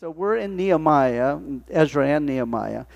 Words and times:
So 0.00 0.08
we're 0.08 0.36
in 0.36 0.56
Nehemiah, 0.56 1.38
Ezra 1.68 2.08
and 2.08 2.24
Nehemiah. 2.24 2.86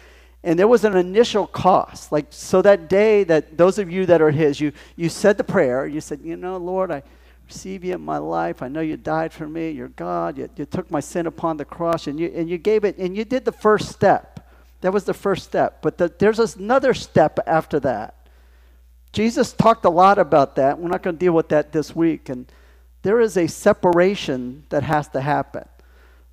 And 0.42 0.58
there 0.58 0.66
was 0.66 0.84
an 0.84 0.96
initial 0.96 1.46
cost. 1.46 2.10
Like, 2.10 2.28
so 2.30 2.62
that 2.62 2.88
day 2.88 3.24
that 3.24 3.58
those 3.58 3.78
of 3.78 3.90
you 3.90 4.06
that 4.06 4.22
are 4.22 4.30
his, 4.30 4.58
you, 4.58 4.72
you 4.96 5.10
said 5.10 5.36
the 5.36 5.44
prayer. 5.44 5.86
You 5.86 6.00
said, 6.00 6.20
You 6.22 6.38
know, 6.38 6.56
Lord, 6.56 6.90
I 6.90 7.02
receive 7.46 7.84
you 7.84 7.92
in 7.92 8.00
my 8.00 8.16
life. 8.16 8.62
I 8.62 8.68
know 8.68 8.80
you 8.80 8.96
died 8.96 9.34
for 9.34 9.46
me. 9.46 9.70
You're 9.70 9.88
God. 9.88 10.38
You, 10.38 10.48
you 10.56 10.64
took 10.64 10.90
my 10.90 11.00
sin 11.00 11.26
upon 11.26 11.58
the 11.58 11.66
cross 11.66 12.06
and 12.06 12.18
you, 12.18 12.32
and 12.34 12.48
you 12.48 12.56
gave 12.56 12.84
it, 12.84 12.96
and 12.96 13.14
you 13.14 13.26
did 13.26 13.44
the 13.44 13.52
first 13.52 13.90
step. 13.90 14.48
That 14.80 14.94
was 14.94 15.04
the 15.04 15.12
first 15.12 15.44
step. 15.44 15.82
But 15.82 15.98
the, 15.98 16.10
there's 16.18 16.56
another 16.56 16.94
step 16.94 17.38
after 17.46 17.80
that. 17.80 18.14
Jesus 19.12 19.52
talked 19.52 19.84
a 19.84 19.90
lot 19.90 20.18
about 20.18 20.56
that. 20.56 20.78
We're 20.78 20.88
not 20.88 21.02
going 21.02 21.16
to 21.16 21.20
deal 21.20 21.34
with 21.34 21.50
that 21.50 21.70
this 21.70 21.94
week. 21.94 22.30
And 22.30 22.50
there 23.02 23.20
is 23.20 23.36
a 23.36 23.46
separation 23.46 24.64
that 24.70 24.84
has 24.84 25.08
to 25.08 25.20
happen. 25.20 25.68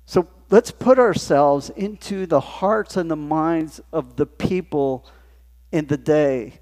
So 0.06 0.28
let's 0.52 0.70
put 0.70 0.98
ourselves 0.98 1.70
into 1.70 2.26
the 2.26 2.38
hearts 2.38 2.98
and 2.98 3.10
the 3.10 3.16
minds 3.16 3.80
of 3.90 4.16
the 4.16 4.26
people 4.26 5.06
in 5.72 5.86
the 5.86 5.96
day 5.96 6.60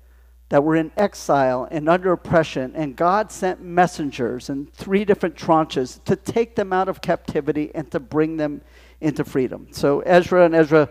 that 0.48 0.62
were 0.62 0.76
in 0.76 0.92
exile 0.96 1.66
and 1.72 1.88
under 1.88 2.12
oppression, 2.12 2.72
and 2.76 2.94
God 2.94 3.32
sent 3.32 3.60
messengers 3.60 4.48
in 4.48 4.66
three 4.66 5.04
different 5.04 5.34
tranches 5.34 6.02
to 6.04 6.14
take 6.14 6.54
them 6.54 6.72
out 6.72 6.88
of 6.88 7.00
captivity 7.00 7.72
and 7.74 7.90
to 7.90 7.98
bring 7.98 8.36
them 8.36 8.62
into 9.00 9.24
freedom. 9.24 9.66
So 9.72 10.00
Ezra 10.00 10.44
and 10.44 10.54
Ezra 10.54 10.88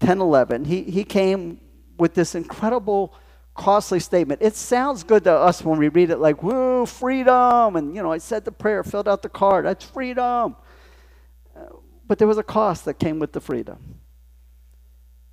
10 0.00 0.20
11, 0.20 0.64
he, 0.64 0.82
he 0.82 1.04
came 1.04 1.60
with 1.96 2.14
this 2.14 2.34
incredible, 2.34 3.14
costly 3.54 4.00
statement. 4.00 4.42
It 4.42 4.56
sounds 4.56 5.04
good 5.04 5.22
to 5.24 5.32
us 5.32 5.64
when 5.64 5.78
we 5.78 5.88
read 5.88 6.10
it 6.10 6.18
like, 6.18 6.42
woo, 6.42 6.86
freedom. 6.86 7.76
And, 7.76 7.94
you 7.94 8.02
know, 8.02 8.10
I 8.10 8.18
said 8.18 8.44
the 8.44 8.50
prayer, 8.50 8.82
filled 8.82 9.06
out 9.06 9.22
the 9.22 9.28
card. 9.28 9.64
That's 9.64 9.84
freedom. 9.84 10.56
But 12.12 12.18
there 12.18 12.28
was 12.28 12.36
a 12.36 12.42
cost 12.42 12.84
that 12.84 12.98
came 12.98 13.18
with 13.18 13.32
the 13.32 13.40
freedom. 13.40 13.78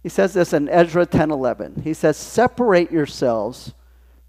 He 0.01 0.07
says 0.07 0.33
this 0.33 0.53
in 0.53 0.69
Ezra 0.69 1.05
10:11. 1.05 1.81
He 1.83 1.93
says, 1.93 2.15
"Separate 2.15 2.89
yourselves 2.89 3.73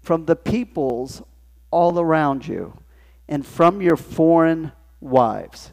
from 0.01 0.25
the 0.25 0.35
peoples 0.35 1.23
all 1.71 1.97
around 1.97 2.49
you 2.49 2.73
and 3.29 3.45
from 3.45 3.81
your 3.81 3.95
foreign 3.95 4.73
wives." 4.99 5.71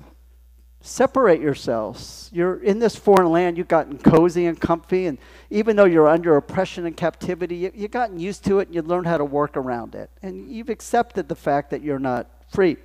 Separate 0.80 1.40
yourselves. 1.40 2.30
You're 2.32 2.62
in 2.62 2.78
this 2.78 2.94
foreign 2.94 3.32
land, 3.32 3.58
you've 3.58 3.66
gotten 3.66 3.98
cozy 3.98 4.46
and 4.46 4.60
comfy, 4.60 5.06
and 5.06 5.18
even 5.50 5.74
though 5.74 5.84
you're 5.84 6.06
under 6.06 6.36
oppression 6.36 6.86
and 6.86 6.96
captivity, 6.96 7.56
you, 7.56 7.72
you've 7.74 7.90
gotten 7.90 8.20
used 8.20 8.44
to 8.44 8.60
it 8.60 8.68
and 8.68 8.74
you 8.76 8.82
learned 8.82 9.08
how 9.08 9.18
to 9.18 9.24
work 9.24 9.56
around 9.56 9.96
it. 9.96 10.10
And 10.22 10.48
you've 10.48 10.70
accepted 10.70 11.28
the 11.28 11.34
fact 11.34 11.70
that 11.70 11.82
you're 11.82 11.98
not 11.98 12.30
free. 12.48 12.76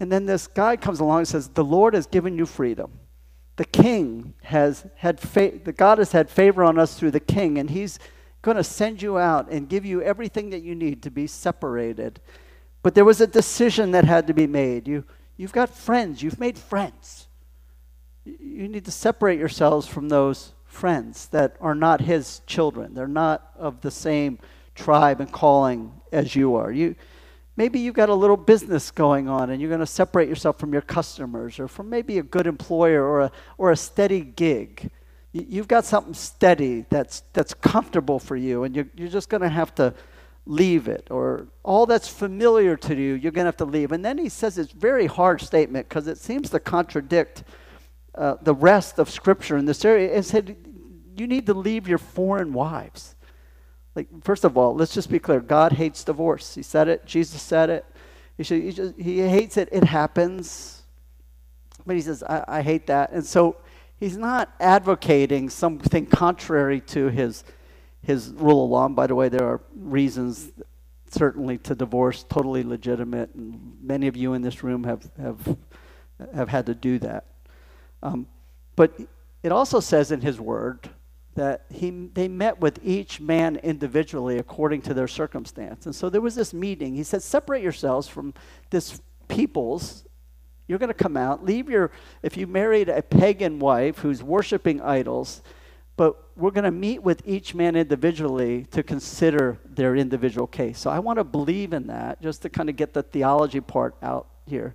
And 0.00 0.10
then 0.10 0.26
this 0.26 0.46
guy 0.46 0.76
comes 0.76 0.98
along 0.98 1.18
and 1.18 1.28
says, 1.28 1.48
The 1.48 1.64
Lord 1.64 1.94
has 1.94 2.06
given 2.06 2.36
you 2.36 2.46
freedom 2.46 3.00
the 3.60 3.66
king 3.66 4.32
has 4.44 4.86
had 4.96 5.20
fa- 5.20 5.52
the 5.62 5.72
God 5.72 5.98
has 5.98 6.12
had 6.12 6.30
favor 6.30 6.64
on 6.64 6.78
us 6.78 6.98
through 6.98 7.10
the 7.10 7.20
king, 7.20 7.58
and 7.58 7.68
he's 7.68 7.98
going 8.40 8.56
to 8.56 8.64
send 8.64 9.02
you 9.02 9.18
out 9.18 9.50
and 9.50 9.68
give 9.68 9.84
you 9.84 10.00
everything 10.00 10.48
that 10.48 10.62
you 10.62 10.74
need 10.74 11.02
to 11.02 11.10
be 11.10 11.26
separated. 11.26 12.20
But 12.82 12.94
there 12.94 13.04
was 13.04 13.20
a 13.20 13.26
decision 13.26 13.90
that 13.90 14.06
had 14.06 14.26
to 14.28 14.32
be 14.32 14.46
made. 14.46 14.88
You, 14.88 15.04
you've 15.36 15.52
got 15.52 15.68
friends, 15.68 16.22
you've 16.22 16.40
made 16.40 16.56
friends. 16.56 17.28
You 18.24 18.66
need 18.66 18.86
to 18.86 18.90
separate 18.90 19.38
yourselves 19.38 19.86
from 19.86 20.08
those 20.08 20.54
friends 20.64 21.26
that 21.26 21.56
are 21.60 21.74
not 21.74 22.00
his 22.00 22.40
children. 22.46 22.94
They're 22.94 23.06
not 23.06 23.52
of 23.58 23.82
the 23.82 23.90
same 23.90 24.38
tribe 24.74 25.20
and 25.20 25.30
calling 25.30 26.00
as 26.12 26.34
you 26.34 26.54
are. 26.54 26.72
You, 26.72 26.96
Maybe 27.60 27.78
you've 27.78 27.94
got 27.94 28.08
a 28.08 28.14
little 28.14 28.38
business 28.38 28.90
going 28.90 29.28
on 29.28 29.50
and 29.50 29.60
you're 29.60 29.68
going 29.68 29.80
to 29.80 29.86
separate 29.86 30.30
yourself 30.30 30.58
from 30.58 30.72
your 30.72 30.80
customers 30.80 31.60
or 31.60 31.68
from 31.68 31.90
maybe 31.90 32.16
a 32.16 32.22
good 32.22 32.46
employer 32.46 33.04
or 33.04 33.20
a, 33.20 33.32
or 33.58 33.70
a 33.70 33.76
steady 33.76 34.22
gig. 34.22 34.90
You've 35.32 35.68
got 35.68 35.84
something 35.84 36.14
steady 36.14 36.86
that's, 36.88 37.22
that's 37.34 37.52
comfortable 37.52 38.18
for 38.18 38.34
you 38.34 38.64
and 38.64 38.74
you're, 38.74 38.86
you're 38.96 39.10
just 39.10 39.28
going 39.28 39.42
to 39.42 39.50
have 39.50 39.74
to 39.74 39.92
leave 40.46 40.88
it. 40.88 41.08
Or 41.10 41.48
all 41.62 41.84
that's 41.84 42.08
familiar 42.08 42.78
to 42.78 42.94
you, 42.94 43.12
you're 43.12 43.30
going 43.30 43.44
to 43.44 43.48
have 43.48 43.58
to 43.58 43.66
leave. 43.66 43.92
And 43.92 44.02
then 44.02 44.16
he 44.16 44.30
says 44.30 44.54
this 44.54 44.72
very 44.72 45.04
hard 45.04 45.42
statement 45.42 45.86
because 45.86 46.06
it 46.06 46.16
seems 46.16 46.48
to 46.48 46.60
contradict 46.60 47.44
uh, 48.14 48.36
the 48.40 48.54
rest 48.54 48.98
of 48.98 49.10
Scripture 49.10 49.58
in 49.58 49.66
this 49.66 49.84
area. 49.84 50.10
It 50.10 50.22
said, 50.22 50.56
You 51.14 51.26
need 51.26 51.44
to 51.44 51.52
leave 51.52 51.86
your 51.86 51.98
foreign 51.98 52.54
wives. 52.54 53.16
Like, 53.94 54.08
first 54.22 54.44
of 54.44 54.56
all, 54.56 54.74
let's 54.74 54.94
just 54.94 55.10
be 55.10 55.18
clear 55.18 55.40
God 55.40 55.72
hates 55.72 56.04
divorce. 56.04 56.54
He 56.54 56.62
said 56.62 56.88
it, 56.88 57.04
Jesus 57.06 57.42
said 57.42 57.70
it. 57.70 57.84
He, 58.36 58.44
should, 58.44 58.62
he, 58.62 58.72
just, 58.72 58.98
he 58.98 59.20
hates 59.20 59.56
it, 59.56 59.68
it 59.72 59.84
happens. 59.84 60.82
But 61.86 61.96
he 61.96 62.02
says, 62.02 62.22
I, 62.22 62.44
I 62.46 62.62
hate 62.62 62.86
that. 62.86 63.10
And 63.12 63.24
so 63.24 63.56
he's 63.98 64.16
not 64.16 64.52
advocating 64.60 65.50
something 65.50 66.06
contrary 66.06 66.80
to 66.80 67.08
his, 67.08 67.44
his 68.02 68.30
rule 68.30 68.64
of 68.64 68.70
law. 68.70 68.86
And 68.86 68.96
by 68.96 69.06
the 69.06 69.14
way, 69.14 69.28
there 69.28 69.46
are 69.46 69.60
reasons 69.76 70.52
certainly 71.10 71.58
to 71.58 71.74
divorce, 71.74 72.24
totally 72.28 72.62
legitimate. 72.62 73.34
And 73.34 73.76
many 73.82 74.06
of 74.06 74.16
you 74.16 74.34
in 74.34 74.42
this 74.42 74.62
room 74.62 74.84
have, 74.84 75.10
have, 75.20 75.56
have 76.34 76.48
had 76.48 76.66
to 76.66 76.74
do 76.74 76.98
that. 77.00 77.26
Um, 78.02 78.26
but 78.76 78.92
it 79.42 79.52
also 79.52 79.80
says 79.80 80.12
in 80.12 80.20
his 80.20 80.40
word, 80.40 80.88
that 81.40 81.64
he, 81.70 81.88
they 81.90 82.28
met 82.28 82.60
with 82.60 82.78
each 82.84 83.18
man 83.18 83.56
individually 83.56 84.36
according 84.36 84.82
to 84.82 84.92
their 84.92 85.08
circumstance. 85.08 85.86
And 85.86 85.94
so 85.94 86.10
there 86.10 86.20
was 86.20 86.34
this 86.34 86.52
meeting. 86.52 86.94
He 86.94 87.02
said, 87.02 87.22
Separate 87.22 87.62
yourselves 87.62 88.06
from 88.08 88.34
this 88.68 89.00
people's. 89.26 90.04
You're 90.68 90.78
going 90.78 90.88
to 90.88 90.94
come 90.94 91.16
out. 91.16 91.42
Leave 91.42 91.70
your, 91.70 91.92
if 92.22 92.36
you 92.36 92.46
married 92.46 92.90
a 92.90 93.00
pagan 93.00 93.58
wife 93.58 94.00
who's 94.00 94.22
worshiping 94.22 94.82
idols, 94.82 95.40
but 95.96 96.28
we're 96.36 96.50
going 96.50 96.64
to 96.64 96.70
meet 96.70 97.02
with 97.02 97.22
each 97.24 97.54
man 97.54 97.74
individually 97.74 98.66
to 98.72 98.82
consider 98.82 99.58
their 99.64 99.96
individual 99.96 100.46
case. 100.46 100.78
So 100.78 100.90
I 100.90 100.98
want 100.98 101.18
to 101.20 101.24
believe 101.24 101.72
in 101.72 101.86
that 101.86 102.20
just 102.20 102.42
to 102.42 102.50
kind 102.50 102.68
of 102.68 102.76
get 102.76 102.92
the 102.92 103.02
theology 103.02 103.62
part 103.62 103.94
out 104.02 104.28
here 104.44 104.74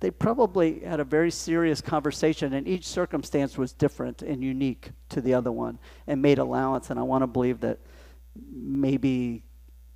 they 0.00 0.10
probably 0.10 0.80
had 0.80 1.00
a 1.00 1.04
very 1.04 1.30
serious 1.30 1.80
conversation, 1.80 2.52
and 2.52 2.68
each 2.68 2.86
circumstance 2.86 3.56
was 3.56 3.72
different 3.72 4.22
and 4.22 4.42
unique 4.42 4.90
to 5.08 5.20
the 5.20 5.32
other 5.34 5.50
one 5.50 5.78
and 6.06 6.20
made 6.20 6.38
allowance. 6.38 6.90
And 6.90 6.98
I 6.98 7.02
want 7.02 7.22
to 7.22 7.26
believe 7.26 7.60
that 7.60 7.78
maybe 8.52 9.42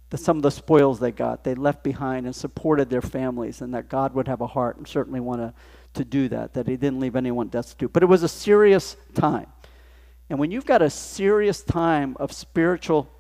the, 0.08 0.16
some 0.16 0.38
of 0.38 0.42
the 0.42 0.50
spoils 0.50 0.98
they 1.00 1.12
got, 1.12 1.44
they 1.44 1.54
left 1.54 1.84
behind 1.84 2.26
and 2.26 2.34
supported 2.34 2.88
their 2.88 3.02
families, 3.02 3.60
and 3.60 3.74
that 3.74 3.88
God 3.88 4.14
would 4.14 4.26
have 4.26 4.40
a 4.40 4.46
heart 4.46 4.78
and 4.78 4.88
certainly 4.88 5.20
want 5.20 5.40
to, 5.40 5.54
to 5.94 6.04
do 6.04 6.28
that, 6.28 6.54
that 6.54 6.66
He 6.66 6.76
didn't 6.76 7.00
leave 7.00 7.14
anyone 7.14 7.48
destitute. 7.48 7.92
But 7.92 8.02
it 8.02 8.06
was 8.06 8.22
a 8.22 8.28
serious 8.28 8.96
time. 9.14 9.46
And 10.30 10.38
when 10.38 10.50
you've 10.50 10.66
got 10.66 10.80
a 10.80 10.90
serious 10.90 11.62
time 11.62 12.16
of 12.18 12.32
spiritual 12.32 13.10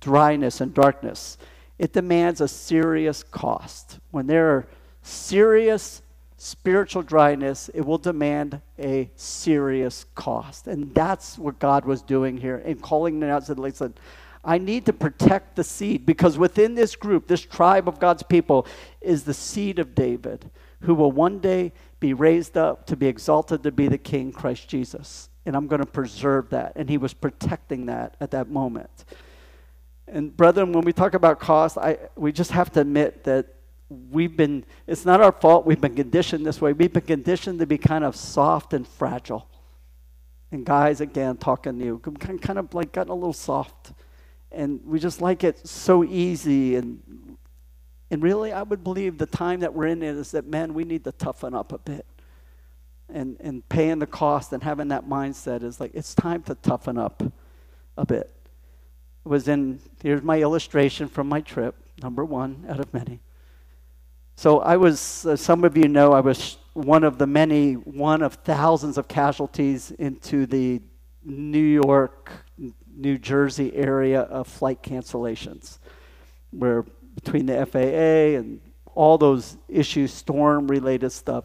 dryness 0.00 0.60
and 0.60 0.74
darkness, 0.74 1.38
it 1.78 1.92
demands 1.92 2.40
a 2.40 2.48
serious 2.48 3.22
cost. 3.22 3.98
When 4.10 4.26
there 4.26 4.50
are 4.50 4.66
serious 5.04 6.02
spiritual 6.36 7.02
dryness, 7.02 7.70
it 7.72 7.80
will 7.80 7.98
demand 7.98 8.60
a 8.78 9.10
serious 9.16 10.04
cost. 10.14 10.66
And 10.66 10.94
that's 10.94 11.38
what 11.38 11.58
God 11.58 11.86
was 11.86 12.02
doing 12.02 12.36
here 12.36 12.58
in 12.58 12.78
calling 12.80 13.20
them 13.20 13.30
out. 13.30 13.44
Said, 13.44 13.58
listen, 13.58 13.94
I 14.44 14.58
need 14.58 14.84
to 14.86 14.92
protect 14.92 15.56
the 15.56 15.64
seed 15.64 16.04
because 16.04 16.36
within 16.36 16.74
this 16.74 16.96
group, 16.96 17.28
this 17.28 17.40
tribe 17.40 17.88
of 17.88 17.98
God's 17.98 18.22
people, 18.22 18.66
is 19.00 19.24
the 19.24 19.32
seed 19.32 19.78
of 19.78 19.94
David, 19.94 20.50
who 20.80 20.94
will 20.94 21.12
one 21.12 21.38
day 21.38 21.72
be 21.98 22.12
raised 22.12 22.58
up 22.58 22.86
to 22.88 22.96
be 22.96 23.06
exalted 23.06 23.62
to 23.62 23.72
be 23.72 23.88
the 23.88 23.96
King, 23.96 24.32
Christ 24.32 24.68
Jesus. 24.68 25.30
And 25.46 25.56
I'm 25.56 25.66
going 25.66 25.80
to 25.80 25.86
preserve 25.86 26.50
that. 26.50 26.72
And 26.76 26.90
he 26.90 26.98
was 26.98 27.14
protecting 27.14 27.86
that 27.86 28.16
at 28.20 28.32
that 28.32 28.50
moment. 28.50 29.06
And 30.06 30.36
brethren, 30.36 30.72
when 30.72 30.84
we 30.84 30.92
talk 30.92 31.14
about 31.14 31.40
cost, 31.40 31.78
I, 31.78 31.96
we 32.16 32.32
just 32.32 32.50
have 32.50 32.70
to 32.72 32.80
admit 32.80 33.24
that 33.24 33.54
we've 33.88 34.36
been, 34.36 34.64
it's 34.86 35.04
not 35.04 35.20
our 35.20 35.32
fault 35.32 35.66
we've 35.66 35.80
been 35.80 35.94
conditioned 35.94 36.46
this 36.46 36.60
way. 36.60 36.72
We've 36.72 36.92
been 36.92 37.02
conditioned 37.02 37.58
to 37.60 37.66
be 37.66 37.78
kind 37.78 38.04
of 38.04 38.16
soft 38.16 38.72
and 38.72 38.86
fragile. 38.86 39.48
And 40.50 40.64
guys, 40.64 41.00
again, 41.00 41.36
talking 41.36 41.78
to 41.78 41.84
you, 41.84 41.98
kind 41.98 42.58
of 42.58 42.72
like 42.74 42.92
gotten 42.92 43.10
a 43.10 43.14
little 43.14 43.32
soft. 43.32 43.92
And 44.52 44.80
we 44.84 45.00
just 45.00 45.20
like 45.20 45.42
it 45.42 45.66
so 45.66 46.04
easy. 46.04 46.76
And, 46.76 47.36
and 48.10 48.22
really, 48.22 48.52
I 48.52 48.62
would 48.62 48.84
believe 48.84 49.18
the 49.18 49.26
time 49.26 49.60
that 49.60 49.74
we're 49.74 49.86
in 49.86 50.02
is 50.02 50.30
that, 50.30 50.46
man, 50.46 50.72
we 50.72 50.84
need 50.84 51.04
to 51.04 51.12
toughen 51.12 51.54
up 51.54 51.72
a 51.72 51.78
bit. 51.78 52.06
And, 53.12 53.36
and 53.40 53.68
paying 53.68 53.98
the 53.98 54.06
cost 54.06 54.52
and 54.52 54.62
having 54.62 54.88
that 54.88 55.06
mindset 55.06 55.62
is 55.62 55.80
like, 55.80 55.90
it's 55.94 56.14
time 56.14 56.42
to 56.44 56.54
toughen 56.54 56.98
up 56.98 57.22
a 57.96 58.06
bit. 58.06 58.30
It 59.24 59.28
was 59.28 59.48
in, 59.48 59.80
here's 60.02 60.22
my 60.22 60.40
illustration 60.40 61.08
from 61.08 61.28
my 61.28 61.40
trip, 61.40 61.74
number 62.02 62.24
one 62.24 62.64
out 62.68 62.80
of 62.80 62.92
many. 62.94 63.20
So 64.36 64.60
I 64.60 64.76
was, 64.76 65.26
uh, 65.26 65.36
some 65.36 65.64
of 65.64 65.76
you 65.76 65.88
know, 65.88 66.12
I 66.12 66.20
was 66.20 66.58
one 66.72 67.04
of 67.04 67.18
the 67.18 67.26
many, 67.26 67.74
one 67.74 68.20
of 68.22 68.34
thousands 68.34 68.98
of 68.98 69.06
casualties 69.06 69.92
into 69.92 70.46
the 70.46 70.82
New 71.24 71.58
York, 71.58 72.32
New 72.96 73.16
Jersey 73.18 73.74
area 73.74 74.22
of 74.22 74.48
flight 74.48 74.82
cancellations, 74.82 75.78
where 76.50 76.84
between 77.14 77.46
the 77.46 77.64
FAA 77.64 78.38
and 78.38 78.60
all 78.94 79.18
those 79.18 79.56
issues, 79.68 80.12
storm 80.12 80.66
related 80.66 81.10
stuff, 81.10 81.44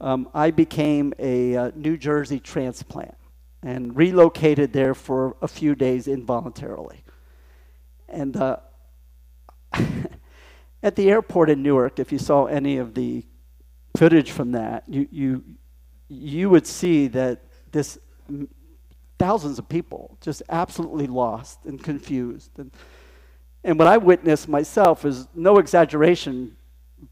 um, 0.00 0.28
I 0.34 0.50
became 0.50 1.14
a 1.18 1.56
uh, 1.56 1.70
New 1.74 1.96
Jersey 1.96 2.38
transplant 2.38 3.16
and 3.62 3.96
relocated 3.96 4.72
there 4.72 4.94
for 4.94 5.36
a 5.40 5.48
few 5.48 5.74
days 5.74 6.06
involuntarily. 6.06 7.02
And 8.08 8.36
uh, 8.36 8.58
at 10.86 10.94
the 10.94 11.10
airport 11.10 11.50
in 11.50 11.64
Newark, 11.64 11.98
if 11.98 12.12
you 12.12 12.18
saw 12.18 12.44
any 12.44 12.78
of 12.78 12.94
the 12.94 13.24
footage 13.96 14.30
from 14.30 14.52
that, 14.52 14.84
you, 14.86 15.08
you, 15.10 15.44
you 16.08 16.48
would 16.48 16.64
see 16.64 17.08
that 17.08 17.42
this 17.72 17.98
thousands 19.18 19.58
of 19.58 19.68
people 19.68 20.16
just 20.20 20.44
absolutely 20.48 21.08
lost 21.08 21.58
and 21.64 21.82
confused. 21.82 22.56
And, 22.56 22.70
and 23.64 23.76
what 23.80 23.88
I 23.88 23.96
witnessed 23.96 24.48
myself 24.48 25.04
is 25.04 25.26
no 25.34 25.58
exaggeration 25.58 26.56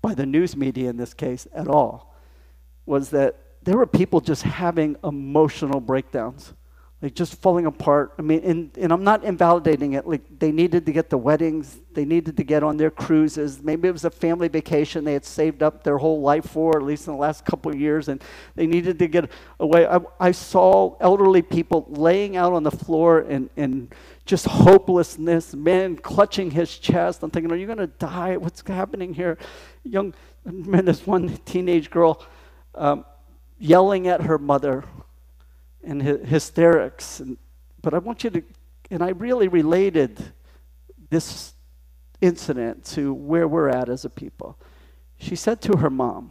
by 0.00 0.15
the 0.15 0.25
news 0.25 0.56
media 0.56 0.88
in 0.88 0.97
this 0.97 1.12
case 1.12 1.49
at 1.53 1.67
all, 1.67 2.15
was 2.87 3.11
that 3.11 3.35
there 3.65 3.76
were 3.76 3.87
people 3.87 4.21
just 4.21 4.43
having 4.44 4.97
emotional 5.03 5.81
breakdowns 5.81 6.53
like 7.02 7.14
just 7.14 7.35
falling 7.35 7.67
apart. 7.67 8.14
I 8.19 8.23
mean, 8.23 8.41
and, 8.44 8.70
and 8.79 8.93
I'm 8.93 9.05
not 9.05 9.25
invalidating 9.25 9.93
it. 9.93 10.06
Like 10.06 10.23
they 10.38 10.50
needed 10.50 10.87
to 10.87 10.93
get 10.93 11.11
the 11.11 11.19
weddings, 11.19 11.79
they 11.93 12.05
needed 12.05 12.37
to 12.38 12.44
get 12.44 12.62
on 12.62 12.79
their 12.79 12.91
cruises. 12.91 13.62
Maybe 13.62 13.88
it 13.88 13.93
was 13.93 14.05
a 14.05 14.11
family 14.11 14.49
vacation 14.49 15.05
they 15.05 15.12
had 15.12 15.25
saved 15.25 15.62
up 15.62 15.85
their 15.85 15.99
whole 15.99 16.23
life 16.23 16.46
for, 16.46 16.76
at 16.79 16.82
least 16.82 17.06
in 17.06 17.12
the 17.12 17.19
last 17.19 17.44
couple 17.44 17.70
of 17.70 17.79
years, 17.79 18.08
and 18.08 18.23
they 18.55 18.67
needed 18.67 18.99
to 19.00 19.06
get 19.06 19.31
away. 19.61 19.87
I, 19.87 20.00
I 20.19 20.31
saw 20.32 20.96
elderly 20.99 21.43
people 21.43 21.85
laying 21.91 22.37
out 22.37 22.55
on 22.55 22.62
the 22.62 22.70
floor 22.70 23.20
and, 23.20 23.50
and 23.56 23.94
just 24.25 24.47
hopelessness, 24.47 25.55
man 25.55 25.97
clutching 25.97 26.50
his 26.50 26.79
chest. 26.79 27.23
I'm 27.23 27.31
thinking, 27.31 27.52
are 27.52 27.56
you 27.56 27.67
going 27.67 27.79
to 27.79 27.87
die? 27.87 28.38
What's 28.38 28.67
happening 28.67 29.12
here? 29.12 29.37
Young 29.82 30.14
man, 30.44 30.87
this 30.87 31.06
one 31.06 31.37
teenage 31.44 31.90
girl 31.90 32.25
um, 32.75 33.05
yelling 33.58 34.08
at 34.08 34.23
her 34.23 34.38
mother 34.38 34.85
and 35.87 36.03
hysterics. 36.03 37.21
And, 37.21 37.37
but 37.83 37.95
I 37.95 37.99
want 37.99 38.25
you 38.25 38.31
to, 38.31 38.43
and 38.91 39.03
I 39.03 39.11
really 39.11 39.49
related 39.49 40.33
this 41.11 41.55
incident 42.21 42.85
to 42.85 43.13
where 43.13 43.47
we're 43.47 43.69
at 43.69 43.89
as 43.89 44.05
a 44.05 44.11
people. 44.11 44.59
She 45.19 45.37
said 45.37 45.61
to 45.63 45.79
her 45.79 45.91
mom, 45.91 46.31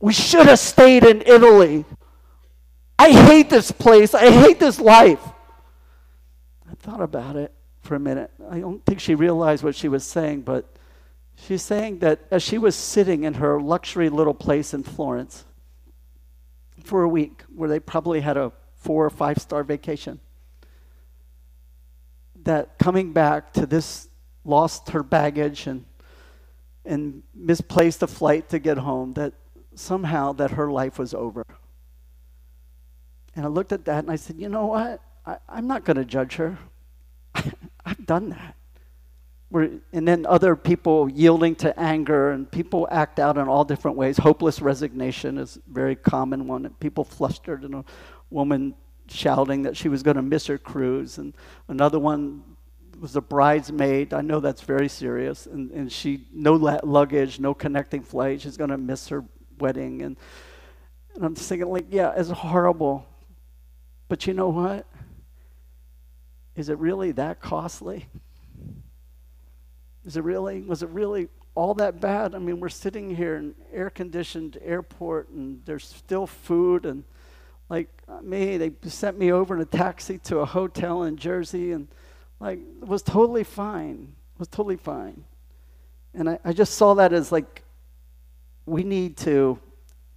We 0.00 0.12
should 0.12 0.46
have 0.46 0.58
stayed 0.58 1.04
in 1.04 1.22
Italy. 1.22 1.84
I 2.98 3.12
hate 3.12 3.48
this 3.48 3.72
place. 3.72 4.14
I 4.14 4.30
hate 4.30 4.60
this 4.60 4.78
life. 4.78 5.26
I 6.70 6.74
thought 6.74 7.00
about 7.00 7.36
it 7.36 7.52
for 7.80 7.94
a 7.94 8.00
minute. 8.00 8.30
I 8.50 8.60
don't 8.60 8.84
think 8.84 9.00
she 9.00 9.14
realized 9.14 9.64
what 9.64 9.74
she 9.74 9.88
was 9.88 10.04
saying, 10.04 10.42
but 10.42 10.66
she's 11.34 11.62
saying 11.62 12.00
that 12.00 12.20
as 12.30 12.42
she 12.42 12.58
was 12.58 12.76
sitting 12.76 13.24
in 13.24 13.34
her 13.34 13.60
luxury 13.60 14.08
little 14.08 14.34
place 14.34 14.74
in 14.74 14.82
Florence, 14.82 15.44
for 16.84 17.02
a 17.02 17.08
week 17.08 17.42
where 17.54 17.68
they 17.68 17.80
probably 17.80 18.20
had 18.20 18.36
a 18.36 18.52
four 18.76 19.04
or 19.04 19.10
five 19.10 19.38
star 19.38 19.62
vacation. 19.62 20.20
That 22.42 22.78
coming 22.78 23.12
back 23.12 23.52
to 23.54 23.66
this 23.66 24.08
lost 24.44 24.90
her 24.90 25.02
baggage 25.02 25.66
and 25.66 25.84
and 26.84 27.22
misplaced 27.34 28.02
a 28.02 28.06
flight 28.06 28.48
to 28.48 28.58
get 28.58 28.78
home 28.78 29.12
that 29.12 29.34
somehow 29.74 30.32
that 30.32 30.52
her 30.52 30.70
life 30.70 30.98
was 30.98 31.14
over. 31.14 31.44
And 33.36 33.44
I 33.44 33.48
looked 33.48 33.72
at 33.72 33.84
that 33.84 33.98
and 34.00 34.10
I 34.10 34.16
said, 34.16 34.36
you 34.36 34.48
know 34.48 34.66
what? 34.66 35.00
I, 35.24 35.38
am 35.48 35.66
not 35.66 35.84
going 35.84 35.96
to 35.98 36.04
judge 36.04 36.36
her. 36.36 36.58
I've 37.84 38.06
done 38.06 38.30
that. 38.30 38.56
We're, 39.50 39.80
and 39.92 40.06
then 40.06 40.26
other 40.26 40.54
people 40.54 41.08
yielding 41.10 41.56
to 41.56 41.78
anger, 41.78 42.30
and 42.30 42.50
people 42.50 42.86
act 42.90 43.18
out 43.18 43.36
in 43.36 43.48
all 43.48 43.64
different 43.64 43.96
ways. 43.96 44.16
Hopeless 44.16 44.62
resignation 44.62 45.38
is 45.38 45.56
a 45.56 45.60
very 45.72 45.96
common 45.96 46.46
one. 46.46 46.68
People 46.78 47.02
flustered, 47.02 47.64
and 47.64 47.74
a 47.74 47.84
woman 48.30 48.74
shouting 49.08 49.62
that 49.62 49.76
she 49.76 49.88
was 49.88 50.04
going 50.04 50.16
to 50.16 50.22
miss 50.22 50.46
her 50.46 50.56
cruise, 50.56 51.18
and 51.18 51.34
another 51.66 51.98
one 51.98 52.44
was 53.00 53.16
a 53.16 53.20
bridesmaid. 53.20 54.14
I 54.14 54.20
know 54.20 54.38
that's 54.38 54.60
very 54.60 54.88
serious, 54.88 55.46
and, 55.46 55.72
and 55.72 55.90
she 55.90 56.28
no 56.32 56.54
luggage, 56.54 57.40
no 57.40 57.52
connecting 57.52 58.02
flight. 58.02 58.42
She's 58.42 58.56
going 58.56 58.70
to 58.70 58.78
miss 58.78 59.08
her 59.08 59.24
wedding, 59.58 60.02
and 60.02 60.16
and 61.14 61.24
I'm 61.24 61.34
thinking 61.34 61.68
like, 61.68 61.86
yeah, 61.90 62.12
it's 62.16 62.30
horrible, 62.30 63.04
but 64.08 64.28
you 64.28 64.34
know 64.34 64.48
what? 64.48 64.86
Is 66.54 66.68
it 66.68 66.78
really 66.78 67.10
that 67.12 67.40
costly? 67.40 68.06
Is 70.04 70.16
it 70.16 70.24
really? 70.24 70.62
Was 70.62 70.82
it 70.82 70.88
really 70.90 71.28
all 71.54 71.74
that 71.74 72.00
bad? 72.00 72.34
I 72.34 72.38
mean, 72.38 72.60
we're 72.60 72.68
sitting 72.68 73.14
here 73.14 73.36
in 73.36 73.54
air 73.72 73.90
conditioned 73.90 74.58
airport 74.62 75.28
and 75.30 75.60
there's 75.64 75.84
still 75.84 76.26
food 76.26 76.86
and 76.86 77.04
like 77.68 77.88
uh, 78.08 78.20
me, 78.20 78.56
they 78.56 78.72
sent 78.84 79.18
me 79.18 79.30
over 79.30 79.54
in 79.54 79.60
a 79.60 79.64
taxi 79.64 80.18
to 80.18 80.38
a 80.38 80.44
hotel 80.44 81.04
in 81.04 81.16
Jersey 81.16 81.72
and 81.72 81.86
like 82.40 82.58
it 82.58 82.88
was 82.88 83.02
totally 83.02 83.44
fine. 83.44 84.14
It 84.34 84.38
was 84.38 84.48
totally 84.48 84.76
fine. 84.76 85.24
And 86.14 86.30
I, 86.30 86.38
I 86.44 86.52
just 86.52 86.74
saw 86.74 86.94
that 86.94 87.12
as 87.12 87.30
like 87.30 87.62
we 88.66 88.82
need 88.82 89.16
to 89.18 89.58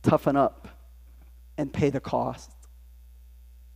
toughen 0.02 0.36
up 0.36 0.68
and 1.58 1.72
pay 1.72 1.90
the 1.90 2.00
cost. 2.00 2.53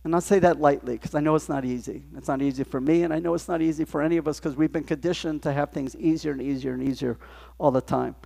And 0.08 0.16
I 0.16 0.20
say 0.20 0.38
that 0.38 0.58
lightly 0.58 0.94
because 0.94 1.14
I 1.14 1.20
know 1.20 1.34
it's 1.34 1.50
not 1.50 1.66
easy. 1.66 2.02
It's 2.16 2.28
not 2.28 2.40
easy 2.40 2.64
for 2.64 2.80
me, 2.80 3.02
and 3.02 3.12
I 3.12 3.18
know 3.18 3.34
it's 3.34 3.46
not 3.46 3.60
easy 3.60 3.84
for 3.84 4.00
any 4.00 4.16
of 4.16 4.26
us 4.26 4.40
because 4.40 4.56
we've 4.56 4.72
been 4.72 4.82
conditioned 4.82 5.42
to 5.42 5.52
have 5.52 5.68
things 5.68 5.94
easier 5.96 6.32
and 6.32 6.40
easier 6.40 6.72
and 6.72 6.82
easier 6.82 7.18
all 7.58 7.70
the 7.70 7.82
time. 7.82 8.16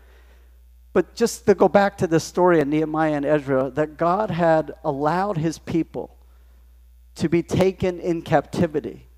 But 0.93 1.17
just 1.17 1.45
to 1.47 1.57
go 1.57 1.67
back 1.67 1.99
to 1.99 2.07
the 2.07 2.21
story 2.21 2.61
of 2.61 2.69
Nehemiah 2.69 3.15
and 3.15 3.27
Ezra, 3.27 3.69
that 3.71 3.97
God 3.97 4.31
had 4.31 4.71
allowed 4.85 5.39
his 5.39 5.59
people 5.59 6.17
to 7.17 7.29
be 7.29 7.43
taken 7.43 7.99
in 7.99 8.23
captivity 8.23 9.09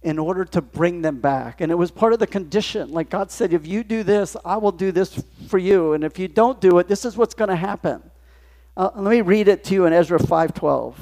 in 0.00 0.18
order 0.18 0.46
to 0.46 0.62
bring 0.62 1.02
them 1.02 1.20
back. 1.20 1.60
And 1.60 1.70
it 1.70 1.74
was 1.74 1.90
part 1.90 2.14
of 2.14 2.20
the 2.20 2.26
condition. 2.26 2.90
Like 2.90 3.10
God 3.10 3.30
said, 3.30 3.52
if 3.52 3.66
you 3.66 3.84
do 3.84 4.02
this, 4.02 4.34
I 4.46 4.56
will 4.56 4.72
do 4.72 4.92
this 4.92 5.22
for 5.46 5.58
you. 5.58 5.92
And 5.92 6.04
if 6.04 6.18
you 6.18 6.26
don't 6.26 6.58
do 6.58 6.78
it, 6.78 6.88
this 6.88 7.04
is 7.04 7.18
what's 7.18 7.34
going 7.34 7.50
to 7.50 7.54
happen. 7.54 8.02
Uh, 8.78 8.88
let 8.94 9.10
me 9.10 9.20
read 9.20 9.46
it 9.46 9.62
to 9.64 9.74
you 9.74 9.84
in 9.84 9.92
Ezra 9.92 10.18
5:12. 10.18 10.94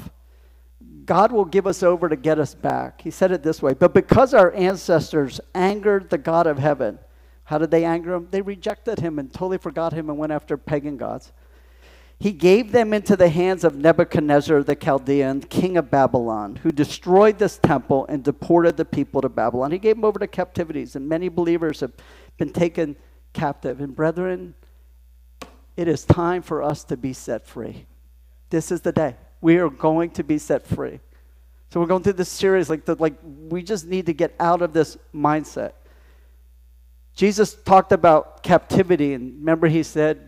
God 1.11 1.33
will 1.33 1.43
give 1.43 1.67
us 1.67 1.83
over 1.83 2.07
to 2.07 2.15
get 2.15 2.39
us 2.39 2.55
back. 2.55 3.01
He 3.01 3.11
said 3.11 3.33
it 3.33 3.43
this 3.43 3.61
way 3.61 3.73
But 3.73 3.93
because 3.93 4.33
our 4.33 4.53
ancestors 4.53 5.41
angered 5.53 6.09
the 6.09 6.17
God 6.17 6.47
of 6.47 6.57
heaven, 6.57 6.99
how 7.43 7.57
did 7.57 7.69
they 7.69 7.83
anger 7.83 8.13
him? 8.13 8.29
They 8.31 8.41
rejected 8.41 9.01
him 9.01 9.19
and 9.19 9.29
totally 9.29 9.57
forgot 9.57 9.91
him 9.91 10.09
and 10.09 10.17
went 10.17 10.31
after 10.31 10.55
pagan 10.55 10.95
gods. 10.95 11.33
He 12.17 12.31
gave 12.31 12.71
them 12.71 12.93
into 12.93 13.17
the 13.17 13.27
hands 13.27 13.65
of 13.65 13.75
Nebuchadnezzar 13.75 14.63
the 14.63 14.73
Chaldean, 14.73 15.41
king 15.41 15.75
of 15.75 15.91
Babylon, 15.91 16.55
who 16.63 16.71
destroyed 16.71 17.39
this 17.39 17.57
temple 17.57 18.05
and 18.07 18.23
deported 18.23 18.77
the 18.77 18.85
people 18.85 19.19
to 19.19 19.27
Babylon. 19.27 19.73
He 19.73 19.79
gave 19.79 19.97
them 19.97 20.05
over 20.05 20.17
to 20.17 20.27
captivities, 20.27 20.95
and 20.95 21.09
many 21.09 21.27
believers 21.27 21.81
have 21.81 21.91
been 22.37 22.53
taken 22.53 22.95
captive. 23.33 23.81
And 23.81 23.93
brethren, 23.93 24.53
it 25.75 25.89
is 25.89 26.05
time 26.05 26.41
for 26.41 26.63
us 26.63 26.85
to 26.85 26.95
be 26.95 27.11
set 27.11 27.45
free. 27.45 27.85
This 28.49 28.71
is 28.71 28.79
the 28.79 28.93
day 28.93 29.17
we 29.41 29.57
are 29.57 29.69
going 29.69 30.11
to 30.11 30.23
be 30.23 30.37
set 30.37 30.65
free. 30.65 30.99
So 31.69 31.79
we're 31.79 31.87
going 31.87 32.03
through 32.03 32.13
this 32.13 32.29
series 32.29 32.69
like 32.69 32.85
the, 32.85 32.95
like 32.95 33.15
we 33.23 33.63
just 33.63 33.87
need 33.87 34.05
to 34.05 34.13
get 34.13 34.35
out 34.39 34.61
of 34.61 34.73
this 34.73 34.97
mindset. 35.13 35.73
Jesus 37.15 37.55
talked 37.55 37.91
about 37.91 38.43
captivity, 38.43 39.13
and 39.13 39.39
remember 39.39 39.67
he 39.67 39.83
said, 39.83 40.27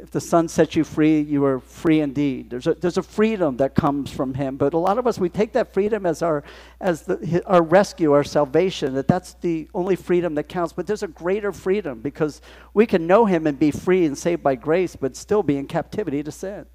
if 0.00 0.10
the 0.12 0.20
Son 0.20 0.48
sets 0.48 0.76
you 0.76 0.84
free, 0.84 1.20
you 1.20 1.44
are 1.44 1.58
free 1.58 2.00
indeed. 2.00 2.50
There's 2.50 2.66
a, 2.66 2.74
there's 2.74 2.98
a 2.98 3.02
freedom 3.02 3.56
that 3.56 3.74
comes 3.74 4.10
from 4.10 4.34
him. 4.34 4.56
But 4.56 4.72
a 4.72 4.78
lot 4.78 4.96
of 4.96 5.06
us, 5.06 5.18
we 5.18 5.28
take 5.28 5.52
that 5.54 5.74
freedom 5.74 6.06
as 6.06 6.22
our, 6.22 6.44
as 6.80 7.02
the, 7.02 7.42
our 7.46 7.62
rescue, 7.62 8.12
our 8.12 8.24
salvation, 8.24 8.94
that 8.94 9.08
that's 9.08 9.34
the 9.34 9.68
only 9.74 9.96
freedom 9.96 10.36
that 10.36 10.44
counts. 10.44 10.72
But 10.72 10.86
there's 10.86 11.02
a 11.02 11.08
greater 11.08 11.52
freedom 11.52 12.00
because 12.00 12.40
we 12.74 12.86
can 12.86 13.06
know 13.06 13.26
him 13.26 13.46
and 13.46 13.58
be 13.58 13.70
free 13.70 14.06
and 14.06 14.16
saved 14.16 14.42
by 14.42 14.54
grace, 14.54 14.94
but 14.94 15.16
still 15.16 15.42
be 15.42 15.56
in 15.56 15.66
captivity 15.66 16.22
to 16.22 16.30
sin. 16.30 16.66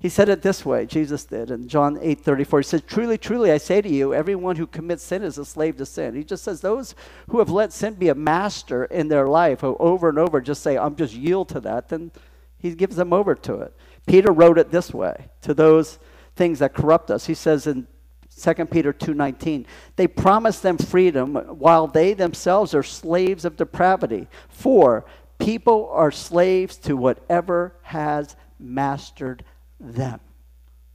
He 0.00 0.08
said 0.08 0.28
it 0.28 0.42
this 0.42 0.64
way, 0.64 0.86
Jesus 0.86 1.24
did 1.24 1.50
in 1.50 1.66
John 1.66 1.98
8 2.00 2.20
34. 2.20 2.60
He 2.60 2.64
said, 2.64 2.86
Truly, 2.86 3.18
truly, 3.18 3.50
I 3.50 3.58
say 3.58 3.80
to 3.82 3.88
you, 3.88 4.14
everyone 4.14 4.54
who 4.54 4.66
commits 4.66 5.02
sin 5.02 5.24
is 5.24 5.38
a 5.38 5.44
slave 5.44 5.76
to 5.78 5.86
sin. 5.86 6.14
He 6.14 6.22
just 6.22 6.44
says, 6.44 6.60
Those 6.60 6.94
who 7.28 7.40
have 7.40 7.50
let 7.50 7.72
sin 7.72 7.94
be 7.94 8.08
a 8.08 8.14
master 8.14 8.84
in 8.84 9.08
their 9.08 9.26
life, 9.26 9.62
who 9.62 9.76
over 9.80 10.08
and 10.08 10.18
over 10.18 10.40
just 10.40 10.62
say, 10.62 10.78
I'm 10.78 10.94
just 10.94 11.14
yield 11.14 11.48
to 11.50 11.60
that, 11.60 11.88
then 11.88 12.12
he 12.58 12.74
gives 12.74 12.94
them 12.94 13.12
over 13.12 13.34
to 13.34 13.54
it. 13.56 13.74
Peter 14.06 14.32
wrote 14.32 14.58
it 14.58 14.70
this 14.70 14.94
way 14.94 15.26
to 15.42 15.52
those 15.52 15.98
things 16.36 16.60
that 16.60 16.74
corrupt 16.74 17.10
us. 17.10 17.26
He 17.26 17.34
says 17.34 17.66
in 17.66 17.88
2 18.36 18.66
Peter 18.66 18.92
2:19, 18.92 19.66
they 19.96 20.06
promise 20.06 20.60
them 20.60 20.78
freedom 20.78 21.34
while 21.34 21.88
they 21.88 22.14
themselves 22.14 22.72
are 22.72 22.84
slaves 22.84 23.44
of 23.44 23.56
depravity. 23.56 24.28
For 24.48 25.04
people 25.38 25.90
are 25.92 26.12
slaves 26.12 26.76
to 26.78 26.96
whatever 26.96 27.74
has 27.82 28.36
mastered 28.60 29.44
them. 29.80 30.20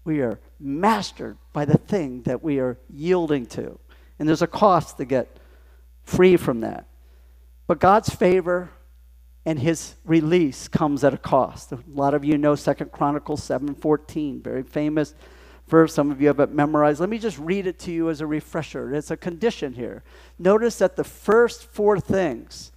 We 0.03 0.21
are 0.21 0.39
mastered 0.59 1.37
by 1.53 1.65
the 1.65 1.77
thing 1.77 2.23
that 2.23 2.43
we 2.43 2.59
are 2.59 2.77
yielding 2.89 3.45
to. 3.47 3.79
And 4.19 4.27
there's 4.27 4.41
a 4.41 4.47
cost 4.47 4.97
to 4.97 5.05
get 5.05 5.37
free 6.03 6.37
from 6.37 6.61
that. 6.61 6.87
But 7.67 7.79
God's 7.79 8.09
favor 8.09 8.69
and 9.45 9.59
his 9.59 9.95
release 10.05 10.67
comes 10.67 11.03
at 11.03 11.13
a 11.13 11.17
cost. 11.17 11.71
A 11.71 11.79
lot 11.87 12.13
of 12.13 12.23
you 12.23 12.37
know 12.37 12.55
Second 12.55 12.91
Chronicles 12.91 13.41
7:14, 13.43 14.41
very 14.41 14.63
famous 14.63 15.15
verse. 15.67 15.93
Some 15.93 16.11
of 16.11 16.21
you 16.21 16.27
have 16.27 16.39
it 16.39 16.51
memorized. 16.51 16.99
Let 16.99 17.09
me 17.09 17.17
just 17.17 17.39
read 17.39 17.67
it 17.67 17.79
to 17.79 17.91
you 17.91 18.09
as 18.09 18.21
a 18.21 18.27
refresher. 18.27 18.93
It's 18.93 19.11
a 19.11 19.17
condition 19.17 19.73
here. 19.73 20.03
Notice 20.39 20.77
that 20.77 20.95
the 20.95 21.03
first 21.03 21.65
four 21.65 21.99
things 21.99 22.71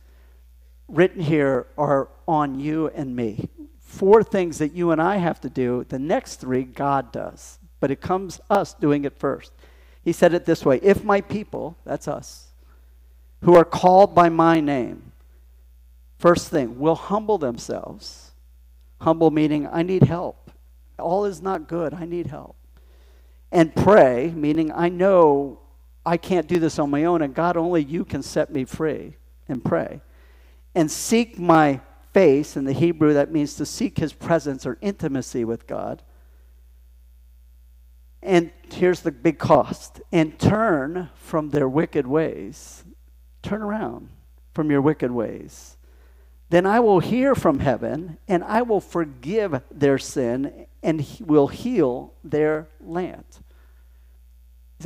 written 0.88 1.22
here 1.22 1.66
are 1.76 2.08
on 2.26 2.58
you 2.58 2.88
and 2.88 3.14
me. 3.14 3.48
Four 3.96 4.22
things 4.22 4.58
that 4.58 4.72
you 4.72 4.90
and 4.90 5.00
I 5.00 5.16
have 5.16 5.40
to 5.42 5.50
do. 5.50 5.84
The 5.88 5.98
next 5.98 6.36
three, 6.36 6.64
God 6.64 7.12
does. 7.12 7.58
But 7.80 7.90
it 7.90 8.00
comes 8.00 8.40
us 8.50 8.74
doing 8.74 9.04
it 9.04 9.18
first. 9.18 9.52
He 10.02 10.12
said 10.12 10.34
it 10.34 10.44
this 10.44 10.64
way 10.64 10.80
If 10.82 11.04
my 11.04 11.20
people, 11.20 11.76
that's 11.84 12.08
us, 12.08 12.48
who 13.42 13.54
are 13.54 13.64
called 13.64 14.14
by 14.14 14.28
my 14.28 14.60
name, 14.60 15.12
first 16.18 16.48
thing, 16.48 16.78
will 16.78 16.94
humble 16.94 17.38
themselves. 17.38 18.32
Humble 19.00 19.30
meaning, 19.30 19.68
I 19.70 19.82
need 19.82 20.04
help. 20.04 20.50
All 20.98 21.26
is 21.26 21.42
not 21.42 21.68
good. 21.68 21.92
I 21.92 22.06
need 22.06 22.28
help. 22.28 22.56
And 23.52 23.74
pray, 23.74 24.32
meaning, 24.34 24.72
I 24.72 24.88
know 24.88 25.60
I 26.04 26.16
can't 26.16 26.48
do 26.48 26.58
this 26.58 26.78
on 26.78 26.90
my 26.90 27.04
own, 27.04 27.20
and 27.20 27.34
God, 27.34 27.56
only 27.56 27.84
you 27.84 28.04
can 28.04 28.22
set 28.22 28.50
me 28.50 28.64
free. 28.64 29.16
And 29.48 29.62
pray 29.64 30.00
and 30.76 30.90
seek 30.90 31.38
my 31.38 31.80
face. 32.16 32.56
In 32.56 32.64
the 32.64 32.72
Hebrew, 32.72 33.12
that 33.12 33.30
means 33.30 33.56
to 33.56 33.66
seek 33.66 33.98
his 33.98 34.14
presence 34.14 34.64
or 34.64 34.78
intimacy 34.80 35.44
with 35.44 35.66
God. 35.66 36.02
And 38.22 38.50
here's 38.72 39.00
the 39.00 39.12
big 39.12 39.38
cost 39.38 40.00
and 40.10 40.38
turn 40.38 41.10
from 41.16 41.50
their 41.50 41.68
wicked 41.68 42.06
ways. 42.06 42.84
Turn 43.42 43.60
around 43.60 44.08
from 44.54 44.70
your 44.70 44.80
wicked 44.80 45.10
ways. 45.10 45.76
Then 46.48 46.64
I 46.64 46.80
will 46.80 47.00
hear 47.00 47.34
from 47.34 47.58
heaven, 47.58 48.16
and 48.26 48.42
I 48.44 48.62
will 48.62 48.80
forgive 48.80 49.60
their 49.70 49.98
sin, 49.98 50.64
and 50.82 51.06
will 51.20 51.48
heal 51.48 52.14
their 52.24 52.66
land. 52.80 53.26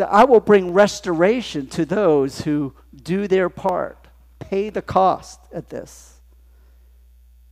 I 0.04 0.24
will 0.24 0.40
bring 0.40 0.72
restoration 0.72 1.68
to 1.68 1.84
those 1.84 2.40
who 2.40 2.74
do 3.00 3.28
their 3.28 3.48
part 3.48 4.08
pay 4.40 4.68
the 4.68 4.82
cost 4.82 5.38
at 5.54 5.68
this. 5.68 6.19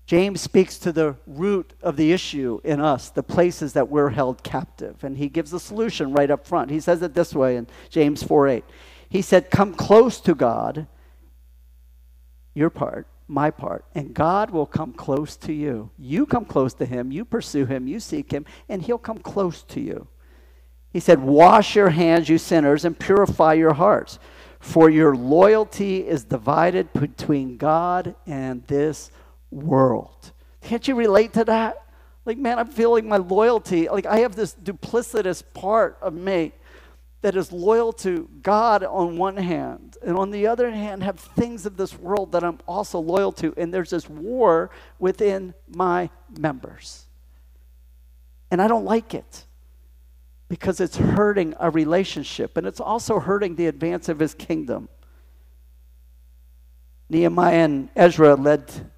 James 0.08 0.40
speaks 0.40 0.78
to 0.78 0.90
the 0.90 1.14
root 1.26 1.74
of 1.82 1.96
the 1.96 2.12
issue 2.12 2.62
in 2.64 2.80
us, 2.80 3.10
the 3.10 3.22
places 3.22 3.74
that 3.74 3.90
we're 3.90 4.08
held 4.08 4.42
captive, 4.42 5.04
and 5.04 5.18
he 5.18 5.28
gives 5.28 5.52
a 5.52 5.60
solution 5.60 6.14
right 6.14 6.30
up 6.30 6.46
front. 6.46 6.70
He 6.70 6.80
says 6.80 7.02
it 7.02 7.12
this 7.12 7.34
way 7.34 7.56
in 7.56 7.66
James 7.90 8.22
4 8.22 8.48
8. 8.48 8.64
He 9.10 9.20
said, 9.20 9.50
Come 9.50 9.74
close 9.74 10.18
to 10.22 10.34
God, 10.34 10.86
your 12.54 12.70
part, 12.70 13.06
my 13.26 13.50
part, 13.50 13.84
and 13.94 14.14
God 14.14 14.50
will 14.50 14.64
come 14.64 14.94
close 14.94 15.36
to 15.36 15.52
you. 15.52 15.90
You 15.98 16.24
come 16.24 16.46
close 16.46 16.72
to 16.74 16.86
him, 16.86 17.12
you 17.12 17.26
pursue 17.26 17.66
him, 17.66 17.86
you 17.86 18.00
seek 18.00 18.32
him, 18.32 18.46
and 18.66 18.80
he'll 18.80 18.96
come 18.96 19.18
close 19.18 19.62
to 19.64 19.80
you. 19.82 20.08
He 20.90 21.00
said, 21.00 21.20
Wash 21.20 21.76
your 21.76 21.90
hands, 21.90 22.30
you 22.30 22.38
sinners, 22.38 22.86
and 22.86 22.98
purify 22.98 23.52
your 23.52 23.74
hearts 23.74 24.18
for 24.60 24.90
your 24.90 25.14
loyalty 25.14 26.06
is 26.06 26.24
divided 26.24 26.92
between 26.92 27.56
God 27.56 28.14
and 28.26 28.66
this 28.66 29.10
world. 29.50 30.32
Can't 30.62 30.86
you 30.86 30.94
relate 30.94 31.32
to 31.34 31.44
that? 31.44 31.84
Like, 32.24 32.38
man, 32.38 32.58
I'm 32.58 32.68
feeling 32.68 33.08
my 33.08 33.16
loyalty. 33.16 33.88
Like, 33.88 34.06
I 34.06 34.18
have 34.18 34.36
this 34.36 34.54
duplicitous 34.54 35.42
part 35.54 35.96
of 36.02 36.12
me 36.12 36.52
that 37.20 37.34
is 37.36 37.50
loyal 37.50 37.92
to 37.92 38.28
God 38.42 38.84
on 38.84 39.16
one 39.16 39.36
hand, 39.36 39.96
and 40.02 40.16
on 40.16 40.30
the 40.30 40.46
other 40.46 40.70
hand, 40.70 41.02
have 41.02 41.18
things 41.18 41.66
of 41.66 41.76
this 41.76 41.98
world 41.98 42.32
that 42.32 42.44
I'm 42.44 42.58
also 42.68 43.00
loyal 43.00 43.32
to. 43.32 43.52
And 43.56 43.74
there's 43.74 43.90
this 43.90 44.08
war 44.08 44.70
within 44.98 45.54
my 45.68 46.10
members. 46.38 47.06
And 48.50 48.62
I 48.62 48.68
don't 48.68 48.84
like 48.84 49.14
it 49.14 49.44
because 50.48 50.80
it's 50.80 50.96
hurting 50.96 51.54
a 51.58 51.70
relationship 51.70 52.56
and 52.56 52.66
it's 52.66 52.80
also 52.80 53.20
hurting 53.20 53.56
the 53.56 53.66
advance 53.66 54.08
of 54.08 54.18
his 54.18 54.34
kingdom. 54.34 54.88
Nehemiah 57.10 57.64
and 57.64 57.88
Ezra 57.94 58.34
led 58.34 58.90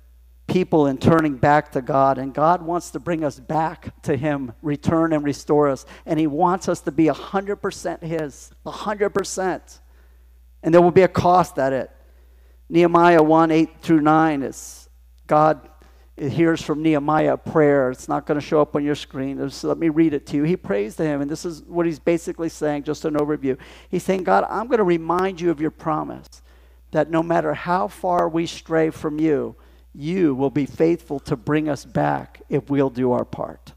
people 0.50 0.88
in 0.88 0.98
turning 0.98 1.36
back 1.36 1.72
to 1.72 1.80
God, 1.80 2.18
and 2.18 2.34
God 2.34 2.60
wants 2.62 2.90
to 2.90 2.98
bring 2.98 3.24
us 3.24 3.38
back 3.38 4.02
to 4.02 4.16
Him, 4.16 4.52
return 4.62 5.12
and 5.12 5.24
restore 5.24 5.68
us. 5.68 5.86
And 6.04 6.18
He 6.18 6.26
wants 6.26 6.68
us 6.68 6.80
to 6.82 6.90
be 6.90 7.06
100% 7.06 8.02
His, 8.02 8.50
100%. 8.66 9.78
And 10.62 10.74
there 10.74 10.82
will 10.82 10.90
be 10.90 11.02
a 11.02 11.08
cost 11.08 11.58
at 11.58 11.72
it. 11.72 11.90
Nehemiah 12.68 13.22
1 13.22 13.50
8 13.50 13.80
through 13.80 14.00
9 14.00 14.42
is 14.42 14.88
God 15.26 15.68
hears 16.16 16.60
from 16.60 16.82
Nehemiah 16.82 17.34
a 17.34 17.38
prayer. 17.38 17.90
It's 17.90 18.08
not 18.08 18.26
going 18.26 18.38
to 18.38 18.46
show 18.46 18.60
up 18.60 18.76
on 18.76 18.84
your 18.84 18.94
screen. 18.94 19.38
Just 19.38 19.64
let 19.64 19.78
me 19.78 19.88
read 19.88 20.12
it 20.12 20.26
to 20.26 20.36
you. 20.36 20.42
He 20.42 20.56
prays 20.56 20.96
to 20.96 21.04
him, 21.04 21.22
and 21.22 21.30
this 21.30 21.44
is 21.44 21.62
what 21.62 21.86
he's 21.86 21.98
basically 21.98 22.48
saying, 22.48 22.82
just 22.82 23.04
an 23.04 23.14
overview. 23.14 23.56
He's 23.88 24.02
saying, 24.02 24.24
God, 24.24 24.44
I'm 24.50 24.66
going 24.66 24.78
to 24.78 24.84
remind 24.84 25.40
you 25.40 25.50
of 25.50 25.60
your 25.60 25.70
promise 25.70 26.28
that 26.90 27.10
no 27.10 27.22
matter 27.22 27.54
how 27.54 27.88
far 27.88 28.28
we 28.28 28.46
stray 28.46 28.90
from 28.90 29.18
you, 29.18 29.56
you 29.94 30.34
will 30.34 30.50
be 30.50 30.66
faithful 30.66 31.20
to 31.20 31.36
bring 31.36 31.68
us 31.68 31.84
back 31.84 32.42
if 32.48 32.70
we'll 32.70 32.90
do 32.90 33.12
our 33.12 33.24
part. 33.24 33.72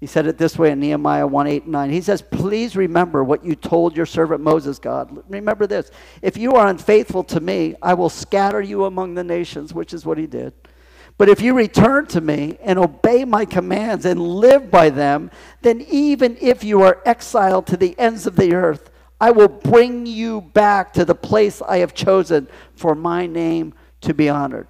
He 0.00 0.06
said 0.06 0.26
it 0.26 0.36
this 0.36 0.58
way 0.58 0.72
in 0.72 0.80
Nehemiah 0.80 1.28
1 1.28 1.46
8 1.46 1.62
and 1.62 1.72
9. 1.72 1.90
He 1.90 2.00
says, 2.00 2.22
Please 2.22 2.74
remember 2.74 3.22
what 3.22 3.44
you 3.44 3.54
told 3.54 3.96
your 3.96 4.04
servant 4.04 4.40
Moses, 4.40 4.80
God. 4.80 5.22
Remember 5.28 5.64
this. 5.64 5.92
If 6.22 6.36
you 6.36 6.54
are 6.54 6.66
unfaithful 6.66 7.22
to 7.24 7.38
me, 7.38 7.76
I 7.80 7.94
will 7.94 8.08
scatter 8.08 8.60
you 8.60 8.84
among 8.84 9.14
the 9.14 9.22
nations, 9.22 9.72
which 9.72 9.94
is 9.94 10.04
what 10.04 10.18
he 10.18 10.26
did. 10.26 10.54
But 11.18 11.28
if 11.28 11.40
you 11.40 11.54
return 11.54 12.06
to 12.06 12.20
me 12.20 12.58
and 12.62 12.80
obey 12.80 13.24
my 13.24 13.44
commands 13.44 14.04
and 14.04 14.20
live 14.20 14.72
by 14.72 14.90
them, 14.90 15.30
then 15.60 15.82
even 15.82 16.36
if 16.40 16.64
you 16.64 16.82
are 16.82 17.00
exiled 17.04 17.68
to 17.68 17.76
the 17.76 17.96
ends 17.96 18.26
of 18.26 18.34
the 18.34 18.54
earth, 18.54 18.90
I 19.20 19.30
will 19.30 19.46
bring 19.46 20.04
you 20.04 20.40
back 20.40 20.92
to 20.94 21.04
the 21.04 21.14
place 21.14 21.62
I 21.62 21.78
have 21.78 21.94
chosen 21.94 22.48
for 22.74 22.96
my 22.96 23.28
name 23.28 23.72
to 24.00 24.14
be 24.14 24.28
honored. 24.28 24.66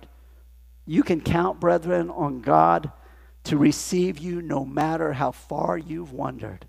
You 0.86 1.02
can 1.02 1.20
count, 1.20 1.60
brethren, 1.60 2.10
on 2.10 2.40
God 2.40 2.90
to 3.44 3.56
receive 3.56 4.18
you 4.18 4.42
no 4.42 4.64
matter 4.64 5.12
how 5.12 5.32
far 5.32 5.76
you've 5.76 6.12
wandered. 6.12 6.66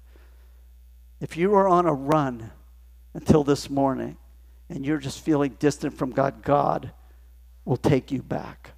If 1.20 1.38
you 1.38 1.52
were 1.52 1.68
on 1.68 1.86
a 1.86 1.94
run 1.94 2.52
until 3.14 3.44
this 3.44 3.70
morning 3.70 4.18
and 4.70 4.86
you're 4.86 4.98
just 4.98 5.24
feeling 5.24 5.56
distant 5.60 5.98
from 5.98 6.12
God, 6.12 6.44
God 6.44 6.92
will 7.66 7.78
take 7.78 8.12
you 8.12 8.22
back. 8.22 8.72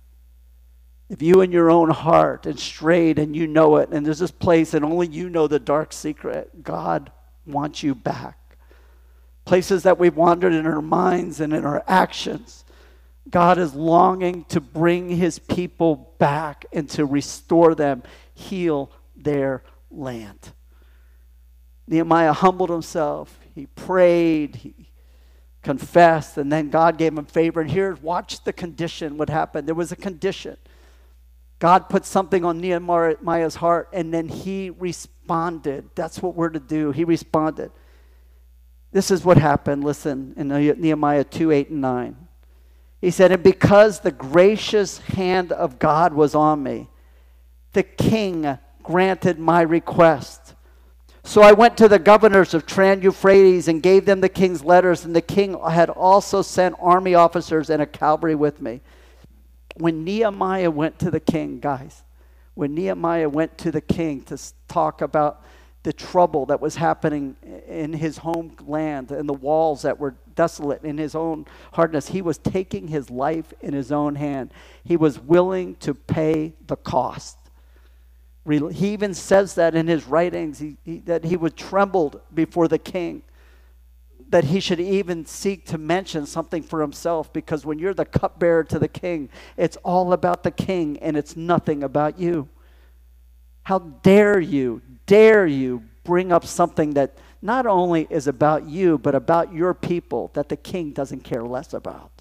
If 1.10 1.22
you 1.22 1.42
in 1.42 1.52
your 1.52 1.70
own 1.70 1.90
heart 1.90 2.46
and 2.46 2.60
strayed 2.60 3.20
and 3.20 3.36
you 3.36 3.48
know 3.48 3.78
it, 3.78 3.90
and 3.90 4.06
there's 4.06 4.20
this 4.20 4.32
place 4.32 4.74
and 4.74 4.84
only 4.84 5.08
you 5.08 5.30
know 5.30 5.48
the 5.48 5.60
dark 5.60 5.94
secret, 5.94 6.64
God 6.64 7.12
wants 7.46 7.84
you 7.84 7.94
back. 7.94 8.58
Places 9.46 9.84
that 9.84 10.00
we've 10.00 10.16
wandered 10.16 10.54
in 10.54 10.66
our 10.66 10.82
minds 10.82 11.40
and 11.40 11.54
in 11.54 11.64
our 11.64 11.84
actions. 11.88 12.65
God 13.30 13.58
is 13.58 13.74
longing 13.74 14.46
to 14.46 14.62
bring 14.62 15.10
his 15.10 15.40
people 15.40 16.14
back 16.20 16.66
and 16.72 16.90
to 16.92 17.06
restore 17.06 17.74
them, 17.74 18.04
heal 18.34 18.92
their 19.16 19.64
land. 19.90 20.52
Nehemiah 21.88 22.34
humbled 22.34 22.70
himself. 22.70 23.40
He 23.54 23.66
prayed. 23.68 24.58
He 24.58 24.92
confessed. 25.62 26.38
And 26.38 26.52
then 26.52 26.70
God 26.70 26.98
gave 26.98 27.18
him 27.18 27.26
favor. 27.26 27.62
And 27.62 27.70
here, 27.70 27.98
watch 28.02 28.44
the 28.44 28.54
condition, 28.54 29.18
what 29.18 29.30
happened. 29.30 29.68
There 29.68 29.76
was 29.76 29.92
a 29.92 29.96
condition. 29.96 30.58
God 31.60 31.90
put 31.90 32.06
something 32.06 32.44
on 32.44 32.60
Nehemiah's 32.60 33.56
heart 33.56 33.90
and 33.94 34.14
then 34.14 34.28
he 34.28 34.70
responded. 34.70 35.90
That's 35.96 36.22
what 36.22 36.36
we're 36.36 36.50
to 36.50 36.60
do. 36.60 36.92
He 36.92 37.06
responded. 37.06 37.72
This 38.92 39.10
is 39.10 39.24
what 39.24 39.38
happened. 39.38 39.84
Listen 39.84 40.34
in 40.38 40.50
Nehemiah 40.50 41.24
2 41.24 41.52
8 41.52 41.70
and 41.70 41.82
9. 41.82 42.25
He 43.06 43.12
said, 43.12 43.32
And 43.32 43.44
because 43.44 44.00
the 44.00 44.12
gracious 44.12 44.98
hand 44.98 45.52
of 45.52 45.78
God 45.78 46.12
was 46.12 46.34
on 46.34 46.64
me, 46.64 46.88
the 47.74 47.84
king 47.84 48.58
granted 48.82 49.38
my 49.38 49.62
request. 49.62 50.56
So 51.24 51.44
I 51.44 51.52
went 51.52 51.78
to 51.78 51.88
the 51.88 52.00
governors 52.00 52.56
of 52.56 52.66
Trans-Euphrates 52.66 53.68
and 53.68 53.84
gave 53.84 54.06
them 54.06 54.22
the 54.22 54.28
king's 54.28 54.66
letters, 54.66 55.06
and 55.06 55.16
the 55.16 55.22
king 55.22 55.56
had 55.70 55.92
also 55.92 56.42
sent 56.42 56.74
army 56.80 57.14
officers 57.14 57.70
and 57.70 57.80
a 57.80 57.86
cavalry 57.86 58.34
with 58.34 58.60
me 58.60 58.82
when 59.76 60.04
Nehemiah 60.04 60.72
went 60.72 60.98
to 60.98 61.12
the 61.12 61.20
king, 61.20 61.60
guys, 61.60 62.02
when 62.56 62.74
Nehemiah 62.74 63.30
went 63.30 63.56
to 63.60 63.72
the 63.72 63.82
king 63.82 64.24
to 64.24 64.40
talk 64.68 65.04
about 65.04 65.44
the 65.86 65.94
trouble 65.94 66.48
that 66.48 66.60
was 66.60 66.76
happening 66.76 67.36
in 67.68 67.94
his 67.94 68.18
homeland 68.18 69.12
and 69.12 69.30
the 69.30 69.34
walls 69.34 69.84
that 69.84 70.00
were 70.00 70.16
desolate 70.34 70.84
in 70.84 70.98
his 70.98 71.14
own 71.14 71.46
hardness, 71.74 72.08
he 72.08 72.24
was 72.24 72.40
taking 72.40 72.88
his 72.88 73.12
life 73.12 73.54
in 73.62 73.72
his 73.72 73.92
own 73.92 74.16
hand. 74.16 74.52
He 74.84 74.98
was 74.98 75.20
willing 75.20 75.76
to 75.76 75.94
pay 75.94 76.54
the 76.66 76.76
cost. 76.76 77.38
He 78.50 78.94
even 78.94 79.14
says 79.14 79.54
that 79.56 79.76
in 79.76 79.86
his 79.86 80.08
writings, 80.08 80.58
he, 80.58 80.78
he, 80.84 80.98
that 81.02 81.24
he 81.24 81.38
was 81.38 81.54
trembled 81.54 82.20
before 82.34 82.68
the 82.68 82.80
king 82.80 83.22
that 84.30 84.46
he 84.46 84.60
should 84.60 84.80
even 84.80 85.24
seek 85.24 85.68
to 85.68 85.78
mention 85.78 86.26
something 86.26 86.64
for 86.64 86.82
himself 86.82 87.32
because 87.32 87.64
when 87.64 87.78
you're 87.78 87.94
the 87.94 88.06
cupbearer 88.06 88.64
to 88.64 88.80
the 88.80 88.88
king, 88.88 89.30
it's 89.56 89.78
all 89.84 90.14
about 90.14 90.42
the 90.42 90.50
king 90.50 90.98
and 90.98 91.16
it's 91.16 91.36
nothing 91.38 91.84
about 91.84 92.18
you. 92.18 92.50
How 93.62 93.78
dare 93.78 94.40
you, 94.40 94.82
dare 95.06 95.46
you 95.46 95.84
bring 96.04 96.32
up 96.32 96.46
something 96.46 96.94
that 96.94 97.18
not 97.42 97.66
only 97.66 98.08
is 98.10 98.28
about 98.28 98.68
you, 98.68 98.98
but 98.98 99.16
about 99.16 99.54
your 99.54 99.74
people 99.74 100.32
that 100.34 100.50
the 100.50 100.58
king 100.58 100.92
doesn't 100.92 101.24
care 101.24 101.44
less 101.44 101.74
about? 101.74 102.12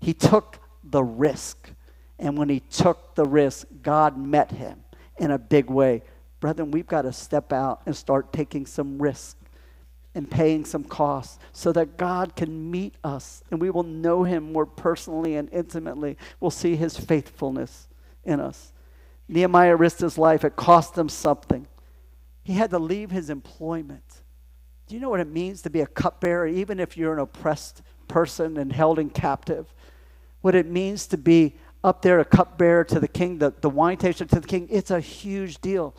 He 0.00 0.12
took 0.12 0.58
the 0.84 1.02
risk. 1.02 1.70
And 2.18 2.38
when 2.38 2.48
he 2.48 2.60
took 2.60 3.14
the 3.14 3.24
risk, 3.24 3.66
God 3.82 4.16
met 4.16 4.50
him 4.50 4.84
in 5.18 5.30
a 5.30 5.38
big 5.38 5.70
way. 5.70 6.02
Brethren, 6.40 6.70
we've 6.70 6.86
got 6.86 7.02
to 7.02 7.12
step 7.12 7.52
out 7.52 7.82
and 7.86 7.96
start 7.96 8.32
taking 8.32 8.66
some 8.66 9.00
risks 9.00 9.36
and 10.14 10.30
paying 10.30 10.64
some 10.64 10.82
costs 10.82 11.38
so 11.52 11.72
that 11.72 11.98
God 11.98 12.36
can 12.36 12.70
meet 12.70 12.94
us 13.04 13.42
and 13.50 13.60
we 13.60 13.68
will 13.68 13.82
know 13.82 14.24
him 14.24 14.52
more 14.52 14.64
personally 14.64 15.36
and 15.36 15.48
intimately. 15.52 16.16
We'll 16.40 16.50
see 16.50 16.74
his 16.74 16.96
faithfulness 16.96 17.86
in 18.24 18.40
us. 18.40 18.72
Nehemiah 19.28 19.76
risked 19.76 20.00
his 20.00 20.16
life, 20.16 20.44
it 20.44 20.56
cost 20.56 20.96
him 20.96 21.08
something. 21.08 21.66
He 22.46 22.52
had 22.52 22.70
to 22.70 22.78
leave 22.78 23.10
his 23.10 23.28
employment. 23.28 24.22
Do 24.86 24.94
you 24.94 25.00
know 25.00 25.10
what 25.10 25.18
it 25.18 25.26
means 25.26 25.62
to 25.62 25.70
be 25.70 25.80
a 25.80 25.86
cupbearer, 25.86 26.46
even 26.46 26.78
if 26.78 26.96
you're 26.96 27.12
an 27.12 27.18
oppressed 27.18 27.82
person 28.06 28.56
and 28.56 28.72
held 28.72 29.00
in 29.00 29.10
captive? 29.10 29.74
What 30.42 30.54
it 30.54 30.66
means 30.66 31.08
to 31.08 31.18
be 31.18 31.56
up 31.82 32.02
there, 32.02 32.20
a 32.20 32.24
cupbearer 32.24 32.84
to 32.84 33.00
the 33.00 33.08
king, 33.08 33.38
the, 33.38 33.52
the 33.62 33.68
wine 33.68 33.96
taster 33.96 34.24
to 34.26 34.38
the 34.38 34.46
king, 34.46 34.68
it's 34.70 34.92
a 34.92 35.00
huge 35.00 35.60
deal. 35.60 35.92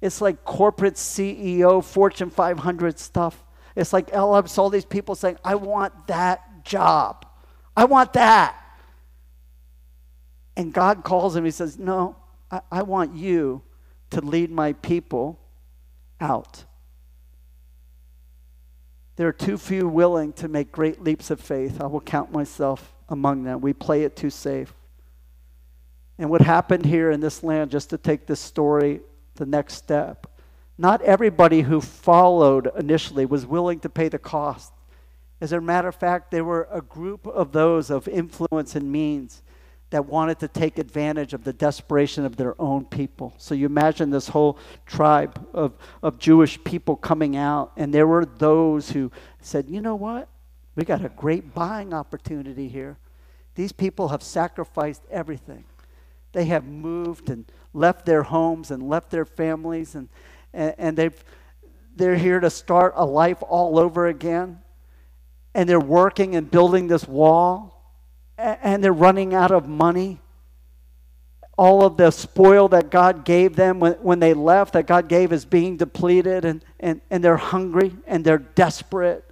It's 0.00 0.20
like 0.20 0.44
corporate 0.44 0.94
CEO, 0.94 1.84
Fortune 1.84 2.30
500 2.30 2.98
stuff. 2.98 3.44
It's 3.76 3.92
like 3.92 4.12
I 4.12 4.44
saw 4.46 4.70
these 4.70 4.84
people 4.84 5.14
saying, 5.14 5.38
I 5.44 5.54
want 5.54 6.08
that 6.08 6.64
job. 6.64 7.26
I 7.76 7.84
want 7.84 8.14
that. 8.14 8.56
And 10.56 10.72
God 10.72 11.04
calls 11.04 11.36
him, 11.36 11.44
He 11.44 11.52
says, 11.52 11.78
No, 11.78 12.16
I, 12.50 12.60
I 12.72 12.82
want 12.82 13.14
you 13.14 13.62
to 14.10 14.20
lead 14.20 14.50
my 14.50 14.72
people 14.72 15.38
out. 16.22 16.64
There 19.16 19.28
are 19.28 19.32
too 19.32 19.58
few 19.58 19.88
willing 19.88 20.32
to 20.34 20.48
make 20.48 20.72
great 20.72 21.02
leaps 21.02 21.30
of 21.30 21.40
faith. 21.40 21.80
I 21.80 21.86
will 21.86 22.00
count 22.00 22.32
myself 22.32 22.94
among 23.08 23.44
them. 23.44 23.60
We 23.60 23.74
play 23.74 24.04
it 24.04 24.16
too 24.16 24.30
safe. 24.30 24.72
And 26.18 26.30
what 26.30 26.40
happened 26.40 26.86
here 26.86 27.10
in 27.10 27.20
this 27.20 27.42
land, 27.42 27.70
just 27.70 27.90
to 27.90 27.98
take 27.98 28.26
this 28.26 28.40
story 28.40 29.00
the 29.34 29.44
next 29.46 29.74
step, 29.74 30.26
not 30.78 31.02
everybody 31.02 31.62
who 31.62 31.80
followed 31.80 32.70
initially 32.78 33.26
was 33.26 33.44
willing 33.44 33.80
to 33.80 33.88
pay 33.88 34.08
the 34.08 34.18
cost. 34.18 34.72
As 35.40 35.52
a 35.52 35.60
matter 35.60 35.88
of 35.88 35.96
fact, 35.96 36.30
there 36.30 36.44
were 36.44 36.68
a 36.70 36.80
group 36.80 37.26
of 37.26 37.52
those 37.52 37.90
of 37.90 38.08
influence 38.08 38.76
and 38.76 38.90
means 38.90 39.42
that 39.92 40.06
wanted 40.06 40.38
to 40.38 40.48
take 40.48 40.78
advantage 40.78 41.34
of 41.34 41.44
the 41.44 41.52
desperation 41.52 42.24
of 42.24 42.36
their 42.36 42.60
own 42.60 42.84
people. 42.86 43.34
So 43.36 43.54
you 43.54 43.66
imagine 43.66 44.08
this 44.08 44.28
whole 44.28 44.58
tribe 44.86 45.46
of, 45.52 45.74
of 46.02 46.18
Jewish 46.18 46.62
people 46.64 46.96
coming 46.96 47.36
out, 47.36 47.72
and 47.76 47.92
there 47.92 48.06
were 48.06 48.24
those 48.24 48.90
who 48.90 49.12
said, 49.40 49.68
you 49.68 49.82
know 49.82 49.94
what? 49.94 50.28
We 50.76 50.84
got 50.84 51.04
a 51.04 51.10
great 51.10 51.54
buying 51.54 51.92
opportunity 51.92 52.68
here. 52.68 52.96
These 53.54 53.72
people 53.72 54.08
have 54.08 54.22
sacrificed 54.22 55.02
everything. 55.10 55.64
They 56.32 56.46
have 56.46 56.64
moved 56.64 57.28
and 57.28 57.44
left 57.74 58.06
their 58.06 58.22
homes 58.22 58.70
and 58.70 58.82
left 58.82 59.10
their 59.10 59.26
families, 59.26 59.94
and, 59.94 60.08
and, 60.54 60.74
and 60.78 60.96
they've, 60.96 61.24
they're 61.94 62.16
here 62.16 62.40
to 62.40 62.48
start 62.48 62.94
a 62.96 63.04
life 63.04 63.42
all 63.46 63.78
over 63.78 64.06
again. 64.06 64.60
And 65.54 65.68
they're 65.68 65.78
working 65.78 66.34
and 66.34 66.50
building 66.50 66.86
this 66.86 67.06
wall, 67.06 67.81
and 68.42 68.82
they're 68.82 68.92
running 68.92 69.34
out 69.34 69.50
of 69.50 69.68
money. 69.68 70.20
All 71.56 71.84
of 71.84 71.96
the 71.96 72.10
spoil 72.10 72.68
that 72.68 72.90
God 72.90 73.24
gave 73.24 73.56
them 73.56 73.78
when, 73.78 73.92
when 73.94 74.20
they 74.20 74.34
left, 74.34 74.72
that 74.72 74.86
God 74.86 75.08
gave, 75.08 75.32
is 75.32 75.44
being 75.44 75.76
depleted, 75.76 76.44
and, 76.44 76.64
and, 76.80 77.00
and 77.10 77.22
they're 77.22 77.36
hungry 77.36 77.92
and 78.06 78.24
they're 78.24 78.38
desperate. 78.38 79.24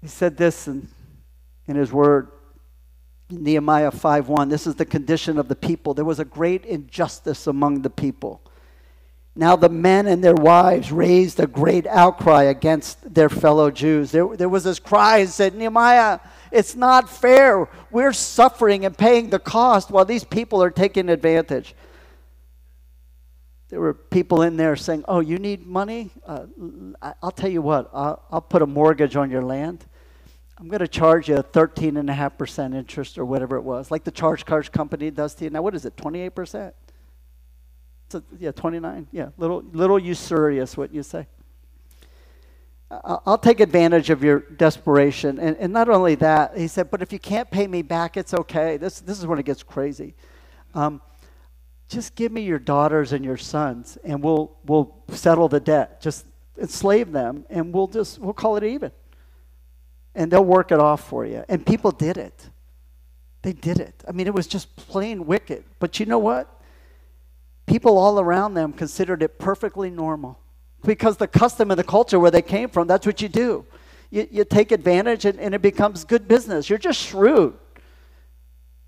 He 0.00 0.08
said 0.08 0.36
this 0.36 0.66
in, 0.66 0.88
in 1.66 1.76
his 1.76 1.92
word. 1.92 2.28
Nehemiah 3.30 3.90
5:1 3.90 4.48
This 4.48 4.66
is 4.66 4.76
the 4.76 4.86
condition 4.86 5.38
of 5.38 5.48
the 5.48 5.56
people. 5.56 5.92
There 5.92 6.04
was 6.04 6.18
a 6.18 6.24
great 6.24 6.64
injustice 6.64 7.46
among 7.46 7.82
the 7.82 7.90
people. 7.90 8.40
Now 9.38 9.54
the 9.54 9.68
men 9.68 10.08
and 10.08 10.24
their 10.24 10.34
wives 10.34 10.90
raised 10.90 11.38
a 11.38 11.46
great 11.46 11.86
outcry 11.86 12.44
against 12.44 13.14
their 13.14 13.28
fellow 13.28 13.70
Jews. 13.70 14.10
There, 14.10 14.36
there 14.36 14.48
was 14.48 14.64
this 14.64 14.80
cry 14.80 15.18
and 15.18 15.28
said, 15.30 15.54
Nehemiah, 15.54 16.18
it's 16.50 16.74
not 16.74 17.08
fair. 17.08 17.68
We're 17.90 18.12
suffering 18.12 18.84
and 18.84 18.96
paying 18.96 19.30
the 19.30 19.38
cost 19.38 19.90
while 19.90 20.04
these 20.04 20.24
people 20.24 20.62
are 20.62 20.70
taking 20.70 21.08
advantage. 21.08 21.74
There 23.68 23.80
were 23.80 23.94
people 23.94 24.42
in 24.42 24.56
there 24.56 24.76
saying, 24.76 25.04
Oh, 25.08 25.20
you 25.20 25.38
need 25.38 25.66
money? 25.66 26.10
Uh, 26.26 26.46
I'll 27.22 27.30
tell 27.30 27.50
you 27.50 27.62
what, 27.62 27.90
I'll, 27.92 28.22
I'll 28.30 28.40
put 28.40 28.62
a 28.62 28.66
mortgage 28.66 29.16
on 29.16 29.30
your 29.30 29.42
land. 29.42 29.84
I'm 30.58 30.68
going 30.68 30.80
to 30.80 30.88
charge 30.88 31.28
you 31.28 31.36
13.5% 31.36 32.74
interest 32.74 33.16
or 33.16 33.24
whatever 33.24 33.56
it 33.56 33.62
was, 33.62 33.90
like 33.90 34.04
the 34.04 34.10
charge 34.10 34.44
card 34.44 34.72
company 34.72 35.10
does 35.10 35.34
to 35.36 35.44
you. 35.44 35.50
Now, 35.50 35.62
what 35.62 35.74
is 35.74 35.84
it, 35.84 35.96
28%? 35.96 36.72
So, 38.10 38.22
yeah, 38.38 38.50
29. 38.50 39.06
Yeah, 39.12 39.28
little, 39.36 39.62
little 39.72 39.98
usurious, 39.98 40.76
what 40.76 40.92
you 40.92 41.02
say. 41.02 41.26
I'll 42.90 43.38
take 43.38 43.60
advantage 43.60 44.08
of 44.08 44.24
your 44.24 44.40
desperation. 44.40 45.38
And, 45.38 45.56
and 45.58 45.72
not 45.72 45.88
only 45.88 46.14
that, 46.16 46.56
he 46.56 46.68
said, 46.68 46.90
but 46.90 47.02
if 47.02 47.12
you 47.12 47.18
can't 47.18 47.50
pay 47.50 47.66
me 47.66 47.82
back, 47.82 48.16
it's 48.16 48.32
okay. 48.32 48.78
This, 48.78 49.00
this 49.00 49.18
is 49.18 49.26
when 49.26 49.38
it 49.38 49.44
gets 49.44 49.62
crazy. 49.62 50.14
Um, 50.74 51.02
just 51.88 52.14
give 52.14 52.32
me 52.32 52.42
your 52.42 52.58
daughters 52.58 53.12
and 53.12 53.24
your 53.24 53.36
sons, 53.36 53.98
and 54.04 54.22
we'll, 54.22 54.56
we'll 54.64 55.02
settle 55.08 55.48
the 55.48 55.60
debt. 55.60 56.00
Just 56.00 56.26
enslave 56.58 57.12
them, 57.12 57.44
and 57.50 57.72
we'll 57.72 57.86
just 57.86 58.18
we'll 58.18 58.32
call 58.34 58.56
it 58.56 58.64
even. 58.64 58.90
And 60.14 60.30
they'll 60.30 60.44
work 60.44 60.72
it 60.72 60.80
off 60.80 61.06
for 61.08 61.24
you. 61.24 61.44
And 61.48 61.64
people 61.64 61.90
did 61.90 62.16
it. 62.16 62.50
They 63.42 63.52
did 63.52 63.80
it. 63.80 64.02
I 64.08 64.12
mean, 64.12 64.26
it 64.26 64.34
was 64.34 64.46
just 64.46 64.74
plain 64.76 65.26
wicked. 65.26 65.64
But 65.78 66.00
you 66.00 66.06
know 66.06 66.18
what? 66.18 66.58
people 67.68 67.98
all 67.98 68.18
around 68.18 68.54
them 68.54 68.72
considered 68.72 69.22
it 69.22 69.38
perfectly 69.38 69.90
normal 69.90 70.40
because 70.84 71.16
the 71.16 71.26
custom 71.26 71.70
and 71.70 71.78
the 71.78 71.84
culture 71.84 72.18
where 72.18 72.30
they 72.30 72.42
came 72.42 72.68
from, 72.68 72.86
that's 72.86 73.06
what 73.06 73.20
you 73.20 73.28
do. 73.28 73.66
You, 74.10 74.26
you 74.30 74.44
take 74.44 74.72
advantage 74.72 75.24
and, 75.24 75.38
and 75.38 75.54
it 75.54 75.62
becomes 75.62 76.04
good 76.04 76.28
business. 76.28 76.68
You're 76.70 76.78
just 76.78 77.00
shrewd. 77.00 77.58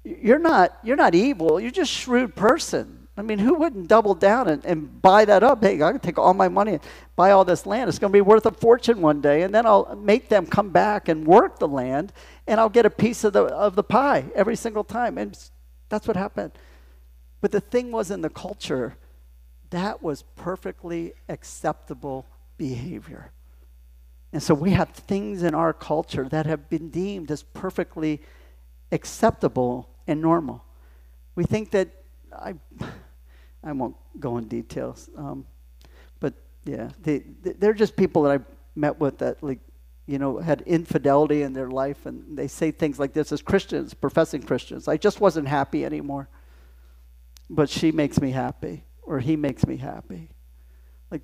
You're 0.05 0.39
not, 0.39 0.79
you're 0.83 0.97
not 0.97 1.15
evil, 1.15 1.61
you're 1.61 1.71
just 1.71 1.93
shrewd 1.93 2.35
person. 2.35 3.09
I 3.17 3.23
mean, 3.23 3.39
who 3.39 3.55
wouldn't 3.55 3.87
double 3.87 4.15
down 4.15 4.49
and, 4.49 4.65
and 4.65 5.03
buy 5.03 5.27
that 5.27 5.43
up? 5.43 5.63
Hey, 5.63 5.83
I 5.83 5.91
can 5.91 6.01
take 6.01 6.17
all 6.17 6.33
my 6.33 6.49
money 6.49 6.73
and 6.75 6.81
buy 7.17 7.33
all 7.33 7.45
this 7.45 7.67
land. 7.67 7.91
It's 7.91 7.99
going 7.99 8.11
to 8.11 8.17
be 8.17 8.23
worth 8.23 8.47
a 8.47 8.51
fortune 8.51 9.03
one 9.03 9.21
day, 9.21 9.43
and 9.43 9.55
then 9.55 9.67
I'll 9.67 9.95
make 9.95 10.31
them 10.31 10.47
come 10.47 10.71
back 10.71 11.09
and 11.09 11.27
work 11.27 11.59
the 11.59 11.69
land, 11.69 12.15
and 12.47 12.59
I'll 12.59 12.71
get 12.71 12.87
a 12.87 12.91
piece 12.91 13.23
of 13.25 13.35
the, 13.35 13.43
of 13.43 13.77
the 13.77 13.83
pie 13.83 14.25
every 14.35 14.57
single 14.57 14.85
time. 14.85 15.19
And 15.19 15.39
that's 15.91 16.09
what 16.09 16.17
happened. 16.17 16.53
But 17.43 17.53
the 17.53 17.61
thing 17.61 17.93
was 17.93 18.11
in 18.11 18.23
the 18.23 18.31
culture, 18.31 18.97
that 19.71 20.03
was 20.03 20.23
perfectly 20.37 21.13
acceptable 21.29 22.27
behavior. 22.57 23.33
And 24.33 24.43
so 24.43 24.55
we 24.55 24.71
have 24.71 24.91
things 24.91 25.43
in 25.43 25.55
our 25.55 25.73
culture 25.73 26.29
that 26.29 26.47
have 26.47 26.69
been 26.69 26.91
deemed 26.91 27.31
as 27.31 27.43
perfectly 27.43 28.21
acceptable 28.93 29.91
and 30.07 30.21
normal. 30.21 30.65
We 31.35 31.45
think 31.45 31.71
that, 31.73 31.89
I, 32.33 32.55
I 33.65 33.73
won't 33.73 33.97
go 34.19 34.37
in 34.39 34.47
details, 34.49 35.09
um, 35.17 35.47
but 36.21 36.35
yeah, 36.65 36.91
they, 37.03 37.25
they're 37.43 37.75
just 37.75 37.97
people 37.97 38.23
that 38.25 38.41
I 38.41 38.45
met 38.75 38.99
with 39.01 39.19
that, 39.19 39.43
like, 39.43 39.59
you 40.07 40.19
know, 40.19 40.39
had 40.39 40.63
infidelity 40.63 41.43
in 41.43 41.53
their 41.53 41.71
life, 41.71 42.07
and 42.07 42.37
they 42.37 42.49
say 42.49 42.73
things 42.73 42.99
like 42.99 43.13
this 43.13 43.31
as 43.31 43.43
Christians, 43.43 43.95
professing 43.95 44.43
Christians. 44.43 44.89
I 44.89 44.97
just 44.97 45.21
wasn't 45.21 45.47
happy 45.47 45.85
anymore 45.85 46.29
but 47.51 47.69
she 47.69 47.91
makes 47.91 48.21
me 48.21 48.31
happy 48.31 48.85
or 49.11 49.19
he 49.19 49.35
makes 49.35 49.67
me 49.67 49.77
happy. 49.77 50.31
Like 51.11 51.23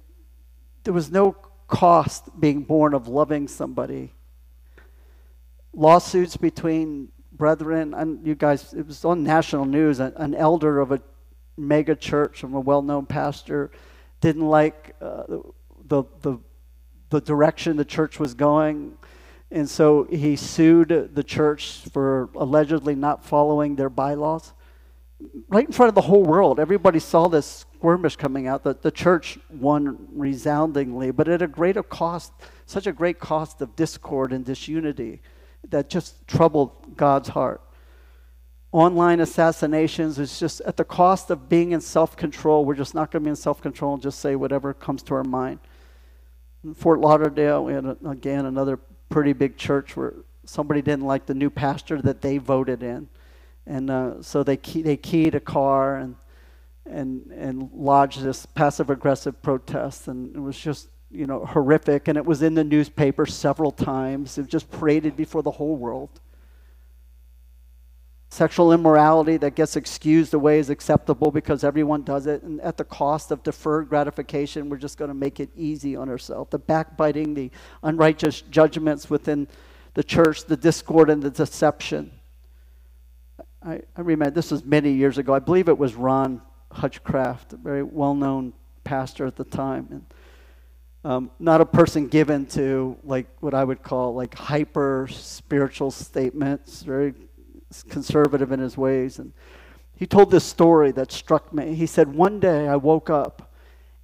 there 0.83 0.93
was 0.93 1.09
no 1.09 1.37
cost 1.69 2.29
being 2.39 2.65
born 2.65 2.95
of 2.95 3.07
loving 3.07 3.47
somebody. 3.47 4.13
Lawsuits 5.73 6.37
between 6.37 7.11
brethren, 7.31 7.95
and 7.95 8.27
you 8.27 8.35
guys, 8.35 8.75
it 8.75 8.89
was 8.89 9.05
on 9.05 9.23
national 9.23 9.67
news. 9.67 10.01
An, 10.01 10.35
elder 10.35 10.81
of 10.81 10.91
a 10.91 11.01
mega 11.57 11.95
church 11.95 12.41
from 12.41 12.55
a 12.55 12.61
well 12.61 12.83
known 12.83 13.07
pastor 13.07 13.71
didn't 14.21 14.49
like 14.49 14.97
uh, 15.01 15.23
the, 15.85 16.03
the, 16.23 16.39
the 17.11 17.21
direction 17.21 17.77
the 17.77 17.85
church 17.85 18.19
was 18.19 18.35
going. 18.35 18.99
And 19.53 19.71
so 19.71 20.09
he 20.11 20.35
sued 20.35 21.11
the 21.15 21.23
church 21.23 21.83
for 21.93 22.31
allegedly 22.35 22.97
not 22.97 23.25
following 23.25 23.77
their 23.77 23.91
bylaws 23.91 24.55
right 25.49 25.67
in 25.67 25.73
front 25.73 25.89
of 25.89 25.95
the 25.95 26.03
whole 26.03 26.23
world. 26.23 26.61
Everybody 26.61 26.99
saw 26.99 27.29
this 27.29 27.65
skirmish 27.79 28.17
coming 28.17 28.47
out. 28.47 28.63
The, 28.63 28.75
the 28.75 28.91
church 28.91 29.39
won 29.51 30.09
resoundingly, 30.13 31.11
but 31.11 31.29
at 31.29 31.43
a 31.43 31.47
greater 31.47 31.83
cost, 31.83 32.33
such 32.67 32.87
a 32.87 32.93
great 32.93 33.19
cost 33.19 33.61
of 33.61 33.77
discord 33.77 34.33
and 34.33 34.45
disunity 34.45 35.21
that 35.69 35.89
just 35.89 36.27
troubled 36.27 36.97
God's 36.97 37.29
heart. 37.31 37.63
Online 38.73 39.21
assassinations 39.21 40.19
is 40.19 40.39
just 40.39 40.61
at 40.63 40.77
the 40.77 40.85
cost 40.85 41.31
of 41.31 41.49
being 41.49 41.73
in 41.73 41.81
self 41.81 42.17
control. 42.17 42.65
We're 42.65 42.75
just 42.75 42.95
not 42.95 43.11
going 43.11 43.23
to 43.23 43.27
be 43.27 43.31
in 43.31 43.37
self 43.37 43.63
control 43.63 43.95
and 43.95 44.03
just 44.03 44.19
say 44.19 44.37
whatever 44.37 44.75
comes 44.75 45.03
to 45.05 45.15
our 45.15 45.25
mind. 45.25 45.61
In 46.65 46.75
Fort 46.75 47.01
Lauderdale, 47.01 47.65
we 47.65 47.73
had, 47.73 47.87
a, 47.87 47.97
again, 48.05 48.45
another 48.45 48.79
pretty 49.09 49.33
big 49.33 49.57
church 49.57 49.97
where 49.97 50.15
somebody 50.45 50.83
didn't 50.83 51.07
like 51.07 51.27
the 51.27 51.35
new 51.35 51.49
pastor 51.49 52.03
that 52.03 52.21
they 52.21 52.39
voted 52.39 52.83
in. 52.83 53.09
And 53.67 53.91
uh, 53.91 54.23
so 54.23 54.43
they, 54.43 54.57
key, 54.57 54.83
they 54.83 54.97
keyed 54.97 55.35
a 55.35 55.41
car 55.41 55.97
and, 55.97 56.17
and, 56.85 57.33
and 57.33 57.71
lodged 57.73 58.23
this 58.23 58.47
passive 58.47 58.91
aggressive 58.91 59.43
protest. 59.43 60.09
And 60.09 60.35
it 60.37 60.41
was 60.41 60.59
just 60.59 60.89
you 61.11 61.27
know, 61.27 61.45
horrific, 61.45 62.09
and 62.09 62.19
it 62.19 62.25
was 62.25 62.43
in 62.43 62.55
the 62.55 62.65
newspaper 62.65 63.27
several 63.27 63.71
times. 63.71 64.39
It 64.39 64.49
just 64.49 64.71
paraded 64.71 65.17
before 65.17 65.43
the 65.43 65.53
whole 65.53 65.77
world. 65.77 66.21
Sexual 68.29 68.73
immorality 68.73 69.37
that 69.37 69.55
gets 69.55 69.77
excused 69.77 70.35
away 70.35 70.59
is 70.59 70.69
acceptable 70.69 71.31
because 71.31 71.63
everyone 71.63 72.03
does 72.03 72.27
it, 72.27 72.43
and 72.43 72.61
at 72.61 72.77
the 72.77 72.85
cost 72.85 73.31
of 73.31 73.43
deferred 73.45 73.89
gratification, 73.89 74.69
we're 74.69 74.77
just 74.77 74.99
going 74.99 75.09
to 75.09 75.15
make 75.15 75.39
it 75.39 75.49
easy 75.57 75.95
on 75.95 76.09
ourselves. 76.09 76.51
The 76.51 76.59
backbiting, 76.59 77.35
the 77.35 77.51
unrighteous 77.85 78.43
judgments 78.43 79.09
within 79.09 79.47
the 79.95 80.03
church, 80.03 80.45
the 80.45 80.57
discord 80.57 81.09
and 81.09 81.23
the 81.23 81.31
deception. 81.31 82.11
I, 83.67 83.81
I 83.97 84.01
remember 84.03 84.31
this 84.31 84.53
was 84.53 84.65
many 84.65 84.93
years 84.93 85.19
ago. 85.19 85.35
I 85.35 85.41
believe 85.41 85.69
it 85.69 85.77
was 85.77 85.97
Ron 85.97 86.41
Hutchcraft, 86.71 87.53
a 87.53 87.57
very 87.57 87.83
well 87.83 88.15
known 88.15 88.53
pastor 88.85 89.27
at 89.27 89.35
the 89.35 89.45
time. 89.45 89.89
And 89.91 90.07
um, 91.05 91.31
not 91.41 91.61
a 91.61 91.67
person 91.67 92.07
given 92.07 92.47
to 92.47 92.97
like 93.03 93.27
what 93.41 93.55
I 93.55 93.65
would 93.65 93.83
call 93.83 94.15
like 94.15 94.37
hyper 94.37 95.09
spiritual 95.11 95.91
statements, 95.91 96.83
very 96.83 97.15
conservative 97.89 98.53
in 98.53 98.61
his 98.61 98.77
ways. 98.79 99.19
And 99.19 99.33
he 99.97 100.07
told 100.07 100.31
this 100.31 100.45
story 100.45 100.93
that 100.93 101.11
struck 101.11 101.53
me. 101.53 101.75
He 101.75 101.87
said, 101.87 102.15
One 102.15 102.39
day 102.39 102.69
I 102.69 102.77
woke 102.77 103.11
up 103.11 103.53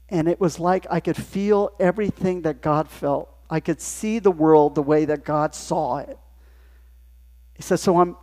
and 0.08 0.26
it 0.26 0.40
was 0.40 0.58
like 0.58 0.88
I 0.90 0.98
could 0.98 1.16
feel 1.16 1.70
everything 1.78 2.42
that 2.42 2.62
God 2.62 2.90
felt. 2.90 3.28
I 3.48 3.60
could 3.60 3.80
see 3.80 4.18
the 4.18 4.32
world 4.32 4.74
the 4.74 4.82
way 4.82 5.04
that 5.04 5.24
God 5.24 5.54
saw 5.54 5.98
it. 5.98 6.18
He 7.54 7.62
said, 7.62 7.78
So 7.78 8.00
I'm, 8.00 8.16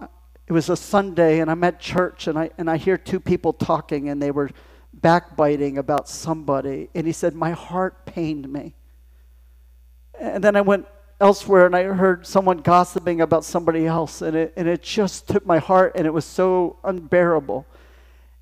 it 0.49 0.53
was 0.53 0.67
a 0.67 0.75
Sunday 0.75 1.39
and 1.39 1.49
I'm 1.49 1.63
at 1.63 1.79
church 1.79 2.25
and 2.25 2.38
I, 2.38 2.49
and 2.57 2.69
I 2.69 2.77
hear 2.77 2.97
two 2.97 3.19
people 3.19 3.53
talking 3.53 4.09
and 4.09 4.19
they 4.19 4.31
were 4.31 4.49
backbiting 4.91 5.77
about 5.77 6.09
somebody. 6.09 6.89
And 6.95 7.05
he 7.05 7.13
said, 7.13 7.35
My 7.35 7.51
heart 7.51 8.07
pained 8.07 8.51
me. 8.51 8.73
And 10.19 10.43
then 10.43 10.55
I 10.55 10.62
went 10.62 10.88
elsewhere 11.21 11.67
and 11.67 11.75
I 11.75 11.83
heard 11.83 12.25
someone 12.25 12.57
gossiping 12.57 13.21
about 13.21 13.45
somebody 13.45 13.85
else, 13.85 14.21
and 14.21 14.35
it, 14.35 14.53
and 14.57 14.67
it 14.67 14.81
just 14.81 15.27
took 15.27 15.45
my 15.45 15.59
heart, 15.59 15.93
and 15.95 16.07
it 16.07 16.13
was 16.13 16.25
so 16.25 16.77
unbearable. 16.83 17.65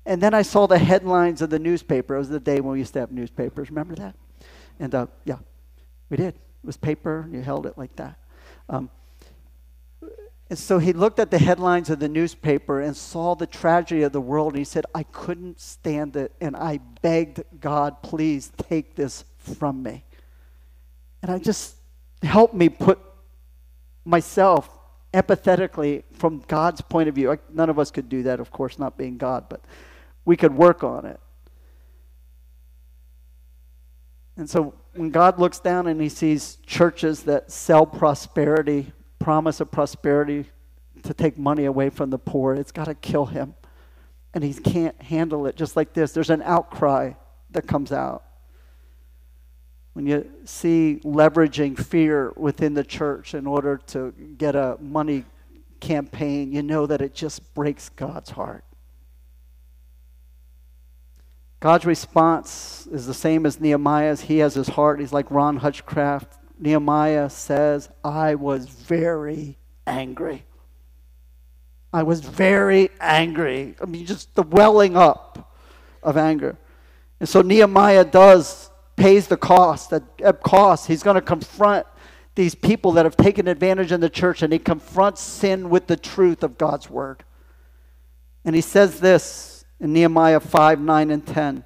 And 0.06 0.22
then 0.22 0.32
I 0.32 0.42
saw 0.42 0.66
the 0.66 0.78
headlines 0.78 1.42
of 1.42 1.50
the 1.50 1.58
newspaper. 1.58 2.14
It 2.14 2.18
was 2.18 2.30
the 2.30 2.40
day 2.40 2.60
when 2.60 2.72
we 2.72 2.78
used 2.78 2.94
to 2.94 3.00
have 3.00 3.12
newspapers. 3.12 3.68
Remember 3.68 3.94
that? 3.96 4.16
And 4.80 4.94
uh, 4.94 5.06
yeah, 5.24 5.38
we 6.08 6.16
did. 6.16 6.34
It 6.34 6.66
was 6.66 6.78
paper, 6.78 7.20
and 7.20 7.34
you 7.34 7.42
held 7.42 7.66
it 7.66 7.76
like 7.76 7.94
that. 7.96 8.18
Um, 8.68 8.90
and 10.50 10.58
so 10.58 10.78
he 10.78 10.94
looked 10.94 11.18
at 11.18 11.30
the 11.30 11.38
headlines 11.38 11.90
of 11.90 11.98
the 11.98 12.08
newspaper 12.08 12.80
and 12.80 12.96
saw 12.96 13.34
the 13.34 13.46
tragedy 13.46 14.02
of 14.02 14.12
the 14.12 14.20
world. 14.20 14.54
And 14.54 14.58
he 14.58 14.64
said, 14.64 14.86
I 14.94 15.02
couldn't 15.02 15.60
stand 15.60 16.16
it. 16.16 16.32
And 16.40 16.56
I 16.56 16.78
begged 17.02 17.42
God, 17.60 18.02
please 18.02 18.50
take 18.56 18.96
this 18.96 19.24
from 19.36 19.82
me. 19.82 20.04
And 21.22 21.30
I 21.30 21.38
just 21.38 21.76
helped 22.22 22.54
me 22.54 22.70
put 22.70 22.98
myself 24.06 24.70
empathetically 25.12 26.04
from 26.14 26.42
God's 26.48 26.80
point 26.80 27.10
of 27.10 27.14
view. 27.14 27.38
None 27.52 27.68
of 27.68 27.78
us 27.78 27.90
could 27.90 28.08
do 28.08 28.22
that, 28.22 28.40
of 28.40 28.50
course, 28.50 28.78
not 28.78 28.96
being 28.96 29.18
God, 29.18 29.50
but 29.50 29.60
we 30.24 30.36
could 30.36 30.54
work 30.54 30.82
on 30.82 31.04
it. 31.04 31.20
And 34.38 34.48
so 34.48 34.74
when 34.94 35.10
God 35.10 35.38
looks 35.38 35.58
down 35.58 35.88
and 35.88 36.00
he 36.00 36.08
sees 36.08 36.56
churches 36.64 37.24
that 37.24 37.50
sell 37.50 37.84
prosperity 37.84 38.92
promise 39.18 39.60
of 39.60 39.70
prosperity 39.70 40.46
to 41.02 41.14
take 41.14 41.38
money 41.38 41.64
away 41.64 41.90
from 41.90 42.10
the 42.10 42.18
poor. 42.18 42.54
It's 42.54 42.72
got 42.72 42.84
to 42.84 42.94
kill 42.94 43.26
him. 43.26 43.54
And 44.34 44.44
he 44.44 44.52
can't 44.52 45.00
handle 45.00 45.46
it 45.46 45.56
just 45.56 45.76
like 45.76 45.94
this. 45.94 46.12
There's 46.12 46.30
an 46.30 46.42
outcry 46.42 47.12
that 47.50 47.66
comes 47.66 47.92
out. 47.92 48.24
When 49.94 50.06
you 50.06 50.30
see 50.44 51.00
leveraging 51.02 51.84
fear 51.84 52.32
within 52.36 52.74
the 52.74 52.84
church 52.84 53.34
in 53.34 53.46
order 53.46 53.78
to 53.88 54.12
get 54.36 54.54
a 54.54 54.76
money 54.80 55.24
campaign, 55.80 56.52
you 56.52 56.62
know 56.62 56.86
that 56.86 57.00
it 57.00 57.14
just 57.14 57.54
breaks 57.54 57.88
God's 57.88 58.30
heart. 58.30 58.64
God's 61.60 61.84
response 61.84 62.86
is 62.92 63.06
the 63.06 63.14
same 63.14 63.44
as 63.44 63.60
Nehemiah's. 63.60 64.20
He 64.20 64.38
has 64.38 64.54
his 64.54 64.68
heart. 64.68 65.00
He's 65.00 65.12
like 65.12 65.28
Ron 65.30 65.56
Hutchcraft. 65.56 66.37
Nehemiah 66.58 67.30
says, 67.30 67.88
I 68.02 68.34
was 68.34 68.66
very 68.66 69.58
angry. 69.86 70.44
I 71.92 72.02
was 72.02 72.20
very 72.20 72.90
angry. 73.00 73.74
I 73.80 73.86
mean, 73.86 74.04
just 74.04 74.34
the 74.34 74.42
welling 74.42 74.96
up 74.96 75.54
of 76.02 76.16
anger. 76.16 76.56
And 77.20 77.28
so 77.28 77.40
Nehemiah 77.42 78.04
does, 78.04 78.70
pays 78.96 79.26
the 79.26 79.36
cost. 79.36 79.92
At 79.92 80.42
cost, 80.42 80.86
he's 80.86 81.02
going 81.02 81.14
to 81.14 81.22
confront 81.22 81.86
these 82.34 82.54
people 82.54 82.92
that 82.92 83.04
have 83.04 83.16
taken 83.16 83.48
advantage 83.48 83.90
in 83.90 84.00
the 84.00 84.10
church 84.10 84.42
and 84.42 84.52
he 84.52 84.58
confronts 84.58 85.20
sin 85.20 85.70
with 85.70 85.86
the 85.86 85.96
truth 85.96 86.42
of 86.42 86.58
God's 86.58 86.88
word. 86.88 87.24
And 88.44 88.54
he 88.54 88.60
says 88.60 89.00
this 89.00 89.64
in 89.80 89.92
Nehemiah 89.92 90.40
5 90.40 90.80
9 90.80 91.10
and 91.10 91.26
10. 91.26 91.64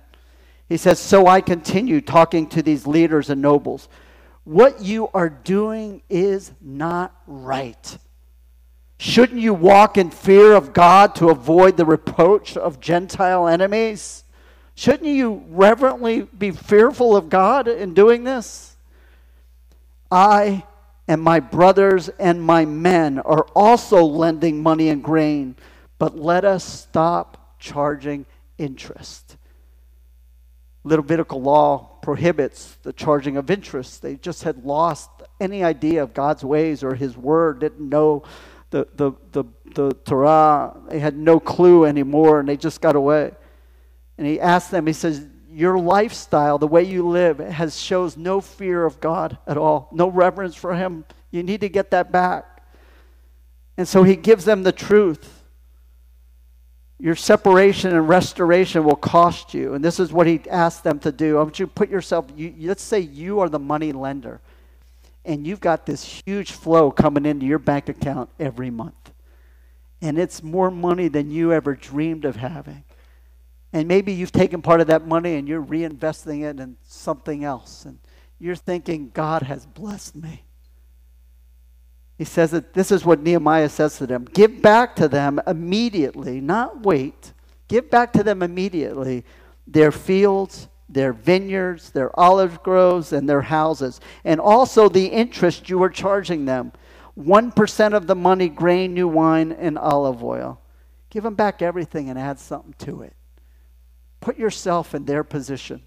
He 0.68 0.76
says, 0.78 0.98
So 0.98 1.26
I 1.26 1.40
continue 1.40 2.00
talking 2.00 2.46
to 2.48 2.62
these 2.62 2.86
leaders 2.86 3.28
and 3.28 3.42
nobles 3.42 3.88
what 4.44 4.80
you 4.82 5.08
are 5.14 5.28
doing 5.28 6.02
is 6.08 6.52
not 6.60 7.14
right. 7.26 7.98
Shouldn't 8.98 9.40
you 9.40 9.54
walk 9.54 9.98
in 9.98 10.10
fear 10.10 10.52
of 10.54 10.72
God 10.72 11.14
to 11.16 11.28
avoid 11.28 11.76
the 11.76 11.84
reproach 11.84 12.56
of 12.56 12.80
Gentile 12.80 13.48
enemies? 13.48 14.24
Shouldn't 14.74 15.08
you 15.08 15.44
reverently 15.48 16.22
be 16.22 16.50
fearful 16.50 17.16
of 17.16 17.28
God 17.28 17.68
in 17.68 17.94
doing 17.94 18.24
this? 18.24 18.76
I 20.10 20.64
and 21.08 21.20
my 21.20 21.40
brothers 21.40 22.08
and 22.10 22.40
my 22.40 22.64
men 22.64 23.18
are 23.18 23.44
also 23.54 24.04
lending 24.04 24.62
money 24.62 24.88
and 24.88 25.02
grain, 25.02 25.56
but 25.98 26.16
let 26.16 26.44
us 26.44 26.64
stop 26.64 27.56
charging 27.58 28.24
interest. 28.56 29.36
Levitical 30.84 31.40
law 31.40 31.98
prohibits 32.02 32.76
the 32.82 32.92
charging 32.92 33.36
of 33.36 33.50
interest. 33.50 34.02
They 34.02 34.16
just 34.16 34.42
had 34.42 34.64
lost 34.64 35.10
any 35.40 35.62
idea 35.62 36.02
of 36.02 36.12
God's 36.12 36.44
ways 36.44 36.82
or 36.82 36.94
His 36.94 37.16
Word, 37.16 37.60
didn't 37.60 37.88
know 37.88 38.24
the, 38.70 38.88
the, 38.94 39.12
the, 39.30 39.44
the 39.74 39.92
Torah. 40.04 40.76
They 40.88 40.98
had 40.98 41.16
no 41.16 41.38
clue 41.38 41.84
anymore, 41.84 42.40
and 42.40 42.48
they 42.48 42.56
just 42.56 42.80
got 42.80 42.96
away. 42.96 43.32
And 44.18 44.26
He 44.26 44.40
asked 44.40 44.72
them, 44.72 44.86
He 44.86 44.92
says, 44.92 45.24
Your 45.48 45.78
lifestyle, 45.78 46.58
the 46.58 46.66
way 46.66 46.82
you 46.82 47.06
live, 47.08 47.38
has 47.38 47.78
shows 47.78 48.16
no 48.16 48.40
fear 48.40 48.84
of 48.84 49.00
God 49.00 49.38
at 49.46 49.56
all, 49.56 49.88
no 49.92 50.08
reverence 50.08 50.56
for 50.56 50.74
Him. 50.74 51.04
You 51.30 51.44
need 51.44 51.60
to 51.60 51.68
get 51.68 51.92
that 51.92 52.10
back. 52.10 52.64
And 53.76 53.86
so 53.86 54.02
He 54.02 54.16
gives 54.16 54.44
them 54.44 54.64
the 54.64 54.72
truth. 54.72 55.41
Your 57.02 57.16
separation 57.16 57.96
and 57.96 58.08
restoration 58.08 58.84
will 58.84 58.94
cost 58.94 59.54
you. 59.54 59.74
And 59.74 59.84
this 59.84 59.98
is 59.98 60.12
what 60.12 60.28
he 60.28 60.40
asked 60.48 60.84
them 60.84 61.00
to 61.00 61.10
do. 61.10 61.36
I 61.36 61.42
want 61.42 61.58
you 61.58 61.66
to 61.66 61.72
put 61.72 61.90
yourself, 61.90 62.26
you, 62.36 62.54
let's 62.60 62.80
say 62.80 63.00
you 63.00 63.40
are 63.40 63.48
the 63.48 63.58
money 63.58 63.90
lender, 63.90 64.40
and 65.24 65.44
you've 65.44 65.58
got 65.58 65.84
this 65.84 66.22
huge 66.24 66.52
flow 66.52 66.92
coming 66.92 67.26
into 67.26 67.44
your 67.44 67.58
bank 67.58 67.88
account 67.88 68.30
every 68.38 68.70
month. 68.70 69.10
And 70.00 70.16
it's 70.16 70.44
more 70.44 70.70
money 70.70 71.08
than 71.08 71.32
you 71.32 71.52
ever 71.52 71.74
dreamed 71.74 72.24
of 72.24 72.36
having. 72.36 72.84
And 73.72 73.88
maybe 73.88 74.12
you've 74.12 74.30
taken 74.30 74.62
part 74.62 74.80
of 74.80 74.86
that 74.86 75.04
money 75.04 75.34
and 75.34 75.48
you're 75.48 75.60
reinvesting 75.60 76.44
it 76.48 76.60
in 76.60 76.76
something 76.86 77.42
else. 77.42 77.84
And 77.84 77.98
you're 78.38 78.54
thinking, 78.54 79.10
God 79.12 79.42
has 79.42 79.66
blessed 79.66 80.14
me. 80.14 80.44
He 82.18 82.24
says 82.24 82.50
that 82.52 82.74
this 82.74 82.92
is 82.92 83.04
what 83.04 83.22
Nehemiah 83.22 83.68
says 83.68 83.98
to 83.98 84.06
them 84.06 84.24
give 84.24 84.62
back 84.62 84.94
to 84.96 85.08
them 85.08 85.40
immediately, 85.46 86.40
not 86.40 86.82
wait. 86.82 87.32
Give 87.68 87.90
back 87.90 88.12
to 88.14 88.22
them 88.22 88.42
immediately 88.42 89.24
their 89.66 89.92
fields, 89.92 90.68
their 90.88 91.12
vineyards, 91.12 91.90
their 91.90 92.18
olive 92.18 92.62
groves, 92.62 93.12
and 93.12 93.28
their 93.28 93.42
houses, 93.42 94.00
and 94.24 94.40
also 94.40 94.88
the 94.88 95.06
interest 95.06 95.70
you 95.70 95.82
are 95.82 95.88
charging 95.88 96.44
them 96.44 96.72
1% 97.18 97.94
of 97.94 98.06
the 98.06 98.14
money, 98.14 98.48
grain, 98.48 98.94
new 98.94 99.08
wine, 99.08 99.52
and 99.52 99.78
olive 99.78 100.22
oil. 100.22 100.60
Give 101.10 101.22
them 101.22 101.34
back 101.34 101.60
everything 101.60 102.08
and 102.08 102.18
add 102.18 102.38
something 102.38 102.74
to 102.78 103.02
it. 103.02 103.14
Put 104.20 104.38
yourself 104.38 104.94
in 104.94 105.04
their 105.04 105.24
position. 105.24 105.82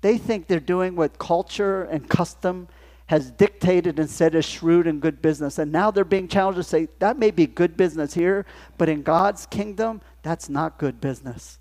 They 0.00 0.16
think 0.16 0.46
they're 0.46 0.60
doing 0.60 0.96
what 0.96 1.18
culture 1.18 1.82
and 1.82 2.08
custom 2.08 2.68
has 3.10 3.28
dictated 3.32 3.98
and 3.98 4.08
said 4.08 4.36
is 4.36 4.44
shrewd 4.44 4.86
and 4.86 5.02
good 5.02 5.20
business. 5.20 5.58
And 5.58 5.72
now 5.72 5.90
they're 5.90 6.04
being 6.04 6.28
challenged 6.28 6.58
to 6.58 6.62
say, 6.62 6.86
that 7.00 7.18
may 7.18 7.32
be 7.32 7.44
good 7.44 7.76
business 7.76 8.14
here, 8.14 8.46
but 8.78 8.88
in 8.88 9.02
God's 9.02 9.46
kingdom, 9.46 10.00
that's 10.22 10.48
not 10.48 10.78
good 10.78 11.00
business. 11.00 11.58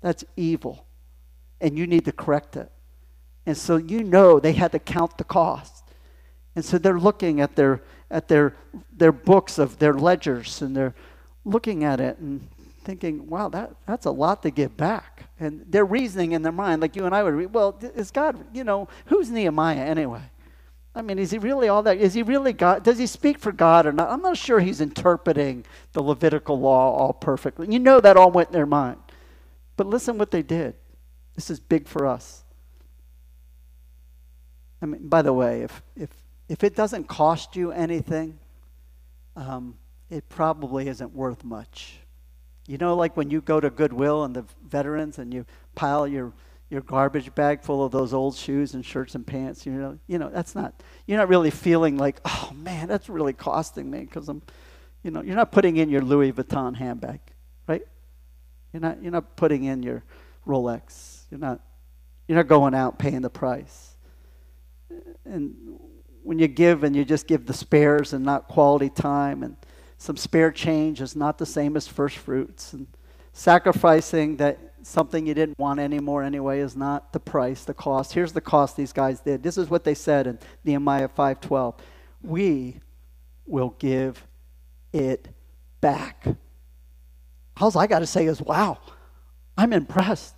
That's 0.00 0.24
evil. 0.36 0.84
And 1.60 1.78
you 1.78 1.86
need 1.86 2.06
to 2.06 2.12
correct 2.12 2.56
it. 2.56 2.72
And 3.46 3.56
so 3.56 3.76
you 3.76 4.02
know 4.02 4.40
they 4.40 4.52
had 4.52 4.72
to 4.72 4.80
count 4.80 5.16
the 5.16 5.22
cost. 5.22 5.84
And 6.56 6.64
so 6.64 6.76
they're 6.76 6.98
looking 6.98 7.40
at 7.40 7.54
their 7.54 7.82
at 8.10 8.26
their 8.26 8.56
their 8.92 9.12
books 9.12 9.58
of 9.58 9.78
their 9.78 9.94
ledgers 9.94 10.60
and 10.60 10.74
they're 10.74 10.96
looking 11.44 11.84
at 11.84 12.00
it 12.00 12.18
and 12.18 12.48
thinking, 12.82 13.28
wow, 13.28 13.48
that, 13.50 13.76
that's 13.86 14.06
a 14.06 14.10
lot 14.10 14.42
to 14.42 14.50
give 14.50 14.76
back. 14.76 15.26
And 15.38 15.64
they're 15.68 15.84
reasoning 15.84 16.32
in 16.32 16.42
their 16.42 16.50
mind, 16.50 16.82
like 16.82 16.96
you 16.96 17.06
and 17.06 17.14
I 17.14 17.22
would 17.22 17.34
read, 17.34 17.54
well, 17.54 17.78
is 17.94 18.10
God, 18.10 18.44
you 18.52 18.64
know, 18.64 18.88
who's 19.06 19.30
Nehemiah 19.30 19.84
anyway? 19.84 20.22
I 20.94 21.02
mean, 21.02 21.18
is 21.18 21.30
he 21.30 21.38
really 21.38 21.68
all 21.68 21.82
that? 21.84 21.98
Is 21.98 22.14
he 22.14 22.22
really 22.22 22.52
God? 22.52 22.82
Does 22.82 22.98
he 22.98 23.06
speak 23.06 23.38
for 23.38 23.52
God 23.52 23.86
or 23.86 23.92
not? 23.92 24.10
I'm 24.10 24.22
not 24.22 24.36
sure 24.36 24.58
he's 24.58 24.80
interpreting 24.80 25.64
the 25.92 26.02
Levitical 26.02 26.58
law 26.58 26.92
all 26.92 27.12
perfectly. 27.12 27.72
You 27.72 27.78
know 27.78 28.00
that 28.00 28.16
all 28.16 28.30
went 28.30 28.48
in 28.48 28.54
their 28.54 28.66
mind. 28.66 28.98
But 29.76 29.86
listen 29.86 30.18
what 30.18 30.32
they 30.32 30.42
did. 30.42 30.74
This 31.36 31.48
is 31.48 31.60
big 31.60 31.86
for 31.86 32.06
us. 32.06 32.44
I 34.82 34.86
mean, 34.86 35.08
by 35.08 35.22
the 35.22 35.32
way, 35.32 35.62
if, 35.62 35.82
if, 35.94 36.10
if 36.48 36.64
it 36.64 36.74
doesn't 36.74 37.04
cost 37.04 37.54
you 37.54 37.70
anything, 37.70 38.38
um, 39.36 39.76
it 40.08 40.28
probably 40.28 40.88
isn't 40.88 41.14
worth 41.14 41.44
much. 41.44 41.98
You 42.66 42.78
know, 42.78 42.96
like 42.96 43.16
when 43.16 43.30
you 43.30 43.40
go 43.40 43.60
to 43.60 43.70
Goodwill 43.70 44.24
and 44.24 44.34
the 44.34 44.44
veterans 44.66 45.18
and 45.18 45.32
you 45.32 45.46
pile 45.74 46.06
your 46.06 46.32
your 46.70 46.80
garbage 46.80 47.34
bag 47.34 47.62
full 47.62 47.84
of 47.84 47.90
those 47.90 48.14
old 48.14 48.36
shoes 48.36 48.74
and 48.74 48.84
shirts 48.84 49.16
and 49.16 49.26
pants. 49.26 49.66
You 49.66 49.72
know, 49.72 49.98
you 50.06 50.18
know 50.18 50.30
that's 50.30 50.54
not. 50.54 50.82
You're 51.06 51.18
not 51.18 51.28
really 51.28 51.50
feeling 51.50 51.98
like, 51.98 52.20
oh 52.24 52.52
man, 52.54 52.88
that's 52.88 53.08
really 53.08 53.32
costing 53.32 53.90
me 53.90 54.00
because 54.00 54.28
I'm, 54.28 54.40
you 55.02 55.10
know, 55.10 55.20
you're 55.22 55.36
not 55.36 55.50
putting 55.50 55.76
in 55.76 55.90
your 55.90 56.00
Louis 56.00 56.32
Vuitton 56.32 56.76
handbag, 56.76 57.20
right? 57.66 57.82
You're 58.72 58.80
not. 58.80 59.02
You're 59.02 59.12
not 59.12 59.36
putting 59.36 59.64
in 59.64 59.82
your 59.82 60.04
Rolex. 60.46 61.24
You're 61.30 61.40
not. 61.40 61.60
You're 62.28 62.36
not 62.36 62.46
going 62.46 62.74
out 62.74 62.98
paying 62.98 63.22
the 63.22 63.30
price. 63.30 63.96
And 65.24 65.56
when 66.22 66.38
you 66.38 66.46
give 66.46 66.84
and 66.84 66.94
you 66.94 67.04
just 67.04 67.26
give 67.26 67.46
the 67.46 67.52
spares 67.52 68.12
and 68.12 68.24
not 68.24 68.46
quality 68.46 68.88
time 68.88 69.42
and 69.42 69.56
some 69.98 70.16
spare 70.16 70.50
change 70.50 71.00
is 71.00 71.16
not 71.16 71.38
the 71.38 71.46
same 71.46 71.76
as 71.76 71.86
first 71.88 72.16
fruits 72.16 72.72
and 72.72 72.86
sacrificing 73.32 74.36
that 74.36 74.69
something 74.86 75.26
you 75.26 75.34
didn't 75.34 75.58
want 75.58 75.80
anymore 75.80 76.22
anyway 76.22 76.60
is 76.60 76.76
not 76.76 77.12
the 77.12 77.20
price, 77.20 77.64
the 77.64 77.74
cost. 77.74 78.12
Here's 78.12 78.32
the 78.32 78.40
cost 78.40 78.76
these 78.76 78.92
guys 78.92 79.20
did. 79.20 79.42
This 79.42 79.58
is 79.58 79.68
what 79.68 79.84
they 79.84 79.94
said 79.94 80.26
in 80.26 80.38
Nehemiah 80.64 81.08
5:12. 81.08 81.74
We 82.22 82.80
will 83.46 83.74
give 83.78 84.26
it 84.92 85.28
back. 85.80 86.26
All 87.56 87.76
I 87.78 87.86
got 87.86 87.98
to 87.98 88.06
say 88.06 88.26
is, 88.26 88.40
wow, 88.40 88.78
I'm 89.56 89.72
impressed. 89.72 90.34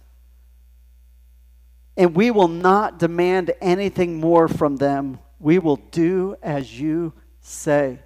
And 1.97 2.17
we 2.17 2.31
will 2.31 2.49
not 2.49 2.99
demand 2.99 3.53
anything 3.61 4.19
more 4.19 4.49
from 4.49 4.77
them. 4.77 5.19
We 5.39 5.59
will 5.59 5.77
do 5.77 6.37
as 6.43 6.81
you 6.81 7.13
say. 7.41 8.01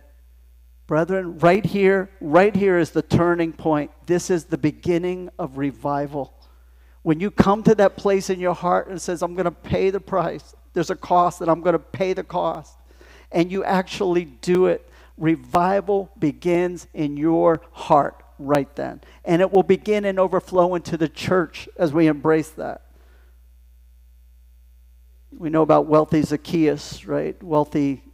Brethren, 0.87 1.39
right 1.39 1.65
here, 1.65 2.11
right 2.21 2.55
here 2.55 2.79
is 2.79 2.91
the 2.91 3.03
turning 3.03 3.53
point. 3.53 3.91
This 4.07 4.31
is 4.31 4.45
the 4.45 4.59
beginning 4.59 5.31
of 5.39 5.59
revival. 5.59 6.33
When 7.03 7.19
you 7.19 7.31
come 7.31 7.63
to 7.65 7.75
that 7.75 7.97
place 7.97 8.31
in 8.31 8.39
your 8.39 8.55
heart 8.55 8.89
and 8.89 9.01
says, 9.01 9.23
I'm 9.23 9.35
going 9.35 9.47
to 9.47 9.51
pay 9.51 9.91
the 9.91 10.01
price, 10.01 10.55
there's 10.75 10.91
a 10.91 10.97
cost 10.97 11.41
and 11.41 11.51
I'm 11.51 11.61
going 11.61 11.73
to 11.73 11.79
pay 11.79 12.13
the 12.13 12.23
cost, 12.23 12.77
and 13.33 13.51
you 13.51 13.65
actually 13.65 14.25
do 14.25 14.67
it, 14.67 14.89
revival 15.17 16.11
begins 16.19 16.87
in 16.95 17.17
your 17.17 17.63
heart 17.73 18.23
right 18.39 18.73
then. 18.77 19.01
And 19.25 19.41
it 19.41 19.51
will 19.51 19.63
begin 19.63 20.05
and 20.05 20.21
overflow 20.21 20.75
into 20.75 20.97
the 20.97 21.09
church 21.09 21.69
as 21.77 21.93
we 21.93 22.07
embrace 22.07 22.51
that. 22.51 22.83
We 25.37 25.51
know 25.51 25.63
about 25.63 25.87
wealthy 25.87 26.23
Zacchaeus, 26.23 27.05
right? 27.07 27.41
Wealthy 27.43 28.05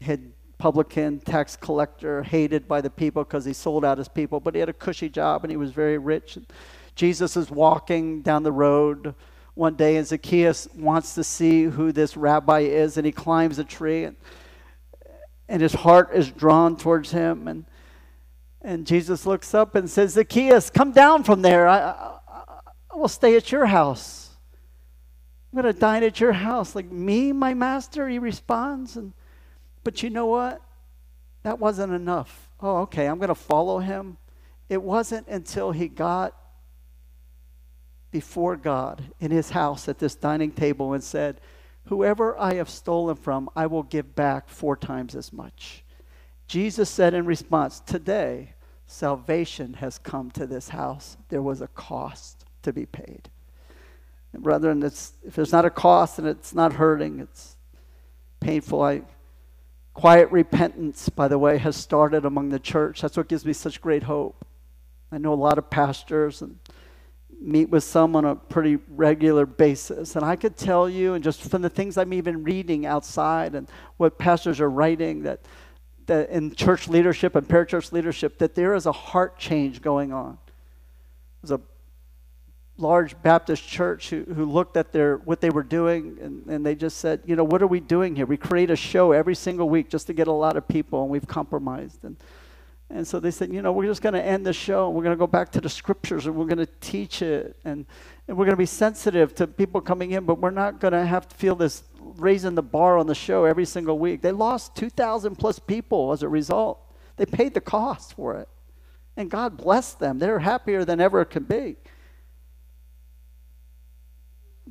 had 0.00 0.31
publican, 0.62 1.18
tax 1.18 1.56
collector, 1.56 2.22
hated 2.22 2.68
by 2.68 2.80
the 2.80 2.88
people 2.88 3.24
because 3.24 3.44
he 3.44 3.52
sold 3.52 3.84
out 3.84 3.98
his 3.98 4.06
people, 4.06 4.38
but 4.38 4.54
he 4.54 4.60
had 4.60 4.68
a 4.68 4.72
cushy 4.72 5.08
job 5.08 5.42
and 5.42 5.50
he 5.50 5.56
was 5.56 5.72
very 5.72 5.98
rich. 5.98 6.38
Jesus 6.94 7.36
is 7.36 7.50
walking 7.50 8.22
down 8.22 8.44
the 8.44 8.52
road 8.52 9.16
one 9.54 9.74
day, 9.74 9.96
and 9.96 10.06
Zacchaeus 10.06 10.68
wants 10.72 11.16
to 11.16 11.24
see 11.24 11.64
who 11.64 11.90
this 11.90 12.16
rabbi 12.16 12.60
is, 12.60 12.96
and 12.96 13.04
he 13.04 13.10
climbs 13.10 13.58
a 13.58 13.64
tree, 13.64 14.04
and, 14.04 14.16
and 15.48 15.60
his 15.60 15.72
heart 15.72 16.10
is 16.14 16.30
drawn 16.30 16.76
towards 16.76 17.10
him. 17.10 17.48
And, 17.48 17.64
and 18.62 18.86
Jesus 18.86 19.26
looks 19.26 19.54
up 19.54 19.74
and 19.74 19.90
says, 19.90 20.12
Zacchaeus, 20.12 20.70
come 20.70 20.92
down 20.92 21.24
from 21.24 21.42
there. 21.42 21.66
I, 21.66 21.80
I, 21.80 22.18
I 22.92 22.96
will 22.96 23.08
stay 23.08 23.34
at 23.34 23.50
your 23.50 23.66
house. 23.66 24.30
I'm 25.52 25.60
going 25.60 25.74
to 25.74 25.78
dine 25.78 26.04
at 26.04 26.20
your 26.20 26.32
house. 26.32 26.76
Like, 26.76 26.90
me, 26.92 27.32
my 27.32 27.52
master? 27.52 28.08
He 28.08 28.20
responds. 28.20 28.96
And 28.96 29.12
but 29.84 30.02
you 30.02 30.10
know 30.10 30.26
what? 30.26 30.60
That 31.42 31.58
wasn't 31.58 31.92
enough. 31.92 32.48
Oh, 32.60 32.78
okay, 32.82 33.06
I'm 33.06 33.18
going 33.18 33.28
to 33.28 33.34
follow 33.34 33.78
him. 33.78 34.16
It 34.68 34.82
wasn't 34.82 35.26
until 35.28 35.72
he 35.72 35.88
got 35.88 36.36
before 38.10 38.56
God 38.56 39.02
in 39.20 39.30
his 39.30 39.50
house 39.50 39.88
at 39.88 39.98
this 39.98 40.14
dining 40.14 40.52
table 40.52 40.92
and 40.92 41.02
said, 41.02 41.40
Whoever 41.86 42.38
I 42.38 42.54
have 42.54 42.70
stolen 42.70 43.16
from, 43.16 43.50
I 43.56 43.66
will 43.66 43.82
give 43.82 44.14
back 44.14 44.48
four 44.48 44.76
times 44.76 45.16
as 45.16 45.32
much. 45.32 45.82
Jesus 46.46 46.88
said 46.88 47.14
in 47.14 47.26
response, 47.26 47.80
Today, 47.80 48.54
salvation 48.86 49.74
has 49.74 49.98
come 49.98 50.30
to 50.32 50.46
this 50.46 50.68
house. 50.68 51.16
There 51.28 51.42
was 51.42 51.60
a 51.60 51.68
cost 51.68 52.44
to 52.62 52.72
be 52.72 52.86
paid. 52.86 53.30
And 54.32 54.42
brethren, 54.42 54.82
if 54.82 55.34
there's 55.34 55.52
not 55.52 55.64
a 55.64 55.70
cost 55.70 56.18
and 56.18 56.28
it's 56.28 56.54
not 56.54 56.74
hurting, 56.74 57.18
it's 57.18 57.56
painful. 58.40 58.82
I 58.82 59.02
Quiet 59.94 60.30
repentance, 60.30 61.08
by 61.08 61.28
the 61.28 61.38
way, 61.38 61.58
has 61.58 61.76
started 61.76 62.24
among 62.24 62.48
the 62.48 62.58
church. 62.58 63.02
That's 63.02 63.16
what 63.16 63.28
gives 63.28 63.44
me 63.44 63.52
such 63.52 63.80
great 63.80 64.04
hope. 64.04 64.44
I 65.10 65.18
know 65.18 65.32
a 65.32 65.34
lot 65.34 65.58
of 65.58 65.68
pastors 65.68 66.40
and 66.40 66.58
meet 67.38 67.68
with 67.68 67.84
some 67.84 68.16
on 68.16 68.24
a 68.24 68.34
pretty 68.34 68.78
regular 68.88 69.44
basis. 69.44 70.16
And 70.16 70.24
I 70.24 70.36
could 70.36 70.56
tell 70.56 70.88
you, 70.88 71.14
and 71.14 71.22
just 71.22 71.42
from 71.42 71.62
the 71.62 71.68
things 71.68 71.98
I'm 71.98 72.12
even 72.12 72.44
reading 72.44 72.86
outside 72.86 73.54
and 73.54 73.68
what 73.96 74.18
pastors 74.18 74.60
are 74.60 74.70
writing, 74.70 75.24
that, 75.24 75.40
that 76.06 76.30
in 76.30 76.54
church 76.54 76.88
leadership 76.88 77.34
and 77.34 77.46
parachurch 77.46 77.92
leadership, 77.92 78.38
that 78.38 78.54
there 78.54 78.74
is 78.74 78.86
a 78.86 78.92
heart 78.92 79.38
change 79.38 79.82
going 79.82 80.12
on. 80.12 80.38
There's 81.42 81.50
a 81.50 81.60
large 82.78 83.20
Baptist 83.22 83.66
church 83.66 84.10
who, 84.10 84.24
who 84.24 84.44
looked 84.44 84.76
at 84.76 84.92
their 84.92 85.18
what 85.18 85.40
they 85.40 85.50
were 85.50 85.62
doing 85.62 86.18
and, 86.20 86.46
and 86.46 86.66
they 86.66 86.74
just 86.74 86.98
said, 86.98 87.20
you 87.24 87.36
know, 87.36 87.44
what 87.44 87.62
are 87.62 87.66
we 87.66 87.80
doing 87.80 88.16
here? 88.16 88.26
We 88.26 88.36
create 88.36 88.70
a 88.70 88.76
show 88.76 89.12
every 89.12 89.34
single 89.34 89.68
week 89.68 89.88
just 89.88 90.06
to 90.08 90.12
get 90.12 90.26
a 90.26 90.32
lot 90.32 90.56
of 90.56 90.66
people 90.66 91.02
and 91.02 91.10
we've 91.10 91.26
compromised. 91.26 92.04
And 92.04 92.16
and 92.92 93.08
so 93.08 93.18
they 93.18 93.30
said, 93.30 93.52
you 93.52 93.62
know, 93.62 93.72
we're 93.72 93.86
just 93.86 94.02
going 94.02 94.12
to 94.12 94.22
end 94.22 94.44
the 94.44 94.52
show 94.52 94.86
and 94.86 94.94
we're 94.94 95.02
going 95.02 95.16
to 95.16 95.18
go 95.18 95.26
back 95.26 95.50
to 95.52 95.62
the 95.62 95.68
scriptures 95.68 96.26
and 96.26 96.36
we're 96.36 96.44
going 96.44 96.58
to 96.58 96.68
teach 96.80 97.22
it 97.22 97.56
and, 97.64 97.86
and 98.28 98.36
we're 98.36 98.44
going 98.44 98.52
to 98.52 98.58
be 98.58 98.66
sensitive 98.66 99.34
to 99.36 99.46
people 99.46 99.80
coming 99.80 100.10
in, 100.10 100.26
but 100.26 100.38
we're 100.38 100.50
not 100.50 100.78
going 100.78 100.92
to 100.92 101.04
have 101.04 101.26
to 101.26 101.34
feel 101.34 101.54
this 101.54 101.84
raising 101.98 102.54
the 102.54 102.62
bar 102.62 102.98
on 102.98 103.06
the 103.06 103.14
show 103.14 103.44
every 103.44 103.64
single 103.64 103.98
week. 103.98 104.20
They 104.20 104.30
lost 104.30 104.76
2,000 104.76 105.36
plus 105.36 105.58
people 105.58 106.12
as 106.12 106.22
a 106.22 106.28
result. 106.28 106.80
They 107.16 107.24
paid 107.24 107.54
the 107.54 107.62
cost 107.62 108.12
for 108.12 108.36
it. 108.36 108.48
And 109.16 109.30
God 109.30 109.56
blessed 109.56 109.98
them. 109.98 110.18
They're 110.18 110.40
happier 110.40 110.84
than 110.84 111.00
ever 111.00 111.22
it 111.22 111.30
could 111.30 111.48
be. 111.48 111.76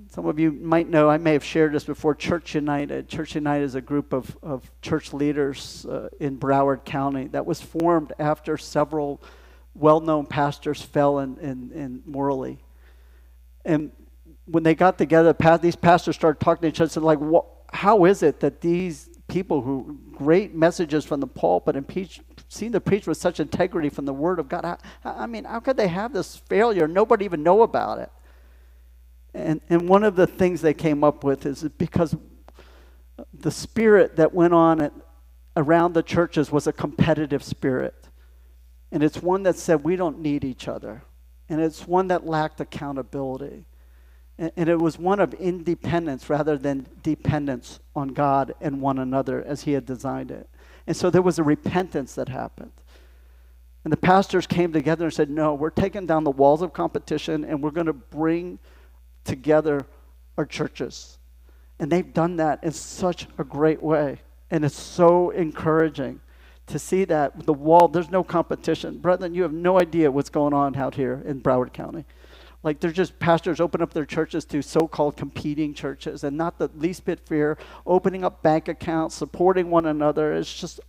Some 0.09 0.25
of 0.25 0.39
you 0.39 0.51
might 0.51 0.89
know, 0.89 1.09
I 1.09 1.17
may 1.17 1.33
have 1.33 1.43
shared 1.43 1.73
this 1.73 1.83
before, 1.83 2.15
Church 2.15 2.55
United. 2.55 3.07
Church 3.07 3.35
United 3.35 3.63
is 3.63 3.75
a 3.75 3.81
group 3.81 4.13
of, 4.13 4.37
of 4.41 4.69
church 4.81 5.13
leaders 5.13 5.85
uh, 5.85 6.09
in 6.19 6.37
Broward 6.37 6.85
County 6.85 7.27
that 7.27 7.45
was 7.45 7.61
formed 7.61 8.13
after 8.19 8.57
several 8.57 9.21
well 9.73 9.99
known 9.99 10.25
pastors 10.25 10.81
fell 10.81 11.19
in, 11.19 11.37
in, 11.37 11.71
in 11.71 12.03
Morley. 12.05 12.59
And 13.63 13.91
when 14.45 14.63
they 14.63 14.75
got 14.75 14.97
together, 14.97 15.35
these 15.61 15.75
pastors 15.75 16.15
started 16.15 16.39
talking 16.39 16.61
to 16.61 16.67
each 16.67 16.81
other 16.81 16.99
like, 16.99 17.19
how 17.71 18.05
is 18.05 18.21
it 18.21 18.41
that 18.41 18.61
these 18.61 19.09
people 19.27 19.61
who 19.61 19.97
great 20.13 20.53
messages 20.53 21.05
from 21.05 21.21
the 21.21 21.27
pulpit 21.27 21.75
and 21.75 21.87
preach, 21.87 22.19
seem 22.49 22.73
to 22.73 22.81
preach 22.81 23.07
with 23.07 23.17
such 23.17 23.39
integrity 23.39 23.89
from 23.89 24.05
the 24.05 24.13
Word 24.13 24.39
of 24.39 24.49
God, 24.49 24.65
I, 24.65 24.77
I 25.05 25.25
mean, 25.25 25.45
how 25.45 25.61
could 25.61 25.77
they 25.77 25.87
have 25.87 26.11
this 26.11 26.35
failure? 26.35 26.87
Nobody 26.87 27.23
even 27.23 27.43
know 27.43 27.61
about 27.61 27.99
it. 27.99 28.11
And, 29.33 29.61
and 29.69 29.87
one 29.87 30.03
of 30.03 30.15
the 30.15 30.27
things 30.27 30.61
they 30.61 30.73
came 30.73 31.03
up 31.03 31.23
with 31.23 31.45
is 31.45 31.63
because 31.77 32.15
the 33.33 33.51
spirit 33.51 34.15
that 34.17 34.33
went 34.33 34.53
on 34.53 34.81
at, 34.81 34.93
around 35.55 35.93
the 35.93 36.03
churches 36.03 36.51
was 36.51 36.67
a 36.67 36.73
competitive 36.73 37.43
spirit. 37.43 38.09
And 38.91 39.03
it's 39.03 39.21
one 39.21 39.43
that 39.43 39.55
said 39.55 39.83
we 39.83 39.95
don't 39.95 40.19
need 40.19 40.43
each 40.43 40.67
other. 40.67 41.03
And 41.49 41.61
it's 41.61 41.87
one 41.87 42.07
that 42.07 42.25
lacked 42.25 42.59
accountability. 42.59 43.65
And, 44.37 44.51
and 44.57 44.69
it 44.69 44.79
was 44.79 44.99
one 44.99 45.19
of 45.19 45.33
independence 45.35 46.29
rather 46.29 46.57
than 46.57 46.87
dependence 47.03 47.79
on 47.95 48.09
God 48.09 48.53
and 48.59 48.81
one 48.81 48.99
another 48.99 49.43
as 49.43 49.63
He 49.63 49.73
had 49.73 49.85
designed 49.85 50.31
it. 50.31 50.49
And 50.87 50.95
so 50.95 51.09
there 51.09 51.21
was 51.21 51.39
a 51.39 51.43
repentance 51.43 52.15
that 52.15 52.29
happened. 52.29 52.71
And 53.83 53.91
the 53.91 53.97
pastors 53.97 54.45
came 54.45 54.73
together 54.73 55.05
and 55.05 55.13
said, 55.13 55.29
No, 55.29 55.53
we're 55.53 55.69
taking 55.69 56.05
down 56.05 56.23
the 56.23 56.31
walls 56.31 56.61
of 56.61 56.73
competition 56.73 57.43
and 57.43 57.61
we're 57.61 57.71
going 57.71 57.87
to 57.87 57.93
bring 57.93 58.59
together 59.23 59.85
our 60.37 60.45
churches. 60.45 61.17
And 61.79 61.91
they've 61.91 62.13
done 62.13 62.37
that 62.37 62.63
in 62.63 62.71
such 62.71 63.27
a 63.37 63.43
great 63.43 63.81
way. 63.81 64.21
And 64.49 64.65
it's 64.65 64.79
so 64.79 65.31
encouraging 65.31 66.19
to 66.67 66.79
see 66.79 67.05
that 67.05 67.45
the 67.45 67.53
wall, 67.53 67.87
there's 67.87 68.11
no 68.11 68.23
competition. 68.23 68.99
Brethren, 68.99 69.33
you 69.33 69.43
have 69.43 69.53
no 69.53 69.79
idea 69.79 70.11
what's 70.11 70.29
going 70.29 70.53
on 70.53 70.75
out 70.75 70.95
here 70.95 71.21
in 71.25 71.41
Broward 71.41 71.73
County. 71.73 72.05
Like 72.63 72.79
they're 72.79 72.91
just 72.91 73.17
pastors 73.17 73.59
open 73.59 73.81
up 73.81 73.93
their 73.93 74.05
churches 74.05 74.45
to 74.45 74.61
so-called 74.61 75.17
competing 75.17 75.73
churches 75.73 76.23
and 76.23 76.37
not 76.37 76.59
the 76.59 76.69
least 76.75 77.05
bit 77.05 77.19
fear, 77.19 77.57
opening 77.87 78.23
up 78.23 78.43
bank 78.43 78.67
accounts, 78.67 79.15
supporting 79.15 79.69
one 79.69 79.87
another. 79.87 80.33
It's 80.33 80.53
just 80.53 80.79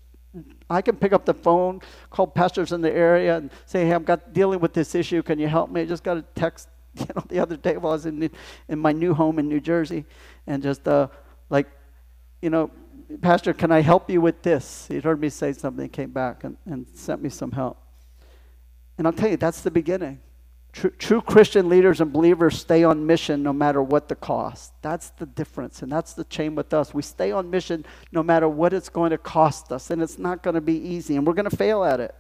I 0.69 0.81
can 0.83 0.97
pick 0.97 1.13
up 1.13 1.25
the 1.25 1.35
phone, 1.35 1.81
call 2.11 2.27
pastors 2.27 2.73
in 2.73 2.81
the 2.81 2.93
area 2.93 3.37
and 3.37 3.51
say, 3.67 3.87
hey, 3.87 3.93
I'm 3.93 4.05
got 4.05 4.33
dealing 4.33 4.61
with 4.61 4.73
this 4.73 4.95
issue. 4.95 5.23
Can 5.23 5.39
you 5.39 5.49
help 5.49 5.71
me? 5.71 5.83
I 5.83 5.87
just 5.87 6.03
got 6.03 6.17
a 6.17 6.23
text 6.35 6.69
you 6.95 7.07
know, 7.17 7.25
the 7.29 7.39
other 7.39 7.57
day 7.57 7.77
while 7.77 7.93
I 7.93 7.97
was 7.97 8.07
in, 8.07 8.31
in 8.69 8.79
my 8.79 8.93
new 8.93 9.15
home 9.15 9.39
in 9.39 9.49
New 9.49 9.61
Jersey 9.61 10.05
and 10.47 10.63
just 10.63 10.87
uh, 10.87 11.09
like, 11.51 11.69
you 12.41 12.51
know, 12.51 12.71
Pastor, 13.21 13.53
can 13.53 13.71
I 13.71 13.81
help 13.81 14.11
you 14.11 14.21
with 14.21 14.43
this? 14.43 14.87
He 14.89 14.99
heard 14.99 15.21
me 15.21 15.29
say 15.29 15.53
something, 15.53 15.89
came 15.89 16.11
back 16.11 16.45
and, 16.45 16.57
and 16.67 16.87
sent 16.95 17.23
me 17.23 17.29
some 17.29 17.53
help. 17.53 17.79
And 18.99 19.07
I'll 19.07 19.13
tell 19.13 19.31
you, 19.31 19.37
that's 19.37 19.61
the 19.61 19.71
beginning. 19.71 20.21
True, 20.73 20.91
true, 20.91 21.21
Christian 21.21 21.69
leaders 21.69 22.01
and 22.01 22.11
believers 22.13 22.59
stay 22.59 22.83
on 22.83 23.07
mission 23.07 23.43
no 23.43 23.53
matter 23.53 23.83
what 23.83 24.09
the 24.09 24.15
cost. 24.15 24.73
That's 24.81 25.11
the 25.11 25.27
difference, 25.27 25.83
and 25.83 25.93
that's 25.93 26.15
the 26.15 26.25
chain 26.25 26.55
with 26.55 26.73
us. 26.73 26.95
We 26.95 27.03
stay 27.03 27.31
on 27.31 27.51
mission 27.51 27.85
no 28.11 28.23
matter 28.23 28.49
what 28.49 28.73
it's 28.73 28.89
going 28.89 29.11
to 29.11 29.19
cost 29.19 29.71
us, 29.71 29.91
and 29.91 30.01
it's 30.01 30.19
not 30.19 30.43
going 30.43 30.55
to 30.55 30.63
be 30.63 30.77
easy, 30.77 31.17
and 31.17 31.27
we're 31.27 31.35
going 31.35 31.51
to 31.51 31.57
fail 31.57 31.85
at 31.85 32.01
it. 32.01 32.15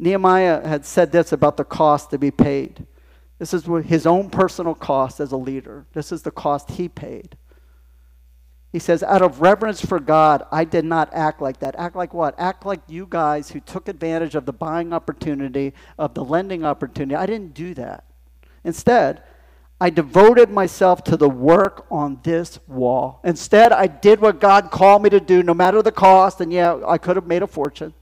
Nehemiah 0.00 0.66
had 0.66 0.84
said 0.84 1.12
this 1.12 1.30
about 1.30 1.56
the 1.56 1.64
cost 1.64 2.10
to 2.10 2.18
be 2.18 2.32
paid. 2.32 2.84
This 3.38 3.52
is 3.52 3.64
his 3.84 4.06
own 4.06 4.30
personal 4.30 4.74
cost 4.74 5.20
as 5.20 5.32
a 5.32 5.36
leader. 5.36 5.86
This 5.92 6.10
is 6.10 6.22
the 6.22 6.30
cost 6.30 6.70
he 6.72 6.88
paid. 6.88 7.36
He 8.72 8.78
says, 8.78 9.02
out 9.02 9.22
of 9.22 9.40
reverence 9.40 9.84
for 9.84 9.98
God, 9.98 10.44
I 10.50 10.64
did 10.64 10.84
not 10.84 11.08
act 11.14 11.40
like 11.40 11.60
that. 11.60 11.74
Act 11.76 11.96
like 11.96 12.12
what? 12.12 12.34
Act 12.38 12.66
like 12.66 12.80
you 12.88 13.06
guys 13.08 13.50
who 13.50 13.60
took 13.60 13.88
advantage 13.88 14.34
of 14.34 14.44
the 14.44 14.52
buying 14.52 14.92
opportunity, 14.92 15.72
of 15.98 16.14
the 16.14 16.24
lending 16.24 16.64
opportunity. 16.64 17.14
I 17.14 17.26
didn't 17.26 17.54
do 17.54 17.72
that. 17.74 18.04
Instead, 18.64 19.22
I 19.80 19.90
devoted 19.90 20.50
myself 20.50 21.04
to 21.04 21.16
the 21.16 21.28
work 21.28 21.86
on 21.90 22.20
this 22.22 22.58
wall. 22.66 23.20
Instead, 23.24 23.72
I 23.72 23.86
did 23.86 24.20
what 24.20 24.40
God 24.40 24.70
called 24.70 25.02
me 25.02 25.10
to 25.10 25.20
do, 25.20 25.42
no 25.42 25.54
matter 25.54 25.80
the 25.82 25.92
cost. 25.92 26.40
And 26.40 26.52
yeah, 26.52 26.80
I 26.86 26.98
could 26.98 27.16
have 27.16 27.26
made 27.26 27.42
a 27.42 27.46
fortune. 27.46 27.94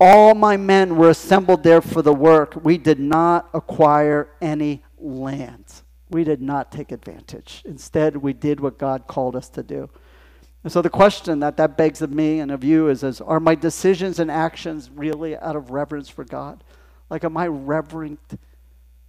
All 0.00 0.34
my 0.34 0.56
men 0.56 0.96
were 0.96 1.10
assembled 1.10 1.62
there 1.62 1.80
for 1.80 2.02
the 2.02 2.12
work. 2.12 2.64
We 2.64 2.78
did 2.78 2.98
not 2.98 3.48
acquire 3.54 4.28
any 4.40 4.82
land 4.98 5.82
we 6.14 6.24
did 6.24 6.40
not 6.40 6.70
take 6.70 6.92
advantage. 6.92 7.62
Instead, 7.64 8.16
we 8.16 8.32
did 8.32 8.60
what 8.60 8.78
God 8.78 9.06
called 9.08 9.34
us 9.34 9.48
to 9.50 9.62
do. 9.62 9.90
And 10.62 10.72
so 10.72 10.80
the 10.80 10.88
question 10.88 11.40
that 11.40 11.56
that 11.56 11.76
begs 11.76 12.00
of 12.02 12.10
me 12.10 12.38
and 12.38 12.52
of 12.52 12.62
you 12.62 12.88
is, 12.88 13.02
is 13.02 13.20
are 13.20 13.40
my 13.40 13.56
decisions 13.56 14.18
and 14.18 14.30
actions 14.30 14.90
really 14.94 15.36
out 15.36 15.56
of 15.56 15.70
reverence 15.70 16.08
for 16.08 16.24
God? 16.24 16.62
Like, 17.10 17.24
am 17.24 17.36
I 17.36 17.48
reverent 17.48 18.20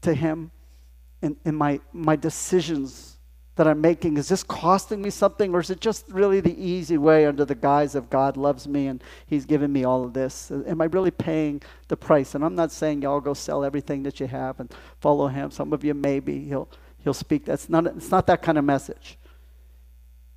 to 0.01 0.13
Him 0.13 0.51
in, 1.21 1.37
in 1.45 1.55
my, 1.55 1.79
my 1.93 2.15
decisions 2.15 3.14
that 3.55 3.67
I'm 3.67 3.81
making? 3.81 4.17
Is 4.17 4.27
this 4.27 4.43
costing 4.43 5.01
me 5.01 5.09
something, 5.09 5.53
or 5.53 5.59
is 5.59 5.69
it 5.69 5.79
just 5.79 6.05
really 6.09 6.39
the 6.39 6.61
easy 6.61 6.97
way 6.97 7.25
under 7.25 7.45
the 7.45 7.55
guise 7.55 7.95
of 7.95 8.09
God 8.09 8.37
loves 8.37 8.67
me 8.67 8.87
and 8.87 9.03
He's 9.25 9.45
given 9.45 9.71
me 9.71 9.83
all 9.83 10.03
of 10.03 10.13
this? 10.13 10.51
Uh, 10.51 10.63
am 10.67 10.81
I 10.81 10.85
really 10.85 11.11
paying 11.11 11.61
the 11.87 11.97
price? 11.97 12.35
And 12.35 12.43
I'm 12.43 12.55
not 12.55 12.71
saying 12.71 13.01
y'all 13.01 13.21
go 13.21 13.33
sell 13.33 13.63
everything 13.63 14.03
that 14.03 14.19
you 14.19 14.27
have 14.27 14.59
and 14.59 14.73
follow 14.99 15.27
Him. 15.27 15.51
Some 15.51 15.73
of 15.73 15.83
you 15.83 15.93
maybe. 15.93 16.45
He'll 16.45 16.67
He'll 17.05 17.13
speak. 17.13 17.45
That's 17.45 17.69
not, 17.69 17.85
it's 17.85 18.09
not 18.09 18.25
that 18.27 18.41
kind 18.41 18.57
of 18.57 18.65
message. 18.65 19.17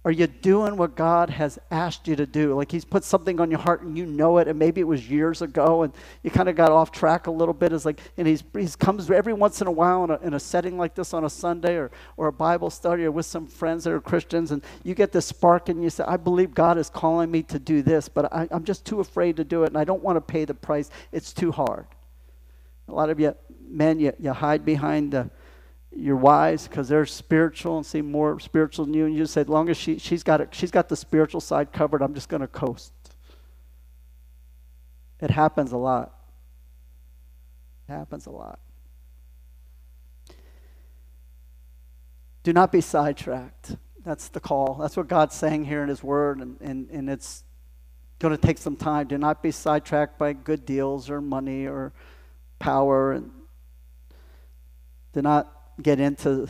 Are 0.09 0.13
you 0.13 0.27
doing 0.27 0.79
what 0.79 0.97
God 0.97 1.29
has 1.29 1.59
asked 1.71 2.09
you 2.09 2.17
to 2.17 2.25
do? 2.25 2.55
Like 2.55 2.73
He's 2.73 2.87
put 2.87 3.05
something 3.05 3.39
on 3.41 3.51
your 3.51 3.61
heart 3.61 3.83
and 3.83 3.99
you 3.99 4.07
know 4.07 4.39
it, 4.39 4.49
and 4.49 4.59
maybe 4.59 4.81
it 4.81 4.85
was 4.85 5.07
years 5.11 5.43
ago 5.43 5.83
and 5.83 5.93
you 6.23 6.31
kind 6.31 6.49
of 6.49 6.57
got 6.57 6.73
off 6.73 6.91
track 6.91 7.27
a 7.27 7.31
little 7.31 7.53
bit. 7.53 7.75
It's 7.75 7.85
like, 7.85 8.01
and 8.17 8.27
He's 8.27 8.43
He's 8.55 8.75
comes 8.75 9.11
every 9.11 9.35
once 9.35 9.61
in 9.61 9.67
a 9.67 9.71
while 9.71 10.05
in 10.05 10.11
a, 10.11 10.17
in 10.21 10.33
a 10.33 10.41
setting 10.41 10.79
like 10.79 10.95
this 10.95 11.13
on 11.13 11.27
a 11.27 11.29
Sunday 11.29 11.77
or, 11.77 11.91
or 12.17 12.29
a 12.29 12.33
Bible 12.33 12.71
study 12.71 13.05
or 13.05 13.11
with 13.11 13.27
some 13.27 13.47
friends 13.47 13.85
that 13.85 13.93
are 13.93 14.01
Christians, 14.01 14.51
and 14.51 14.65
you 14.83 14.95
get 14.95 15.13
this 15.13 15.27
spark 15.27 15.69
and 15.69 15.83
you 15.83 15.91
say, 15.91 16.05
I 16.05 16.17
believe 16.17 16.55
God 16.55 16.79
is 16.79 16.89
calling 16.89 17.31
me 17.31 17.43
to 17.43 17.59
do 17.59 17.83
this, 17.83 18.09
but 18.09 18.33
I, 18.33 18.49
I'm 18.51 18.65
just 18.65 18.87
too 18.87 19.01
afraid 19.01 19.37
to 19.37 19.45
do 19.45 19.65
it 19.65 19.67
and 19.67 19.77
I 19.77 19.85
don't 19.85 20.03
want 20.03 20.17
to 20.17 20.23
pay 20.23 20.47
the 20.47 20.55
price. 20.55 20.89
It's 21.13 21.35
too 21.35 21.53
hard. 21.53 21.87
A 22.89 22.95
lot 22.95 23.11
of 23.11 23.21
you 23.21 23.35
men, 23.69 24.01
you, 24.01 24.15
you 24.19 24.33
hide 24.33 24.65
behind 24.65 25.13
the 25.13 25.29
you're 25.95 26.17
wise 26.17 26.69
because 26.69 26.89
they're 26.89 27.07
spiritual 27.07 27.77
and 27.77 27.87
seem 27.87 28.11
more 28.11 28.39
spiritual 28.41 28.85
than 28.85 28.95
you. 28.95 29.07
And 29.07 29.15
you 29.15 29.23
just 29.23 29.37
as 29.37 29.49
long 29.49 29.69
as 29.69 29.77
she, 29.77 29.99
she's, 29.99 30.23
got 30.23 30.41
it, 30.41 30.55
she's 30.55 30.71
got 30.71 30.89
the 30.89 30.97
spiritual 30.97 31.41
side 31.41 31.73
covered, 31.73 32.03
I'm 32.03 32.15
just 32.15 32.29
going 32.29 32.41
to 32.41 32.47
coast. 32.47 32.93
It 35.21 35.31
happens 35.31 35.73
a 35.73 35.77
lot. 35.77 36.15
It 37.89 37.93
happens 37.93 38.27
a 38.27 38.31
lot. 38.31 38.61
Do 42.43 42.53
not 42.53 42.71
be 42.71 42.81
sidetracked. 42.81 43.77
That's 44.05 44.29
the 44.29 44.41
call. 44.41 44.75
That's 44.75 44.97
what 44.97 45.09
God's 45.09 45.35
saying 45.35 45.65
here 45.65 45.83
in 45.83 45.89
His 45.89 46.03
Word, 46.03 46.41
and, 46.41 46.57
and, 46.61 46.89
and 46.91 47.11
it's 47.11 47.45
going 48.19 48.35
to 48.35 48.41
take 48.41 48.59
some 48.59 48.77
time. 48.77 49.07
Do 49.07 49.19
not 49.19 49.43
be 49.43 49.51
sidetracked 49.51 50.19
by 50.19 50.33
good 50.33 50.65
deals 50.65 51.11
or 51.11 51.21
money 51.21 51.67
or 51.67 51.93
power. 52.59 53.13
And 53.13 53.31
do 55.13 55.23
not 55.23 55.53
get 55.83 56.01
into 56.01 56.49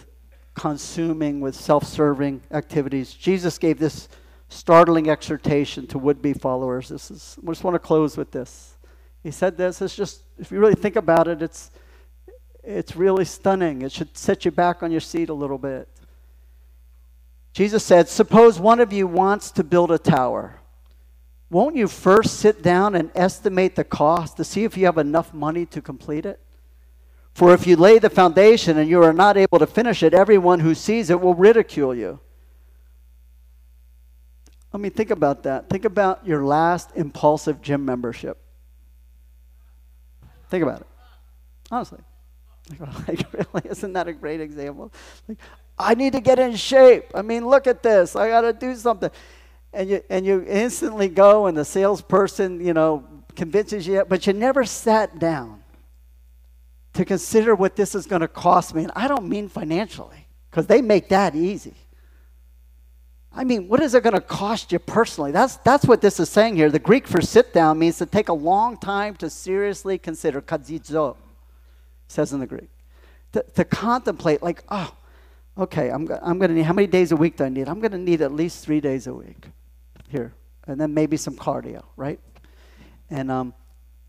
consuming 0.54 1.40
with 1.40 1.54
self 1.54 1.84
serving 1.84 2.42
activities. 2.50 3.12
Jesus 3.12 3.58
gave 3.58 3.78
this 3.78 4.08
startling 4.48 5.08
exhortation 5.08 5.86
to 5.86 5.98
would 5.98 6.20
be 6.22 6.32
followers. 6.32 6.88
This 6.88 7.10
is, 7.10 7.38
I 7.42 7.50
just 7.50 7.64
want 7.64 7.74
to 7.74 7.78
close 7.78 8.16
with 8.16 8.30
this. 8.30 8.76
He 9.22 9.30
said 9.30 9.56
this, 9.56 9.82
it's 9.82 9.96
just, 9.96 10.22
if 10.38 10.50
you 10.50 10.58
really 10.58 10.74
think 10.74 10.96
about 10.96 11.28
it, 11.28 11.42
it's, 11.42 11.70
it's 12.62 12.96
really 12.96 13.24
stunning. 13.24 13.82
It 13.82 13.92
should 13.92 14.16
set 14.16 14.44
you 14.44 14.50
back 14.50 14.82
on 14.82 14.90
your 14.90 15.00
seat 15.00 15.28
a 15.28 15.34
little 15.34 15.58
bit. 15.58 15.88
Jesus 17.52 17.84
said, 17.84 18.08
Suppose 18.08 18.58
one 18.60 18.80
of 18.80 18.92
you 18.92 19.06
wants 19.06 19.50
to 19.52 19.64
build 19.64 19.90
a 19.90 19.98
tower. 19.98 20.60
Won't 21.50 21.76
you 21.76 21.88
first 21.88 22.38
sit 22.38 22.62
down 22.62 22.94
and 22.94 23.10
estimate 23.14 23.74
the 23.74 23.84
cost 23.84 24.36
to 24.36 24.44
see 24.44 24.64
if 24.64 24.76
you 24.76 24.84
have 24.84 24.98
enough 24.98 25.32
money 25.32 25.64
to 25.66 25.80
complete 25.80 26.26
it? 26.26 26.40
For 27.38 27.54
if 27.54 27.68
you 27.68 27.76
lay 27.76 28.00
the 28.00 28.10
foundation 28.10 28.78
and 28.78 28.90
you 28.90 29.00
are 29.04 29.12
not 29.12 29.36
able 29.36 29.60
to 29.60 29.66
finish 29.68 30.02
it, 30.02 30.12
everyone 30.12 30.58
who 30.58 30.74
sees 30.74 31.08
it 31.08 31.20
will 31.20 31.36
ridicule 31.36 31.94
you. 31.94 32.18
I 34.74 34.76
mean, 34.76 34.90
think 34.90 35.12
about 35.12 35.44
that. 35.44 35.70
Think 35.70 35.84
about 35.84 36.26
your 36.26 36.44
last 36.44 36.90
impulsive 36.96 37.62
gym 37.62 37.84
membership. 37.84 38.38
Think 40.50 40.64
about 40.64 40.80
it. 40.80 40.86
Honestly. 41.70 42.00
Like, 43.06 43.32
really, 43.32 43.70
isn't 43.70 43.92
that 43.92 44.08
a 44.08 44.12
great 44.12 44.40
example? 44.40 44.92
Like, 45.28 45.38
I 45.78 45.94
need 45.94 46.14
to 46.14 46.20
get 46.20 46.40
in 46.40 46.56
shape. 46.56 47.04
I 47.14 47.22
mean, 47.22 47.46
look 47.46 47.68
at 47.68 47.84
this. 47.84 48.16
I 48.16 48.30
got 48.30 48.40
to 48.40 48.52
do 48.52 48.74
something. 48.74 49.10
And 49.72 49.88
you, 49.88 50.02
and 50.10 50.26
you 50.26 50.44
instantly 50.44 51.06
go, 51.06 51.46
and 51.46 51.56
the 51.56 51.64
salesperson, 51.64 52.58
you 52.58 52.74
know, 52.74 53.04
convinces 53.36 53.86
you, 53.86 54.04
but 54.08 54.26
you 54.26 54.32
never 54.32 54.64
sat 54.64 55.20
down 55.20 55.57
to 56.98 57.04
consider 57.04 57.54
what 57.54 57.76
this 57.76 57.94
is 57.94 58.06
going 58.06 58.22
to 58.22 58.26
cost 58.28 58.74
me. 58.74 58.82
And 58.82 58.90
I 58.96 59.06
don't 59.06 59.28
mean 59.28 59.48
financially, 59.48 60.26
because 60.50 60.66
they 60.66 60.82
make 60.82 61.10
that 61.10 61.36
easy. 61.36 61.74
I 63.32 63.44
mean, 63.44 63.68
what 63.68 63.80
is 63.80 63.94
it 63.94 64.02
going 64.02 64.16
to 64.16 64.20
cost 64.20 64.72
you 64.72 64.80
personally? 64.80 65.30
That's, 65.30 65.58
that's 65.58 65.84
what 65.84 66.00
this 66.00 66.18
is 66.18 66.28
saying 66.28 66.56
here. 66.56 66.72
The 66.72 66.80
Greek 66.80 67.06
for 67.06 67.20
sit 67.20 67.54
down 67.54 67.78
means 67.78 67.98
to 67.98 68.06
take 68.06 68.28
a 68.28 68.32
long 68.32 68.76
time 68.76 69.14
to 69.16 69.30
seriously 69.30 69.96
consider. 69.96 70.42
kathizo 70.42 71.16
says 72.08 72.32
in 72.32 72.40
the 72.40 72.48
Greek. 72.48 72.68
To, 73.30 73.44
to 73.54 73.64
contemplate, 73.64 74.42
like, 74.42 74.64
oh, 74.68 74.92
okay, 75.56 75.90
I'm, 75.90 76.08
I'm 76.20 76.40
going 76.40 76.48
to 76.48 76.54
need, 76.56 76.64
how 76.64 76.72
many 76.72 76.88
days 76.88 77.12
a 77.12 77.16
week 77.16 77.36
do 77.36 77.44
I 77.44 77.48
need? 77.48 77.68
I'm 77.68 77.78
going 77.78 77.92
to 77.92 77.98
need 77.98 78.22
at 78.22 78.32
least 78.32 78.64
three 78.64 78.80
days 78.80 79.06
a 79.06 79.14
week 79.14 79.46
here. 80.08 80.32
And 80.66 80.80
then 80.80 80.92
maybe 80.94 81.16
some 81.16 81.36
cardio, 81.36 81.84
right? 81.96 82.18
And 83.08 83.30
um, 83.30 83.54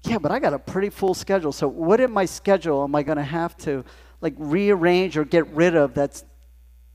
yeah, 0.04 0.18
but 0.18 0.32
I 0.32 0.39
got 0.39 0.54
a 0.54 0.60
pretty 0.60 0.89
full 0.89 1.14
schedule. 1.14 1.52
So 1.52 1.68
what 1.68 2.00
in 2.00 2.12
my 2.12 2.26
schedule 2.26 2.84
am 2.84 2.95
I 2.95 3.04
going 3.04 3.18
to 3.18 3.24
have 3.24 3.58
to 3.58 3.84
like 4.22 4.34
rearrange 4.38 5.18
or 5.18 5.26
get 5.26 5.47
rid 5.47 5.76
of 5.76 5.93
that's 5.93 6.24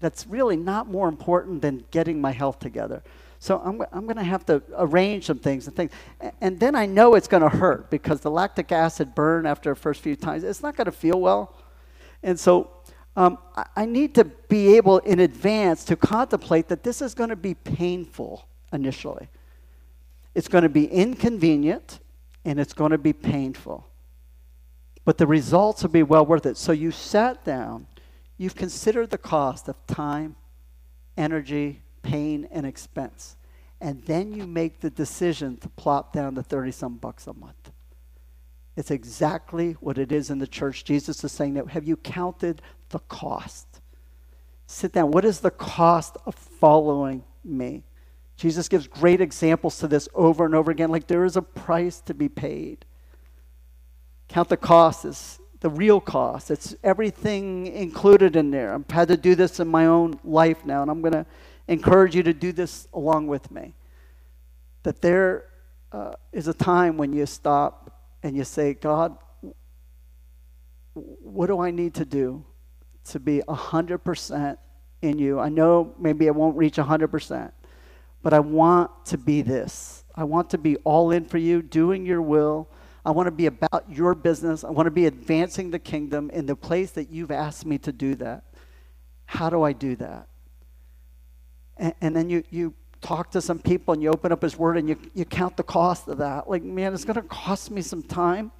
that's 0.00 0.26
really 0.26 0.56
not 0.56 0.88
more 0.88 1.08
important 1.08 1.62
than 1.62 1.84
getting 1.90 2.20
my 2.20 2.32
health 2.32 2.58
together? 2.58 3.02
So 3.38 3.60
I'm, 3.62 3.82
I'm 3.92 4.04
going 4.04 4.16
to 4.16 4.24
have 4.24 4.46
to 4.46 4.62
arrange 4.76 5.26
some 5.26 5.38
things 5.38 5.66
and 5.66 5.76
things. 5.76 5.92
And 6.40 6.58
then 6.58 6.74
I 6.74 6.86
know 6.86 7.14
it's 7.14 7.28
going 7.28 7.42
to 7.42 7.48
hurt 7.50 7.90
because 7.90 8.22
the 8.22 8.30
lactic 8.30 8.72
acid 8.72 9.14
burn 9.14 9.44
after 9.44 9.70
the 9.70 9.76
first 9.76 10.00
few 10.00 10.16
times, 10.16 10.44
it's 10.44 10.62
not 10.62 10.76
going 10.76 10.86
to 10.86 10.92
feel 10.92 11.20
well. 11.20 11.54
And 12.22 12.40
so 12.40 12.70
um, 13.16 13.36
I, 13.54 13.66
I 13.76 13.84
need 13.84 14.14
to 14.14 14.24
be 14.24 14.76
able 14.76 14.98
in 14.98 15.20
advance 15.20 15.84
to 15.84 15.96
contemplate 15.96 16.68
that 16.68 16.82
this 16.82 17.02
is 17.02 17.14
going 17.14 17.28
to 17.28 17.36
be 17.36 17.52
painful 17.52 18.48
initially. 18.72 19.28
It's 20.34 20.48
going 20.48 20.62
to 20.62 20.70
be 20.70 20.86
inconvenient 20.86 22.00
and 22.44 22.60
it's 22.60 22.72
going 22.72 22.90
to 22.90 22.98
be 22.98 23.12
painful. 23.12 23.86
But 25.04 25.18
the 25.18 25.26
results 25.26 25.82
will 25.82 25.90
be 25.90 26.02
well 26.02 26.24
worth 26.24 26.46
it. 26.46 26.56
So 26.56 26.72
you 26.72 26.90
sat 26.90 27.44
down, 27.44 27.86
you've 28.36 28.54
considered 28.54 29.10
the 29.10 29.18
cost 29.18 29.68
of 29.68 29.76
time, 29.86 30.36
energy, 31.16 31.82
pain, 32.02 32.48
and 32.50 32.66
expense. 32.66 33.36
And 33.80 34.02
then 34.04 34.32
you 34.32 34.46
make 34.46 34.80
the 34.80 34.90
decision 34.90 35.56
to 35.58 35.68
plop 35.68 36.12
down 36.12 36.34
the 36.34 36.42
30 36.42 36.70
some 36.70 36.96
bucks 36.96 37.26
a 37.26 37.34
month. 37.34 37.70
It's 38.76 38.90
exactly 38.90 39.72
what 39.74 39.98
it 39.98 40.10
is 40.10 40.30
in 40.30 40.38
the 40.38 40.46
church. 40.46 40.84
Jesus 40.84 41.22
is 41.22 41.32
saying 41.32 41.54
that. 41.54 41.68
Have 41.68 41.86
you 41.86 41.96
counted 41.96 42.60
the 42.88 42.98
cost? 43.00 43.80
Sit 44.66 44.92
down. 44.92 45.10
What 45.10 45.24
is 45.24 45.40
the 45.40 45.50
cost 45.50 46.16
of 46.26 46.34
following 46.34 47.22
me? 47.44 47.84
Jesus 48.36 48.68
gives 48.68 48.86
great 48.86 49.20
examples 49.20 49.78
to 49.78 49.88
this 49.88 50.08
over 50.14 50.44
and 50.44 50.54
over 50.54 50.70
again. 50.70 50.90
Like 50.90 51.06
there 51.06 51.24
is 51.24 51.36
a 51.36 51.42
price 51.42 52.00
to 52.02 52.14
be 52.14 52.28
paid. 52.28 52.84
Count 54.28 54.48
the 54.48 54.56
cost 54.56 55.04
is 55.04 55.38
the 55.60 55.70
real 55.70 56.00
cost. 56.00 56.50
It's 56.50 56.74
everything 56.82 57.66
included 57.68 58.36
in 58.36 58.50
there. 58.50 58.74
I've 58.74 58.90
had 58.90 59.08
to 59.08 59.16
do 59.16 59.34
this 59.34 59.60
in 59.60 59.68
my 59.68 59.86
own 59.86 60.18
life 60.22 60.64
now, 60.66 60.82
and 60.82 60.90
I'm 60.90 61.00
going 61.00 61.14
to 61.14 61.26
encourage 61.68 62.14
you 62.14 62.22
to 62.24 62.34
do 62.34 62.52
this 62.52 62.86
along 62.92 63.28
with 63.28 63.50
me. 63.50 63.74
That 64.82 65.00
there 65.00 65.44
uh, 65.90 66.12
is 66.32 66.48
a 66.48 66.52
time 66.52 66.96
when 66.96 67.12
you 67.12 67.24
stop 67.24 68.18
and 68.22 68.36
you 68.36 68.44
say, 68.44 68.74
God, 68.74 69.16
what 70.92 71.46
do 71.46 71.60
I 71.60 71.70
need 71.70 71.94
to 71.94 72.04
do 72.04 72.44
to 73.06 73.18
be 73.18 73.40
100% 73.48 74.58
in 75.02 75.18
you? 75.18 75.40
I 75.40 75.48
know 75.48 75.94
maybe 75.98 76.28
I 76.28 76.32
won't 76.32 76.56
reach 76.56 76.76
100%, 76.76 77.52
but 78.24 78.32
I 78.32 78.40
want 78.40 78.90
to 79.06 79.18
be 79.18 79.42
this. 79.42 80.02
I 80.14 80.24
want 80.24 80.48
to 80.50 80.58
be 80.58 80.76
all 80.78 81.10
in 81.10 81.26
for 81.26 81.36
you, 81.36 81.60
doing 81.60 82.06
your 82.06 82.22
will. 82.22 82.70
I 83.04 83.10
want 83.10 83.26
to 83.26 83.30
be 83.30 83.46
about 83.46 83.84
your 83.90 84.14
business. 84.14 84.64
I 84.64 84.70
want 84.70 84.86
to 84.86 84.90
be 84.90 85.04
advancing 85.04 85.70
the 85.70 85.78
kingdom 85.78 86.30
in 86.30 86.46
the 86.46 86.56
place 86.56 86.92
that 86.92 87.10
you've 87.10 87.30
asked 87.30 87.66
me 87.66 87.76
to 87.78 87.92
do 87.92 88.14
that. 88.16 88.44
How 89.26 89.50
do 89.50 89.62
I 89.62 89.74
do 89.74 89.94
that? 89.96 90.26
And, 91.76 91.94
and 92.00 92.16
then 92.16 92.30
you, 92.30 92.44
you 92.48 92.72
talk 93.02 93.30
to 93.32 93.42
some 93.42 93.58
people 93.58 93.92
and 93.92 94.02
you 94.02 94.08
open 94.08 94.32
up 94.32 94.40
his 94.40 94.56
word 94.56 94.78
and 94.78 94.88
you, 94.88 94.96
you 95.12 95.26
count 95.26 95.58
the 95.58 95.62
cost 95.62 96.08
of 96.08 96.16
that. 96.18 96.48
Like, 96.48 96.62
man, 96.62 96.94
it's 96.94 97.04
going 97.04 97.16
to 97.16 97.22
cost 97.22 97.70
me 97.70 97.82
some 97.82 98.02
time. 98.02 98.52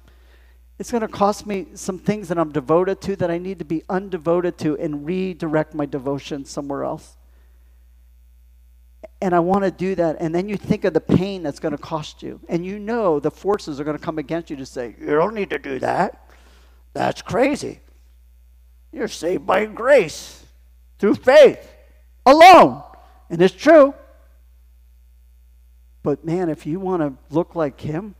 It's 0.77 0.91
going 0.91 1.01
to 1.01 1.07
cost 1.07 1.47
me 1.47 1.69
some 1.73 1.97
things 1.97 2.27
that 2.27 2.37
I'm 2.37 2.51
devoted 2.51 3.01
to 3.01 3.15
that 3.15 3.31
I 3.31 3.39
need 3.39 3.57
to 3.59 3.65
be 3.65 3.81
undevoted 3.89 4.57
to 4.57 4.77
and 4.77 5.07
redirect 5.07 5.73
my 5.73 5.87
devotion 5.87 6.45
somewhere 6.45 6.83
else. 6.83 7.17
And 9.25 9.33
I 9.33 9.39
want 9.39 9.63
to 9.63 9.71
do 9.71 9.95
that. 9.95 10.17
And 10.19 10.35
then 10.35 10.47
you 10.47 10.55
think 10.55 10.85
of 10.85 10.93
the 10.93 11.01
pain 11.01 11.41
that's 11.41 11.59
going 11.59 11.71
to 11.71 11.81
cost 11.81 12.21
you. 12.21 12.39
And 12.47 12.63
you 12.63 12.77
know 12.77 13.19
the 13.19 13.31
forces 13.31 13.79
are 13.79 13.83
going 13.83 13.97
to 13.97 14.03
come 14.03 14.19
against 14.19 14.51
you 14.51 14.55
to 14.57 14.67
say, 14.67 14.95
You 14.99 15.15
don't 15.15 15.33
need 15.33 15.49
to 15.49 15.57
do 15.57 15.79
that. 15.79 16.29
That's 16.93 17.23
crazy. 17.23 17.79
You're 18.91 19.07
saved 19.07 19.47
by 19.47 19.65
grace 19.65 20.45
through 20.99 21.15
faith 21.15 21.73
alone. 22.23 22.83
And 23.31 23.41
it's 23.41 23.55
true. 23.55 23.95
But 26.03 26.23
man, 26.23 26.49
if 26.49 26.67
you 26.67 26.79
want 26.79 27.01
to 27.01 27.33
look 27.33 27.55
like 27.55 27.81
him 27.81 28.13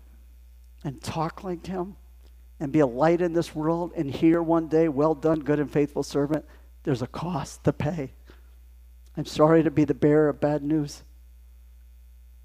and 0.84 1.00
talk 1.04 1.44
like 1.44 1.68
him 1.68 1.98
and 2.60 2.72
be 2.72 2.80
a 2.80 2.88
light 2.88 3.22
in 3.22 3.34
this 3.34 3.54
world 3.54 3.92
and 3.96 4.10
hear 4.10 4.42
one 4.42 4.70
day, 4.70 4.90
well 4.90 5.14
done, 5.14 5.42
good 5.42 5.60
and 5.60 5.70
faithful 5.70 6.02
servant, 6.02 6.46
there's 6.82 7.04
a 7.04 7.08
cost 7.08 7.64
to 7.66 7.74
pay. 7.74 8.15
I'm 9.18 9.26
sorry 9.26 9.64
to 9.64 9.72
be 9.72 9.86
the 9.86 9.94
bearer 9.94 10.30
of 10.30 10.40
bad 10.40 10.64
news. 10.64 11.04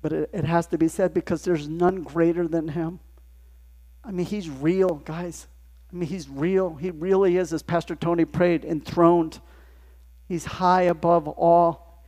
But 0.02 0.12
it, 0.12 0.30
it 0.32 0.44
has 0.44 0.66
to 0.68 0.78
be 0.78 0.88
said 0.88 1.12
because 1.12 1.42
there's 1.42 1.68
none 1.68 2.02
greater 2.02 2.46
than 2.46 2.68
him. 2.68 3.00
I 4.04 4.12
mean, 4.12 4.26
he's 4.26 4.48
real, 4.48 4.96
guys. 5.04 5.46
I 5.92 5.96
mean, 5.96 6.08
he's 6.08 6.28
real. 6.28 6.76
He 6.76 6.90
really 6.90 7.36
is, 7.36 7.52
as 7.52 7.62
Pastor 7.62 7.96
Tony 7.96 8.24
prayed, 8.24 8.64
enthroned. 8.64 9.40
He's 10.28 10.44
high 10.44 10.82
above 10.82 11.26
all. 11.28 12.04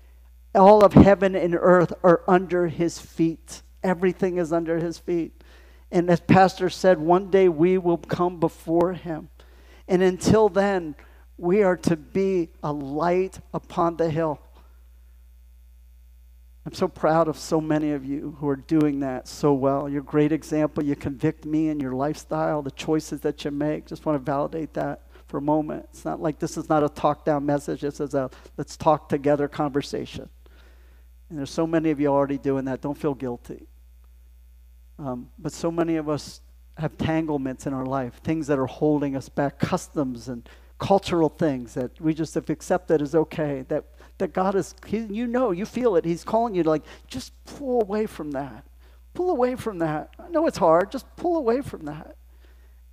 All 0.54 0.84
of 0.84 0.92
heaven 0.92 1.34
and 1.34 1.56
earth 1.58 1.92
are 2.02 2.22
under 2.28 2.68
his 2.68 2.98
feet. 2.98 3.62
Everything 3.82 4.36
is 4.36 4.52
under 4.52 4.78
his 4.78 4.98
feet. 4.98 5.42
And 5.90 6.08
as 6.08 6.20
Pastor 6.20 6.70
said, 6.70 6.98
one 6.98 7.30
day 7.30 7.48
we 7.48 7.78
will 7.78 7.98
come 7.98 8.38
before 8.38 8.92
him. 8.92 9.28
And 9.88 10.02
until 10.02 10.48
then, 10.48 10.94
we 11.36 11.62
are 11.62 11.76
to 11.76 11.96
be 11.96 12.50
a 12.62 12.72
light 12.72 13.40
upon 13.52 13.96
the 13.96 14.08
hill. 14.08 14.40
I'm 16.64 16.74
so 16.74 16.86
proud 16.86 17.26
of 17.26 17.36
so 17.36 17.60
many 17.60 17.90
of 17.90 18.04
you 18.04 18.36
who 18.38 18.48
are 18.48 18.56
doing 18.56 19.00
that 19.00 19.26
so 19.26 19.52
well. 19.52 19.88
You're 19.88 20.02
a 20.02 20.04
great 20.04 20.30
example. 20.30 20.84
You 20.84 20.94
convict 20.94 21.44
me 21.44 21.68
in 21.68 21.80
your 21.80 21.92
lifestyle, 21.92 22.62
the 22.62 22.70
choices 22.70 23.20
that 23.22 23.44
you 23.44 23.50
make. 23.50 23.86
Just 23.86 24.06
want 24.06 24.18
to 24.18 24.24
validate 24.24 24.74
that 24.74 25.02
for 25.26 25.38
a 25.38 25.42
moment. 25.42 25.86
It's 25.90 26.04
not 26.04 26.20
like 26.20 26.38
this 26.38 26.56
is 26.56 26.68
not 26.68 26.84
a 26.84 26.88
talk 26.88 27.24
down 27.24 27.44
message. 27.44 27.80
This 27.80 27.98
is 27.98 28.14
a 28.14 28.30
let's 28.56 28.76
talk 28.76 29.08
together 29.08 29.48
conversation. 29.48 30.28
And 31.30 31.38
there's 31.38 31.50
so 31.50 31.66
many 31.66 31.90
of 31.90 31.98
you 31.98 32.08
already 32.08 32.38
doing 32.38 32.66
that. 32.66 32.80
Don't 32.80 32.96
feel 32.96 33.14
guilty. 33.14 33.66
Um, 34.98 35.30
but 35.38 35.52
so 35.52 35.70
many 35.70 35.96
of 35.96 36.08
us 36.08 36.42
have 36.76 36.96
tanglements 36.96 37.66
in 37.66 37.74
our 37.74 37.86
life, 37.86 38.20
things 38.22 38.46
that 38.46 38.58
are 38.58 38.66
holding 38.66 39.16
us 39.16 39.28
back, 39.28 39.58
customs 39.58 40.28
and 40.28 40.48
cultural 40.78 41.28
things 41.28 41.74
that 41.74 42.00
we 42.00 42.12
just 42.12 42.34
have 42.34 42.50
accepted 42.50 43.00
as 43.02 43.14
okay. 43.14 43.64
That 43.68 43.84
that 44.22 44.32
God 44.32 44.54
is, 44.54 44.74
he, 44.86 44.98
you 44.98 45.26
know, 45.26 45.50
you 45.50 45.66
feel 45.66 45.96
it. 45.96 46.04
He's 46.04 46.22
calling 46.24 46.54
you 46.54 46.62
to 46.62 46.70
like 46.70 46.84
just 47.08 47.32
pull 47.44 47.82
away 47.82 48.06
from 48.06 48.30
that. 48.30 48.64
Pull 49.14 49.30
away 49.30 49.56
from 49.56 49.78
that. 49.80 50.10
I 50.18 50.28
know 50.28 50.46
it's 50.46 50.58
hard. 50.58 50.90
Just 50.90 51.06
pull 51.16 51.36
away 51.36 51.60
from 51.60 51.84
that, 51.84 52.16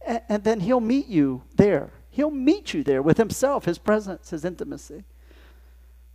and, 0.06 0.22
and 0.28 0.44
then 0.44 0.60
He'll 0.60 0.82
meet 0.82 1.08
you 1.08 1.44
there. 1.56 1.92
He'll 2.10 2.32
meet 2.32 2.74
you 2.74 2.84
there 2.84 3.02
with 3.02 3.18
Himself, 3.18 3.66
His 3.66 3.78
presence, 3.78 4.32
His 4.32 4.44
intimacy. 4.44 5.06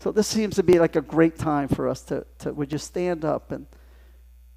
So 0.01 0.13
this 0.13 0.27
seems 0.27 0.57
to 0.57 0.63
be 0.63 0.79
like 0.79 0.97
a 0.97 1.01
great 1.01 1.39
time 1.39 1.69
for 1.69 1.89
us 1.89 2.03
to, 2.03 2.27
to 2.41 2.53
would 2.53 2.73
you 2.73 2.79
stand 2.79 3.25
up 3.25 3.53
and, 3.53 3.67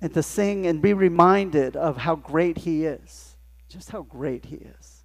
and 0.02 0.14
to 0.14 0.24
sing 0.24 0.66
and 0.66 0.82
be 0.82 0.94
reminded 0.94 1.78
of 1.78 1.98
how 1.98 2.16
great 2.16 2.58
he 2.58 2.86
is. 2.86 3.38
Just 3.70 3.92
how 3.92 4.02
great 4.02 4.46
he 4.46 4.56
is. 4.56 4.97